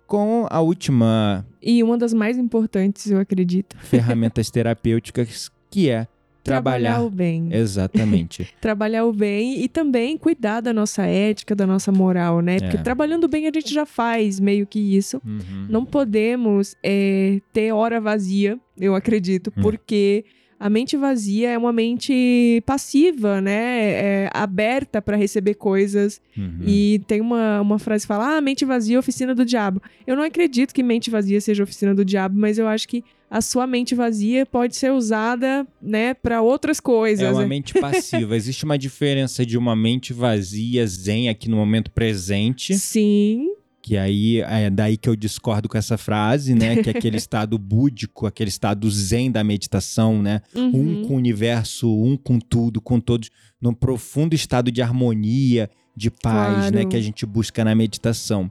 com 0.06 0.46
a 0.50 0.60
última 0.60 1.46
E 1.62 1.82
uma 1.82 1.96
das 1.98 2.12
mais 2.12 2.36
importantes, 2.38 3.10
eu 3.10 3.18
acredito. 3.18 3.76
ferramentas 3.78 4.50
terapêuticas 4.52 5.50
que 5.70 5.88
é 5.88 6.06
trabalhar. 6.54 7.02
o 7.02 7.10
bem. 7.10 7.48
Exatamente. 7.52 8.48
Trabalhar 8.60 9.04
o 9.04 9.12
bem 9.12 9.62
e 9.62 9.68
também 9.68 10.16
cuidar 10.18 10.60
da 10.60 10.72
nossa 10.72 11.04
ética, 11.04 11.54
da 11.54 11.66
nossa 11.66 11.90
moral, 11.92 12.40
né? 12.40 12.58
Porque 12.58 12.76
É. 12.76 12.82
trabalhando 12.82 13.28
bem 13.28 13.46
a 13.46 13.50
gente 13.52 13.72
já 13.72 13.86
faz 13.86 14.38
meio 14.40 14.66
que 14.66 14.78
isso. 14.96 15.20
Uhum. 15.24 15.66
Não 15.68 15.84
podemos 15.84 16.76
é, 16.82 17.40
ter 17.52 17.72
hora 17.72 18.00
vazia, 18.00 18.58
eu 18.78 18.94
acredito, 18.94 19.52
Hum. 19.56 19.62
porque 19.62 20.24
a 20.58 20.68
mente 20.68 20.94
vazia 20.96 21.50
é 21.50 21.56
uma 21.58 21.72
mente 21.72 22.62
passiva, 22.66 23.40
né? 23.40 23.92
É 23.92 24.30
aberta 24.32 25.00
para 25.00 25.16
receber 25.16 25.54
coisas. 25.54 26.20
Uhum. 26.36 26.58
E 26.66 27.00
tem 27.06 27.20
uma, 27.20 27.60
uma 27.62 27.78
frase 27.78 28.04
que 28.04 28.08
fala: 28.08 28.36
Ah, 28.36 28.40
mente 28.42 28.64
vazia, 28.64 28.98
oficina 28.98 29.34
do 29.34 29.44
diabo. 29.44 29.80
Eu 30.06 30.16
não 30.16 30.22
acredito 30.22 30.74
que 30.74 30.82
mente 30.82 31.08
vazia 31.10 31.40
seja 31.40 31.62
oficina 31.62 31.94
do 31.94 32.04
diabo, 32.04 32.38
mas 32.38 32.58
eu 32.58 32.66
acho 32.68 32.86
que 32.86 33.02
a 33.30 33.40
sua 33.40 33.64
mente 33.66 33.94
vazia 33.94 34.44
pode 34.44 34.74
ser 34.74 34.90
usada, 34.92 35.64
né, 35.80 36.14
para 36.14 36.42
outras 36.42 36.80
coisas. 36.80 37.24
É 37.24 37.30
uma 37.30 37.42
né? 37.42 37.46
mente 37.46 37.72
passiva. 37.74 38.34
Existe 38.36 38.64
uma 38.64 38.76
diferença 38.76 39.46
de 39.46 39.56
uma 39.56 39.76
mente 39.76 40.12
vazia, 40.12 40.84
zen 40.86 41.28
aqui 41.28 41.48
no 41.48 41.56
momento 41.56 41.90
presente, 41.92 42.76
Sim, 42.76 43.46
Que 43.82 43.96
aí 43.96 44.40
é 44.40 44.68
daí 44.68 44.96
que 44.96 45.08
eu 45.08 45.14
discordo 45.16 45.68
com 45.68 45.78
essa 45.78 45.96
frase, 45.96 46.54
né? 46.54 46.82
Que 46.82 46.90
é 46.90 46.92
aquele 46.92 47.16
estado 47.18 47.56
búdico, 47.56 48.26
aquele 48.26 48.50
estado 48.50 48.90
zen 48.90 49.30
da 49.30 49.44
meditação, 49.44 50.20
né? 50.20 50.42
Uhum. 50.54 51.00
Um 51.02 51.04
com 51.06 51.14
o 51.14 51.16
universo, 51.16 51.88
um 51.88 52.16
com 52.16 52.38
tudo, 52.40 52.80
com 52.80 52.98
todos, 53.00 53.30
num 53.60 53.72
profundo 53.72 54.34
estado 54.34 54.70
de 54.72 54.82
harmonia, 54.82 55.70
de 55.96 56.10
paz, 56.10 56.56
Claro. 56.56 56.74
né? 56.74 56.84
Que 56.84 56.96
a 56.96 57.00
gente 57.00 57.24
busca 57.24 57.64
na 57.64 57.74
meditação. 57.74 58.50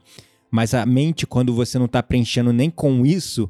Mas 0.50 0.74
a 0.74 0.86
mente, 0.86 1.28
quando 1.28 1.54
você 1.54 1.78
não 1.78 1.86
está 1.86 2.02
preenchendo 2.02 2.52
nem 2.54 2.70
com 2.72 3.06
isso, 3.06 3.50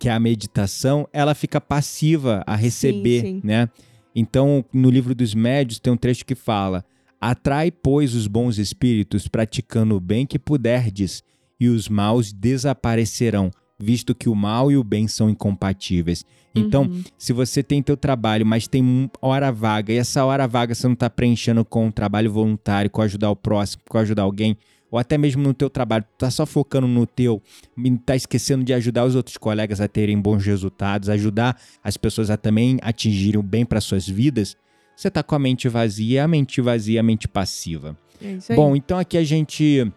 que 0.00 0.08
é 0.08 0.12
a 0.12 0.18
meditação, 0.18 1.06
ela 1.12 1.34
fica 1.34 1.60
passiva 1.60 2.42
a 2.46 2.56
receber, 2.56 3.20
sim. 3.20 3.40
né? 3.44 3.68
Então, 4.16 4.64
no 4.72 4.90
livro 4.90 5.14
dos 5.14 5.34
médios 5.34 5.78
tem 5.78 5.92
um 5.92 5.96
trecho 5.96 6.24
que 6.24 6.34
fala: 6.34 6.82
Atrai, 7.20 7.70
pois, 7.70 8.14
os 8.14 8.26
bons 8.26 8.58
espíritos, 8.58 9.28
praticando 9.28 9.94
o 9.94 10.00
bem 10.00 10.26
que 10.26 10.38
puderdes, 10.38 11.22
e 11.60 11.68
os 11.68 11.86
maus 11.86 12.32
desaparecerão, 12.32 13.50
visto 13.78 14.14
que 14.14 14.28
o 14.28 14.34
mal 14.34 14.72
e 14.72 14.76
o 14.78 14.82
bem 14.82 15.06
são 15.06 15.28
incompatíveis. 15.28 16.24
Então, 16.54 16.84
Uhum. 16.84 17.04
se 17.18 17.32
você 17.32 17.62
tem 17.62 17.82
teu 17.82 17.96
trabalho, 17.96 18.44
mas 18.46 18.66
tem 18.66 19.08
hora 19.20 19.52
vaga, 19.52 19.92
e 19.92 19.98
essa 19.98 20.24
hora 20.24 20.48
vaga 20.48 20.74
você 20.74 20.86
não 20.86 20.94
está 20.94 21.10
preenchendo 21.10 21.64
com 21.64 21.86
um 21.86 21.90
trabalho 21.92 22.32
voluntário, 22.32 22.90
com 22.90 23.02
ajudar 23.02 23.30
o 23.30 23.36
próximo, 23.36 23.82
com 23.88 23.98
ajudar 23.98 24.22
alguém, 24.22 24.56
ou 24.90 24.98
até 24.98 25.16
mesmo 25.16 25.42
no 25.42 25.54
teu 25.54 25.70
trabalho, 25.70 26.04
tu 26.04 26.18
tá 26.18 26.30
só 26.30 26.44
focando 26.44 26.86
no 26.86 27.06
teu, 27.06 27.42
e 27.76 27.98
tá 27.98 28.16
esquecendo 28.16 28.64
de 28.64 28.72
ajudar 28.74 29.04
os 29.04 29.14
outros 29.14 29.36
colegas 29.36 29.80
a 29.80 29.88
terem 29.88 30.20
bons 30.20 30.44
resultados, 30.44 31.08
ajudar 31.08 31.60
as 31.82 31.96
pessoas 31.96 32.30
a 32.30 32.36
também 32.36 32.78
atingirem 32.82 33.38
o 33.38 33.42
bem 33.42 33.64
para 33.64 33.80
suas 33.80 34.08
vidas, 34.08 34.56
você 34.96 35.10
tá 35.10 35.22
com 35.22 35.34
a 35.34 35.38
mente 35.38 35.68
vazia, 35.68 36.24
a 36.24 36.28
mente 36.28 36.60
vazia, 36.60 37.00
a 37.00 37.02
mente 37.02 37.26
passiva. 37.26 37.96
É 38.22 38.32
isso 38.32 38.52
aí. 38.52 38.56
Bom, 38.56 38.76
então 38.76 38.98
aqui 38.98 39.16
a 39.16 39.24
gente 39.24 39.90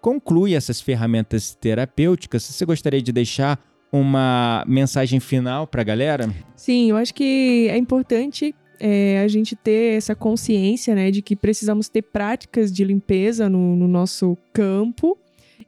conclui 0.00 0.54
essas 0.54 0.80
ferramentas 0.80 1.54
terapêuticas. 1.54 2.42
Você 2.44 2.64
gostaria 2.64 3.02
de 3.02 3.12
deixar 3.12 3.60
uma 3.92 4.64
mensagem 4.66 5.20
final 5.20 5.66
para 5.66 5.82
a 5.82 5.84
galera? 5.84 6.32
Sim, 6.54 6.90
eu 6.90 6.96
acho 6.96 7.12
que 7.12 7.68
é 7.68 7.76
importante 7.76 8.54
é, 8.80 9.20
a 9.20 9.28
gente 9.28 9.54
ter 9.56 9.96
essa 9.96 10.14
consciência, 10.14 10.94
né, 10.94 11.10
de 11.10 11.22
que 11.22 11.34
precisamos 11.34 11.88
ter 11.88 12.02
práticas 12.02 12.72
de 12.72 12.84
limpeza 12.84 13.48
no, 13.48 13.76
no 13.76 13.88
nosso 13.88 14.36
campo, 14.52 15.18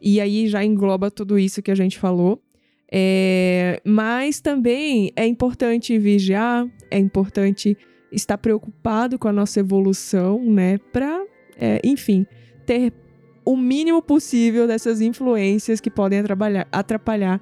e 0.00 0.20
aí 0.20 0.46
já 0.48 0.64
engloba 0.64 1.10
tudo 1.10 1.38
isso 1.38 1.62
que 1.62 1.70
a 1.70 1.74
gente 1.74 1.98
falou. 1.98 2.40
É, 2.90 3.80
mas 3.84 4.40
também 4.40 5.12
é 5.14 5.26
importante 5.26 5.98
vigiar, 5.98 6.66
é 6.90 6.98
importante 6.98 7.76
estar 8.10 8.38
preocupado 8.38 9.18
com 9.18 9.28
a 9.28 9.32
nossa 9.32 9.60
evolução, 9.60 10.42
né, 10.42 10.78
para, 10.92 11.24
enfim, 11.84 12.26
ter 12.64 12.92
o 13.44 13.56
mínimo 13.56 14.02
possível 14.02 14.66
dessas 14.66 15.00
influências 15.00 15.80
que 15.80 15.90
podem 15.90 16.18
atrapalhar, 16.18 16.68
atrapalhar 16.70 17.40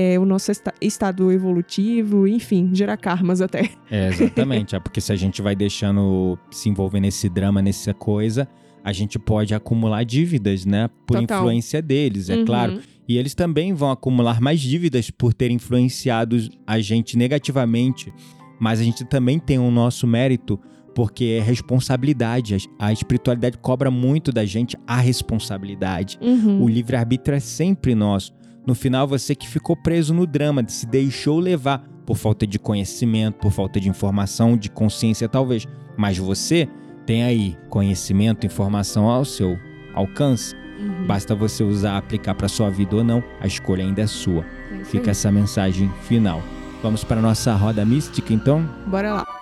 é, 0.00 0.16
o 0.16 0.24
nosso 0.24 0.50
esta- 0.52 0.72
estado 0.80 1.32
evolutivo, 1.32 2.26
enfim, 2.28 2.70
gerar 2.72 2.96
karmas 2.96 3.40
até. 3.40 3.68
É, 3.90 4.08
exatamente. 4.08 4.76
é 4.76 4.80
porque 4.80 5.00
se 5.00 5.12
a 5.12 5.16
gente 5.16 5.42
vai 5.42 5.56
deixando 5.56 6.38
se 6.52 6.68
envolver 6.68 7.00
nesse 7.00 7.28
drama, 7.28 7.60
nessa 7.60 7.92
coisa, 7.92 8.46
a 8.84 8.92
gente 8.92 9.18
pode 9.18 9.52
acumular 9.54 10.04
dívidas, 10.04 10.64
né? 10.64 10.88
Por 11.04 11.18
Total. 11.18 11.40
influência 11.40 11.82
deles, 11.82 12.30
é 12.30 12.36
Uhum. 12.36 12.44
claro. 12.44 12.80
E 13.08 13.16
eles 13.18 13.34
também 13.34 13.72
vão 13.74 13.90
acumular 13.90 14.40
mais 14.40 14.60
dívidas 14.60 15.10
por 15.10 15.34
terem 15.34 15.56
influenciado 15.56 16.36
a 16.66 16.78
gente 16.78 17.16
negativamente. 17.18 18.12
Mas 18.60 18.78
a 18.80 18.84
gente 18.84 19.04
também 19.04 19.38
tem 19.38 19.58
o 19.58 19.70
nosso 19.70 20.06
mérito, 20.06 20.60
porque 20.94 21.38
é 21.38 21.42
responsabilidade. 21.42 22.54
A- 22.78 22.86
A 22.86 22.92
espiritualidade 22.92 23.58
cobra 23.58 23.90
muito 23.90 24.30
da 24.30 24.44
gente 24.44 24.76
a 24.86 25.00
responsabilidade. 25.00 26.18
Uhum. 26.20 26.62
O 26.62 26.68
livre-arbítrio 26.68 27.34
é 27.36 27.40
sempre 27.40 27.94
nosso. 27.94 28.32
No 28.68 28.74
final, 28.74 29.08
você 29.08 29.34
que 29.34 29.48
ficou 29.48 29.74
preso 29.74 30.12
no 30.12 30.26
drama, 30.26 30.62
se 30.68 30.84
deixou 30.84 31.38
levar 31.38 31.78
por 32.04 32.18
falta 32.18 32.46
de 32.46 32.58
conhecimento, 32.58 33.36
por 33.36 33.50
falta 33.50 33.80
de 33.80 33.88
informação, 33.88 34.58
de 34.58 34.68
consciência 34.68 35.26
talvez. 35.26 35.64
Mas 35.96 36.18
você 36.18 36.68
tem 37.06 37.24
aí 37.24 37.56
conhecimento, 37.70 38.44
informação 38.44 39.08
ao 39.08 39.24
seu 39.24 39.58
alcance. 39.94 40.54
Uhum. 40.78 41.06
Basta 41.06 41.34
você 41.34 41.64
usar, 41.64 41.96
aplicar 41.96 42.34
para 42.34 42.46
sua 42.46 42.68
vida 42.68 42.94
ou 42.94 43.02
não, 43.02 43.24
a 43.40 43.46
escolha 43.46 43.82
ainda 43.82 44.02
é 44.02 44.06
sua. 44.06 44.44
É 44.70 44.84
Fica 44.84 45.12
essa 45.12 45.32
mensagem 45.32 45.90
final. 46.02 46.42
Vamos 46.82 47.02
para 47.02 47.20
a 47.20 47.22
nossa 47.22 47.54
roda 47.54 47.86
mística, 47.86 48.34
então? 48.34 48.68
Bora 48.86 49.14
lá. 49.14 49.37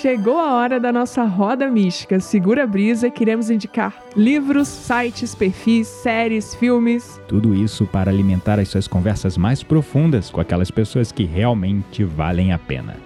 Chegou 0.00 0.38
a 0.38 0.54
hora 0.54 0.78
da 0.78 0.92
nossa 0.92 1.24
roda 1.24 1.68
mística. 1.68 2.20
Segura 2.20 2.62
a 2.62 2.66
brisa, 2.68 3.10
queremos 3.10 3.50
indicar 3.50 4.00
livros, 4.14 4.68
sites, 4.68 5.34
perfis, 5.34 5.88
séries, 5.88 6.54
filmes. 6.54 7.20
Tudo 7.26 7.52
isso 7.52 7.84
para 7.84 8.08
alimentar 8.08 8.60
as 8.60 8.68
suas 8.68 8.86
conversas 8.86 9.36
mais 9.36 9.64
profundas 9.64 10.30
com 10.30 10.40
aquelas 10.40 10.70
pessoas 10.70 11.10
que 11.10 11.24
realmente 11.24 12.04
valem 12.04 12.52
a 12.52 12.58
pena. 12.58 12.96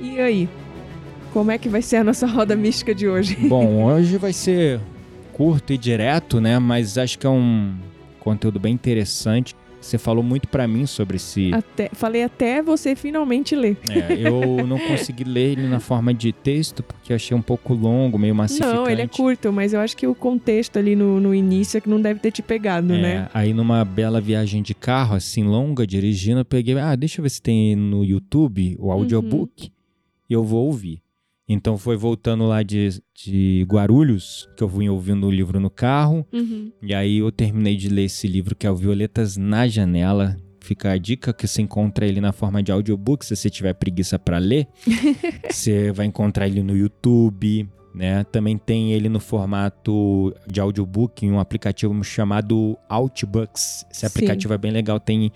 E 0.00 0.18
aí? 0.18 0.48
Como 1.30 1.50
é 1.50 1.58
que 1.58 1.68
vai 1.68 1.82
ser 1.82 1.96
a 1.96 2.04
nossa 2.04 2.26
roda 2.26 2.56
mística 2.56 2.94
de 2.94 3.06
hoje? 3.06 3.36
Bom, 3.46 3.84
hoje 3.84 4.16
vai 4.16 4.32
ser 4.32 4.80
curto 5.34 5.74
e 5.74 5.76
direto, 5.76 6.40
né? 6.40 6.58
Mas 6.58 6.96
acho 6.96 7.18
que 7.18 7.26
é 7.26 7.30
um 7.30 7.74
conteúdo 8.18 8.58
bem 8.58 8.72
interessante. 8.72 9.54
Você 9.80 9.96
falou 9.96 10.22
muito 10.22 10.46
pra 10.46 10.68
mim 10.68 10.84
sobre 10.86 11.16
esse. 11.16 11.52
Até, 11.54 11.90
falei 11.94 12.22
até 12.22 12.62
você 12.62 12.94
finalmente 12.94 13.56
ler. 13.56 13.78
É, 13.88 14.12
eu 14.28 14.66
não 14.66 14.78
consegui 14.78 15.24
ler 15.24 15.52
ele 15.52 15.66
na 15.66 15.80
forma 15.80 16.12
de 16.12 16.32
texto 16.32 16.82
porque 16.82 17.14
achei 17.14 17.36
um 17.36 17.42
pouco 17.42 17.72
longo, 17.72 18.18
meio 18.18 18.34
massificante. 18.34 18.74
Não, 18.74 18.88
ele 18.88 19.02
é 19.02 19.08
curto, 19.08 19.52
mas 19.52 19.72
eu 19.72 19.80
acho 19.80 19.96
que 19.96 20.06
o 20.06 20.14
contexto 20.14 20.78
ali 20.78 20.94
no, 20.94 21.18
no 21.18 21.34
início 21.34 21.78
é 21.78 21.80
que 21.80 21.88
não 21.88 22.00
deve 22.00 22.20
ter 22.20 22.30
te 22.30 22.42
pegado, 22.42 22.92
É, 22.92 23.00
né? 23.00 23.28
Aí 23.32 23.54
numa 23.54 23.84
bela 23.84 24.20
viagem 24.20 24.62
de 24.62 24.74
carro, 24.74 25.16
assim, 25.16 25.44
longa, 25.44 25.86
dirigindo, 25.86 26.40
eu 26.40 26.44
peguei, 26.44 26.78
ah, 26.78 26.94
deixa 26.94 27.20
eu 27.20 27.22
ver 27.22 27.30
se 27.30 27.40
tem 27.40 27.74
no 27.74 28.04
YouTube 28.04 28.76
o 28.78 28.90
audiobook 28.92 29.70
e 30.28 30.32
eu 30.32 30.44
vou 30.44 30.66
ouvir. 30.66 31.00
Então 31.52 31.76
foi 31.76 31.96
voltando 31.96 32.46
lá 32.46 32.62
de, 32.62 33.02
de 33.12 33.66
Guarulhos, 33.68 34.48
que 34.56 34.62
eu 34.62 34.68
vim 34.68 34.88
ouvindo 34.88 35.26
o 35.26 35.30
livro 35.32 35.58
no 35.58 35.68
carro, 35.68 36.24
Uhum. 36.32 36.70
e 36.80 36.94
aí 36.94 37.18
eu 37.18 37.32
terminei 37.32 37.76
de 37.76 37.88
ler 37.88 38.04
esse 38.04 38.28
livro 38.28 38.54
que 38.54 38.68
é 38.68 38.70
o 38.70 38.76
Violetas 38.76 39.36
na 39.36 39.66
Janela. 39.66 40.36
Fica 40.60 40.92
a 40.92 40.96
dica 40.96 41.32
que 41.32 41.48
você 41.48 41.60
encontra 41.62 42.06
ele 42.06 42.20
na 42.20 42.30
forma 42.32 42.62
de 42.62 42.70
audiobook, 42.70 43.26
se 43.26 43.34
você 43.34 43.50
tiver 43.50 43.74
preguiça 43.74 44.16
para 44.16 44.38
ler. 44.38 44.68
você 45.50 45.90
vai 45.90 46.06
encontrar 46.06 46.46
ele 46.46 46.62
no 46.62 46.76
YouTube, 46.76 47.68
né? 47.92 48.22
Também 48.24 48.56
tem 48.56 48.92
ele 48.92 49.08
no 49.08 49.18
formato 49.18 50.32
de 50.46 50.60
audiobook 50.60 51.26
em 51.26 51.32
um 51.32 51.40
aplicativo 51.40 52.04
chamado 52.04 52.78
Outbooks. 52.88 53.84
Esse 53.90 54.00
Sim. 54.00 54.06
aplicativo 54.06 54.54
é 54.54 54.58
bem 54.58 54.70
legal, 54.70 55.00
tem 55.00 55.32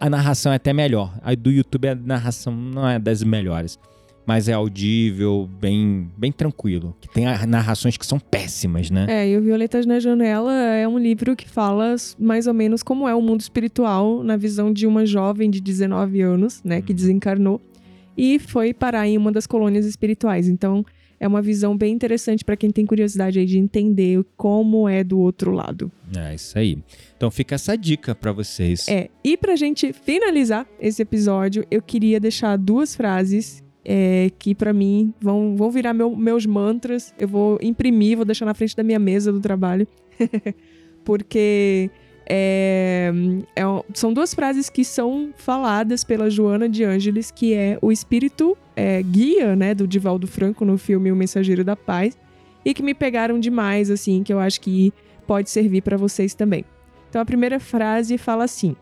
a 0.00 0.10
narração 0.10 0.52
é 0.52 0.56
até 0.56 0.72
melhor. 0.72 1.16
A 1.22 1.34
do 1.34 1.50
YouTube 1.50 1.88
a 1.88 1.94
narração 1.94 2.54
não 2.54 2.86
é 2.86 2.98
das 2.98 3.22
melhores. 3.22 3.78
Mas 4.26 4.48
é 4.48 4.52
audível, 4.52 5.48
bem, 5.60 6.10
bem 6.16 6.30
tranquilo. 6.30 6.94
Que 7.00 7.08
tem 7.08 7.24
narrações 7.46 7.96
que 7.96 8.06
são 8.06 8.18
péssimas, 8.18 8.90
né? 8.90 9.06
É, 9.08 9.28
e 9.28 9.36
o 9.36 9.42
Violetas 9.42 9.86
na 9.86 9.98
Janela 9.98 10.52
é 10.52 10.86
um 10.86 10.98
livro 10.98 11.34
que 11.34 11.48
fala 11.48 11.96
mais 12.18 12.46
ou 12.46 12.54
menos 12.54 12.82
como 12.82 13.08
é 13.08 13.14
o 13.14 13.20
mundo 13.20 13.40
espiritual 13.40 14.22
na 14.22 14.36
visão 14.36 14.72
de 14.72 14.86
uma 14.86 15.04
jovem 15.04 15.50
de 15.50 15.60
19 15.60 16.20
anos, 16.20 16.62
né, 16.62 16.80
que 16.80 16.94
desencarnou 16.94 17.60
e 18.16 18.38
foi 18.38 18.74
parar 18.74 19.08
em 19.08 19.16
uma 19.16 19.32
das 19.32 19.46
colônias 19.46 19.86
espirituais. 19.86 20.46
Então, 20.48 20.84
é 21.18 21.28
uma 21.28 21.42
visão 21.42 21.76
bem 21.76 21.92
interessante 21.92 22.44
para 22.44 22.56
quem 22.56 22.70
tem 22.70 22.86
curiosidade 22.86 23.38
aí 23.38 23.46
de 23.46 23.58
entender 23.58 24.24
como 24.36 24.88
é 24.88 25.04
do 25.04 25.18
outro 25.18 25.52
lado. 25.52 25.92
É 26.16 26.34
isso 26.34 26.58
aí. 26.58 26.78
Então 27.16 27.30
fica 27.30 27.54
essa 27.54 27.76
dica 27.76 28.14
pra 28.14 28.32
vocês. 28.32 28.88
É, 28.88 29.08
e 29.22 29.36
pra 29.36 29.54
gente 29.54 29.92
finalizar 29.92 30.66
esse 30.80 31.02
episódio, 31.02 31.64
eu 31.70 31.82
queria 31.82 32.18
deixar 32.18 32.56
duas 32.56 32.96
frases 32.96 33.62
é, 33.84 34.30
que 34.38 34.54
pra 34.54 34.72
mim 34.72 35.12
vão, 35.20 35.56
vão 35.56 35.70
virar 35.70 35.94
meu- 35.94 36.14
meus 36.14 36.46
mantras. 36.46 37.14
Eu 37.18 37.28
vou 37.28 37.58
imprimir, 37.62 38.16
vou 38.16 38.24
deixar 38.24 38.44
na 38.44 38.54
frente 38.54 38.76
da 38.76 38.82
minha 38.82 38.98
mesa 38.98 39.32
do 39.32 39.40
trabalho. 39.40 39.86
Porque 41.04 41.90
é, 42.28 43.12
é 43.56 43.62
são 43.94 44.12
duas 44.12 44.34
frases 44.34 44.68
que 44.70 44.84
são 44.84 45.30
faladas 45.36 46.04
pela 46.04 46.30
Joana 46.30 46.68
de 46.68 46.84
Ângeles, 46.84 47.30
que 47.30 47.54
é 47.54 47.78
o 47.80 47.90
espírito 47.90 48.56
é, 48.76 49.02
guia, 49.02 49.56
né, 49.56 49.74
do 49.74 49.86
Divaldo 49.86 50.26
Franco 50.26 50.64
no 50.64 50.78
filme 50.78 51.10
O 51.10 51.16
Mensageiro 51.16 51.64
da 51.64 51.74
Paz, 51.74 52.16
e 52.64 52.72
que 52.74 52.82
me 52.82 52.94
pegaram 52.94 53.40
demais, 53.40 53.90
assim, 53.90 54.22
que 54.22 54.32
eu 54.32 54.38
acho 54.38 54.60
que 54.60 54.92
pode 55.26 55.50
servir 55.50 55.82
pra 55.82 55.96
vocês 55.96 56.34
também. 56.34 56.64
Então 57.08 57.20
a 57.20 57.24
primeira 57.24 57.58
frase 57.58 58.16
fala 58.16 58.44
assim: 58.44 58.76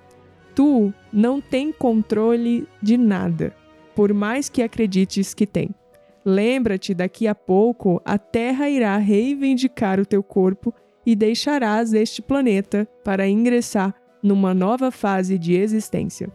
Tu 0.54 0.92
não 1.12 1.40
tem 1.40 1.72
controle 1.72 2.66
de 2.82 2.98
nada, 2.98 3.54
por 3.98 4.14
mais 4.14 4.48
que 4.48 4.62
acredites 4.62 5.34
que 5.34 5.44
tem. 5.44 5.70
Lembra-te, 6.24 6.94
daqui 6.94 7.26
a 7.26 7.34
pouco 7.34 8.00
a 8.04 8.16
Terra 8.16 8.70
irá 8.70 8.96
reivindicar 8.96 9.98
o 9.98 10.06
teu 10.06 10.22
corpo 10.22 10.72
e 11.04 11.16
deixarás 11.16 11.92
este 11.92 12.22
planeta 12.22 12.86
para 13.02 13.28
ingressar 13.28 13.92
numa 14.22 14.54
nova 14.54 14.92
fase 14.92 15.36
de 15.36 15.54
existência. 15.56 16.30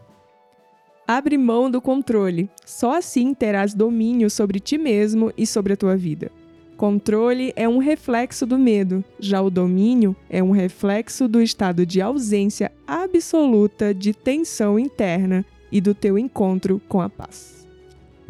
Abre 1.07 1.37
mão 1.37 1.71
do 1.71 1.81
controle. 1.81 2.49
Só 2.65 2.97
assim 2.97 3.33
terás 3.33 3.73
domínio 3.73 4.29
sobre 4.29 4.59
ti 4.59 4.77
mesmo 4.77 5.31
e 5.37 5.47
sobre 5.47 5.71
a 5.71 5.77
tua 5.77 5.95
vida. 5.95 6.29
Controle 6.75 7.53
é 7.55 7.65
um 7.65 7.77
reflexo 7.77 8.45
do 8.45 8.59
medo, 8.59 9.01
já 9.17 9.41
o 9.41 9.49
domínio 9.49 10.13
é 10.29 10.43
um 10.43 10.51
reflexo 10.51 11.29
do 11.29 11.41
estado 11.41 11.85
de 11.85 12.01
ausência 12.01 12.73
absoluta 12.85 13.93
de 13.93 14.13
tensão 14.13 14.77
interna 14.77 15.45
e 15.71 15.79
do 15.79 15.95
teu 15.95 16.19
encontro 16.19 16.81
com 16.89 16.99
a 16.99 17.07
paz. 17.09 17.52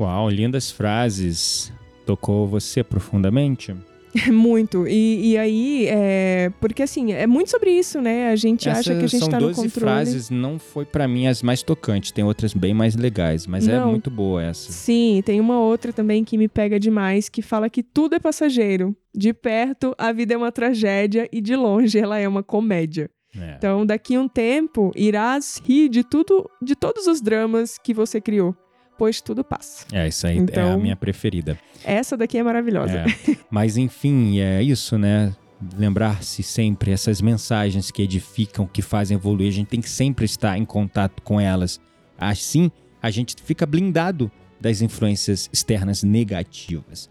Uau, 0.04 0.30
lindas 0.30 0.70
frases. 0.70 1.72
Tocou 2.06 2.46
você 2.46 2.84
profundamente? 2.84 3.74
Muito. 4.30 4.86
E, 4.86 5.32
e 5.32 5.38
aí, 5.38 5.88
é, 5.88 6.52
porque 6.60 6.84
assim, 6.84 7.14
é 7.14 7.26
muito 7.26 7.50
sobre 7.50 7.72
isso, 7.72 8.00
né? 8.02 8.30
A 8.30 8.36
gente 8.36 8.70
Essas 8.70 8.82
acha 8.88 9.00
que 9.00 9.06
a 9.06 9.08
gente 9.08 9.22
são 9.22 9.30
tá 9.30 9.40
no 9.40 9.48
12 9.48 9.56
controle. 9.62 9.72
frases, 9.80 10.30
não 10.30 10.60
foi 10.60 10.86
pra 10.86 11.08
mim 11.08 11.26
as 11.26 11.42
mais 11.42 11.64
tocantes, 11.64 12.12
tem 12.12 12.24
outras 12.24 12.54
bem 12.54 12.74
mais 12.76 12.96
legais, 12.96 13.48
mas 13.48 13.68
é 13.68 13.80
Não. 13.80 13.90
muito 13.90 14.12
boa 14.12 14.44
essa. 14.44 14.72
Sim, 14.72 15.24
tem 15.26 15.40
uma 15.40 15.60
outra 15.60 15.92
também 15.92 16.24
que 16.24 16.38
me 16.38 16.48
pega 16.48 16.80
demais, 16.80 17.28
que 17.28 17.42
fala 17.42 17.70
que 17.70 17.82
tudo 17.82 18.14
é 18.16 18.20
passageiro. 18.20 18.96
De 19.16 19.34
perto, 19.34 19.96
a 19.98 20.12
vida 20.12 20.34
é 20.34 20.38
uma 20.38 20.52
tragédia 20.52 21.28
e 21.32 21.42
de 21.42 21.56
longe 21.56 21.98
ela 21.98 22.20
é 22.20 22.28
uma 22.28 22.44
comédia. 22.44 23.10
É. 23.36 23.56
Então, 23.58 23.84
daqui 23.84 24.14
a 24.16 24.22
um 24.22 24.28
tempo, 24.28 24.92
irás 24.96 25.60
rir 25.66 25.90
de 25.90 26.04
tudo, 26.04 26.48
de 26.62 26.76
todos 26.76 27.08
os 27.08 27.20
dramas 27.20 27.80
que 27.84 27.92
você 27.92 28.22
criou, 28.22 28.56
pois 28.98 29.22
tudo 29.22 29.44
passa. 29.44 29.86
É, 29.92 30.08
isso 30.08 30.26
aí 30.28 30.38
é 30.38 30.40
a 30.40 30.44
Então- 30.44 30.80
minha 30.80 30.96
preferida. 30.96 31.58
Essa 31.84 32.16
daqui 32.16 32.38
é 32.38 32.44
maravilhosa. 32.44 33.00
É. 33.00 33.06
Mas 33.50 33.78
enfim, 33.78 34.40
é 34.40 34.62
isso, 34.64 34.98
né? 34.98 35.34
Lembrar-se 35.78 36.44
sempre 36.44 36.92
essas 36.92 37.22
mensagens 37.22 37.90
que 37.92 38.02
edificam, 38.02 38.68
que 38.68 38.82
fazem 38.82 39.16
evoluir, 39.16 39.48
a 39.48 39.52
gente 39.52 39.68
tem 39.68 39.82
que 39.82 39.90
sempre 39.90 40.26
estar 40.26 40.58
em 40.58 40.66
contato 40.66 41.22
com 41.22 41.40
elas. 41.40 41.80
Assim, 42.18 42.70
a 43.02 43.10
gente 43.10 43.36
fica 43.44 43.66
blindado 43.66 44.32
das 44.60 44.82
influências 44.82 45.50
externas 45.52 46.04
negativas. 46.04 47.10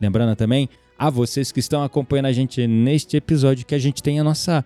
Lembrando 0.00 0.34
também 0.36 0.68
a 0.98 1.10
vocês 1.10 1.50
que 1.52 1.60
estão 1.60 1.82
acompanhando 1.82 2.26
a 2.26 2.32
gente 2.32 2.64
neste 2.66 3.16
episódio 3.16 3.64
que 3.66 3.74
a 3.74 3.78
gente 3.78 4.02
tem 4.02 4.18
a 4.20 4.24
nossa 4.24 4.64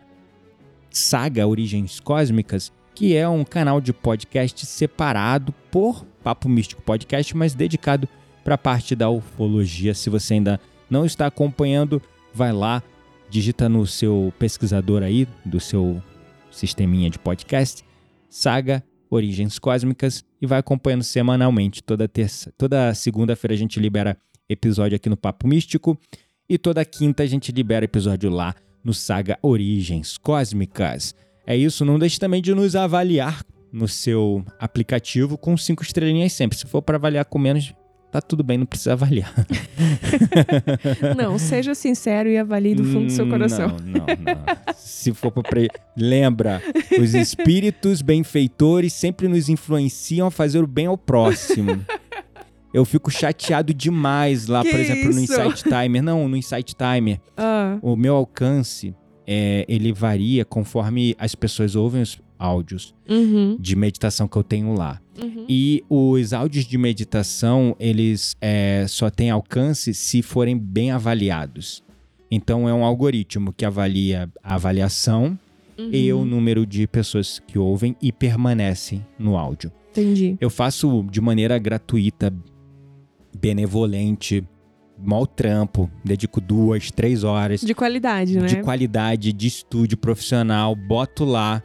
saga 0.90 1.46
Origens 1.46 2.00
Cósmicas, 2.00 2.72
que 2.94 3.14
é 3.14 3.28
um 3.28 3.44
canal 3.44 3.80
de 3.80 3.92
podcast 3.92 4.64
separado 4.64 5.52
por 5.70 6.06
Papo 6.26 6.48
Místico 6.48 6.82
Podcast, 6.82 7.36
mas 7.36 7.54
dedicado 7.54 8.08
para 8.42 8.56
a 8.56 8.58
parte 8.58 8.96
da 8.96 9.08
ufologia. 9.08 9.94
Se 9.94 10.10
você 10.10 10.34
ainda 10.34 10.60
não 10.90 11.06
está 11.06 11.28
acompanhando, 11.28 12.02
vai 12.34 12.52
lá, 12.52 12.82
digita 13.30 13.68
no 13.68 13.86
seu 13.86 14.34
pesquisador 14.36 15.04
aí, 15.04 15.28
do 15.44 15.60
seu 15.60 16.02
sisteminha 16.50 17.08
de 17.08 17.16
podcast, 17.16 17.84
Saga 18.28 18.82
Origens 19.08 19.60
Cósmicas 19.60 20.24
e 20.42 20.46
vai 20.46 20.58
acompanhando 20.58 21.04
semanalmente. 21.04 21.80
Toda 21.80 22.08
terça, 22.08 22.52
toda 22.58 22.92
segunda-feira 22.92 23.54
a 23.54 23.56
gente 23.58 23.78
libera 23.78 24.16
episódio 24.48 24.96
aqui 24.96 25.08
no 25.08 25.16
Papo 25.16 25.46
Místico 25.46 25.96
e 26.48 26.58
toda 26.58 26.84
quinta 26.84 27.22
a 27.22 27.26
gente 27.26 27.52
libera 27.52 27.84
episódio 27.84 28.30
lá 28.30 28.52
no 28.82 28.92
Saga 28.92 29.38
Origens 29.40 30.18
Cósmicas. 30.18 31.14
É 31.46 31.56
isso, 31.56 31.84
não 31.84 32.00
deixe 32.00 32.18
também 32.18 32.42
de 32.42 32.52
nos 32.52 32.74
avaliar 32.74 33.44
no 33.76 33.86
seu 33.86 34.42
aplicativo 34.58 35.36
com 35.36 35.56
cinco 35.56 35.82
estrelinhas 35.82 36.32
sempre. 36.32 36.56
Se 36.56 36.66
for 36.66 36.80
para 36.80 36.96
avaliar 36.96 37.26
com 37.26 37.38
menos, 37.38 37.74
tá 38.10 38.20
tudo 38.22 38.42
bem, 38.42 38.56
não 38.56 38.64
precisa 38.66 38.94
avaliar. 38.94 39.32
Não, 41.16 41.38
seja 41.38 41.74
sincero 41.74 42.28
e 42.28 42.38
avalie 42.38 42.74
do 42.74 42.84
fundo 42.84 43.06
do 43.06 43.12
seu 43.12 43.28
coração. 43.28 43.68
Não, 43.84 44.00
não, 44.00 44.06
não. 44.06 44.74
Se 44.76 45.12
for 45.12 45.30
pra. 45.30 45.42
Pre... 45.42 45.68
Lembra, 45.96 46.62
os 47.00 47.14
espíritos 47.14 48.02
benfeitores 48.02 48.92
sempre 48.92 49.28
nos 49.28 49.48
influenciam 49.48 50.26
a 50.28 50.30
fazer 50.30 50.62
o 50.62 50.66
bem 50.66 50.86
ao 50.86 50.96
próximo. 50.98 51.84
Eu 52.72 52.84
fico 52.84 53.10
chateado 53.10 53.72
demais 53.72 54.46
lá, 54.46 54.62
Que 54.62 54.70
por 54.70 54.80
exemplo, 54.80 55.04
no 55.14 55.20
isso? 55.20 55.32
Insight 55.40 55.62
Timer. 55.64 56.02
Não, 56.02 56.28
no 56.28 56.36
Insight 56.36 56.74
Timer. 56.74 57.20
Ah, 57.36 57.78
O 57.82 57.96
meu 57.96 58.14
alcance, 58.14 58.94
é, 59.26 59.64
ele 59.68 59.92
varia 59.92 60.44
conforme 60.44 61.14
as 61.18 61.34
pessoas 61.34 61.74
ouvem 61.74 62.02
os 62.02 62.18
áudios 62.38 62.94
uhum, 63.08 63.56
de 63.58 63.74
meditação 63.76 64.26
que 64.28 64.36
eu 64.36 64.42
tenho 64.44 64.74
lá. 64.74 65.00
uhum. 65.22 65.44
E 65.48 65.82
os 65.88 66.32
áudios 66.32 66.64
de 66.64 66.76
meditação, 66.78 67.74
eles 67.78 68.36
é, 68.40 68.84
só 68.88 69.08
têm 69.10 69.30
alcance 69.30 69.92
se 69.94 70.22
forem 70.22 70.56
bem 70.58 70.90
avaliados. 70.90 71.82
Então 72.30 72.68
é 72.68 72.74
um 72.74 72.84
algoritmo 72.84 73.52
que 73.52 73.64
avalia 73.64 74.30
a 74.42 74.54
avaliação 74.54 75.38
Uhum. 75.78 75.90
e 75.92 76.10
o 76.10 76.24
número 76.24 76.64
de 76.64 76.86
pessoas 76.86 77.38
que 77.46 77.58
ouvem 77.58 77.94
e 78.00 78.10
permanecem 78.10 79.04
no 79.18 79.36
áudio. 79.36 79.70
Entendi. 79.90 80.34
Eu 80.40 80.48
faço 80.48 81.04
de 81.10 81.20
maneira 81.20 81.58
gratuita, 81.58 82.32
benevolente, 83.38 84.42
mal 84.98 85.26
trampo, 85.26 85.90
dedico 86.04 86.40
duas, 86.40 86.90
três 86.90 87.24
horas 87.24 87.60
De 87.60 87.74
qualidade, 87.74 88.38
né? 88.38 88.46
de 88.46 88.62
qualidade, 88.62 89.32
de 89.32 89.46
estúdio 89.46 89.98
profissional, 89.98 90.74
boto 90.74 91.24
lá 91.24 91.62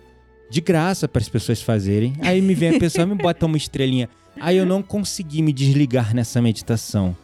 de 0.52 0.60
graça 0.60 1.08
para 1.08 1.22
as 1.22 1.30
pessoas 1.30 1.62
fazerem. 1.62 2.14
Aí 2.20 2.42
me 2.42 2.54
vem 2.54 2.76
a 2.76 2.80
pessoa 2.80 3.04
e 3.04 3.10
me 3.10 3.16
bota 3.16 3.46
uma 3.46 3.56
estrelinha. 3.56 4.10
Aí 4.40 4.58
eu 4.58 4.66
não 4.66 4.84
consegui 4.84 5.42
me 5.42 5.54
desligar 5.54 6.14
nessa 6.14 6.42
meditação. 6.42 7.16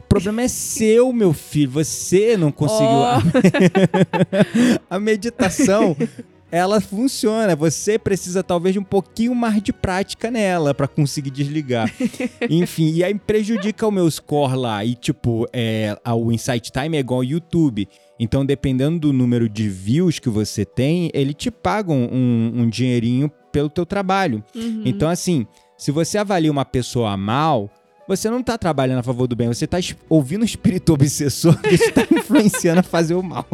O 0.00 0.06
problema 0.06 0.42
é 0.42 0.48
seu, 0.48 1.10
meu 1.10 1.32
filho. 1.32 1.70
Você 1.70 2.36
não 2.36 2.52
conseguiu. 2.52 2.86
Oh. 2.86 3.22
A 4.94 5.00
meditação, 5.00 5.96
ela 6.52 6.78
funciona. 6.78 7.56
Você 7.56 7.98
precisa 7.98 8.42
talvez 8.42 8.74
de 8.74 8.78
um 8.78 8.84
pouquinho 8.84 9.34
mais 9.34 9.62
de 9.62 9.72
prática 9.72 10.30
nela 10.30 10.74
para 10.74 10.86
conseguir 10.86 11.30
desligar. 11.30 11.90
Enfim, 12.50 12.92
e 12.92 13.02
aí 13.02 13.14
prejudica 13.14 13.86
o 13.86 13.90
meu 13.90 14.08
score 14.10 14.56
lá. 14.56 14.84
E 14.84 14.94
tipo, 14.94 15.48
é, 15.54 15.96
o 16.06 16.30
Insight 16.30 16.70
Time 16.70 16.98
é 16.98 17.00
igual 17.00 17.20
ao 17.20 17.24
YouTube. 17.24 17.88
Então, 18.18 18.44
dependendo 18.46 18.98
do 18.98 19.12
número 19.12 19.48
de 19.48 19.68
views 19.68 20.18
que 20.18 20.28
você 20.28 20.64
tem, 20.64 21.10
ele 21.12 21.34
te 21.34 21.50
paga 21.50 21.92
um, 21.92 22.04
um- 22.62 22.68
dinheirinho 22.68 23.30
pelo 23.50 23.68
teu 23.68 23.84
trabalho. 23.84 24.42
Uhum. 24.54 24.82
Então, 24.84 25.08
assim, 25.08 25.46
se 25.76 25.90
você 25.90 26.18
avalia 26.18 26.50
uma 26.50 26.64
pessoa 26.64 27.16
mal, 27.16 27.68
você 28.06 28.28
não 28.30 28.42
tá 28.42 28.56
trabalhando 28.58 28.98
a 28.98 29.02
favor 29.02 29.26
do 29.26 29.34
bem, 29.34 29.48
você 29.48 29.66
tá 29.66 29.78
ouvindo 30.08 30.42
o 30.42 30.44
espírito 30.44 30.92
obsessor 30.92 31.56
que 31.60 31.74
está 31.74 32.02
influenciando 32.12 32.80
a 32.80 32.82
fazer 32.82 33.14
o 33.14 33.22
mal. 33.22 33.46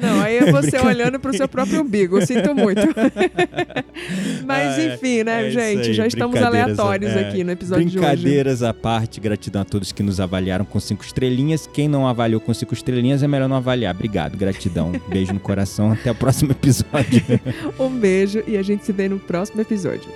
Não, 0.00 0.20
aí 0.22 0.36
é 0.38 0.50
você 0.52 0.78
olhando 0.78 1.18
pro 1.20 1.36
seu 1.36 1.46
próprio 1.48 1.82
umbigo. 1.82 2.24
Sinto 2.24 2.54
muito. 2.54 2.80
Mas 4.46 4.78
Ah, 4.78 4.80
é. 4.80 4.94
enfim, 4.94 5.22
né, 5.22 5.48
É 5.48 5.50
gente? 5.50 5.88
aí, 5.88 5.94
Já 5.94 6.06
estamos 6.06 6.40
aleatórios 6.40 7.12
é. 7.12 7.28
aqui 7.28 7.44
no 7.44 7.50
episódio 7.52 7.84
de 7.86 7.98
hoje. 7.98 8.06
Brincadeiras 8.06 8.62
à 8.62 8.72
parte, 8.74 9.20
gratidão 9.20 9.62
a 9.62 9.64
todos 9.64 9.92
que 9.92 10.02
nos 10.02 10.20
avaliaram 10.20 10.64
com 10.64 10.78
cinco 10.80 11.04
estrelinhas. 11.04 11.66
Quem 11.66 11.88
não 11.88 12.06
avaliou 12.06 12.40
com 12.40 12.52
cinco 12.54 12.74
estrelinhas 12.74 13.22
é 13.22 13.28
melhor 13.28 13.48
não 13.48 13.56
avaliar. 13.56 13.94
Obrigado, 13.94 14.36
gratidão. 14.36 14.92
Beijo 15.08 15.32
no 15.32 15.40
coração. 15.40 15.92
Até 15.92 16.10
o 16.10 16.14
próximo 16.14 16.52
episódio. 16.52 17.22
Um 17.78 17.88
beijo 17.90 18.42
e 18.46 18.56
a 18.56 18.62
gente 18.62 18.84
se 18.84 18.92
vê 18.92 19.08
no 19.08 19.18
próximo 19.18 19.60
episódio. 19.60 20.08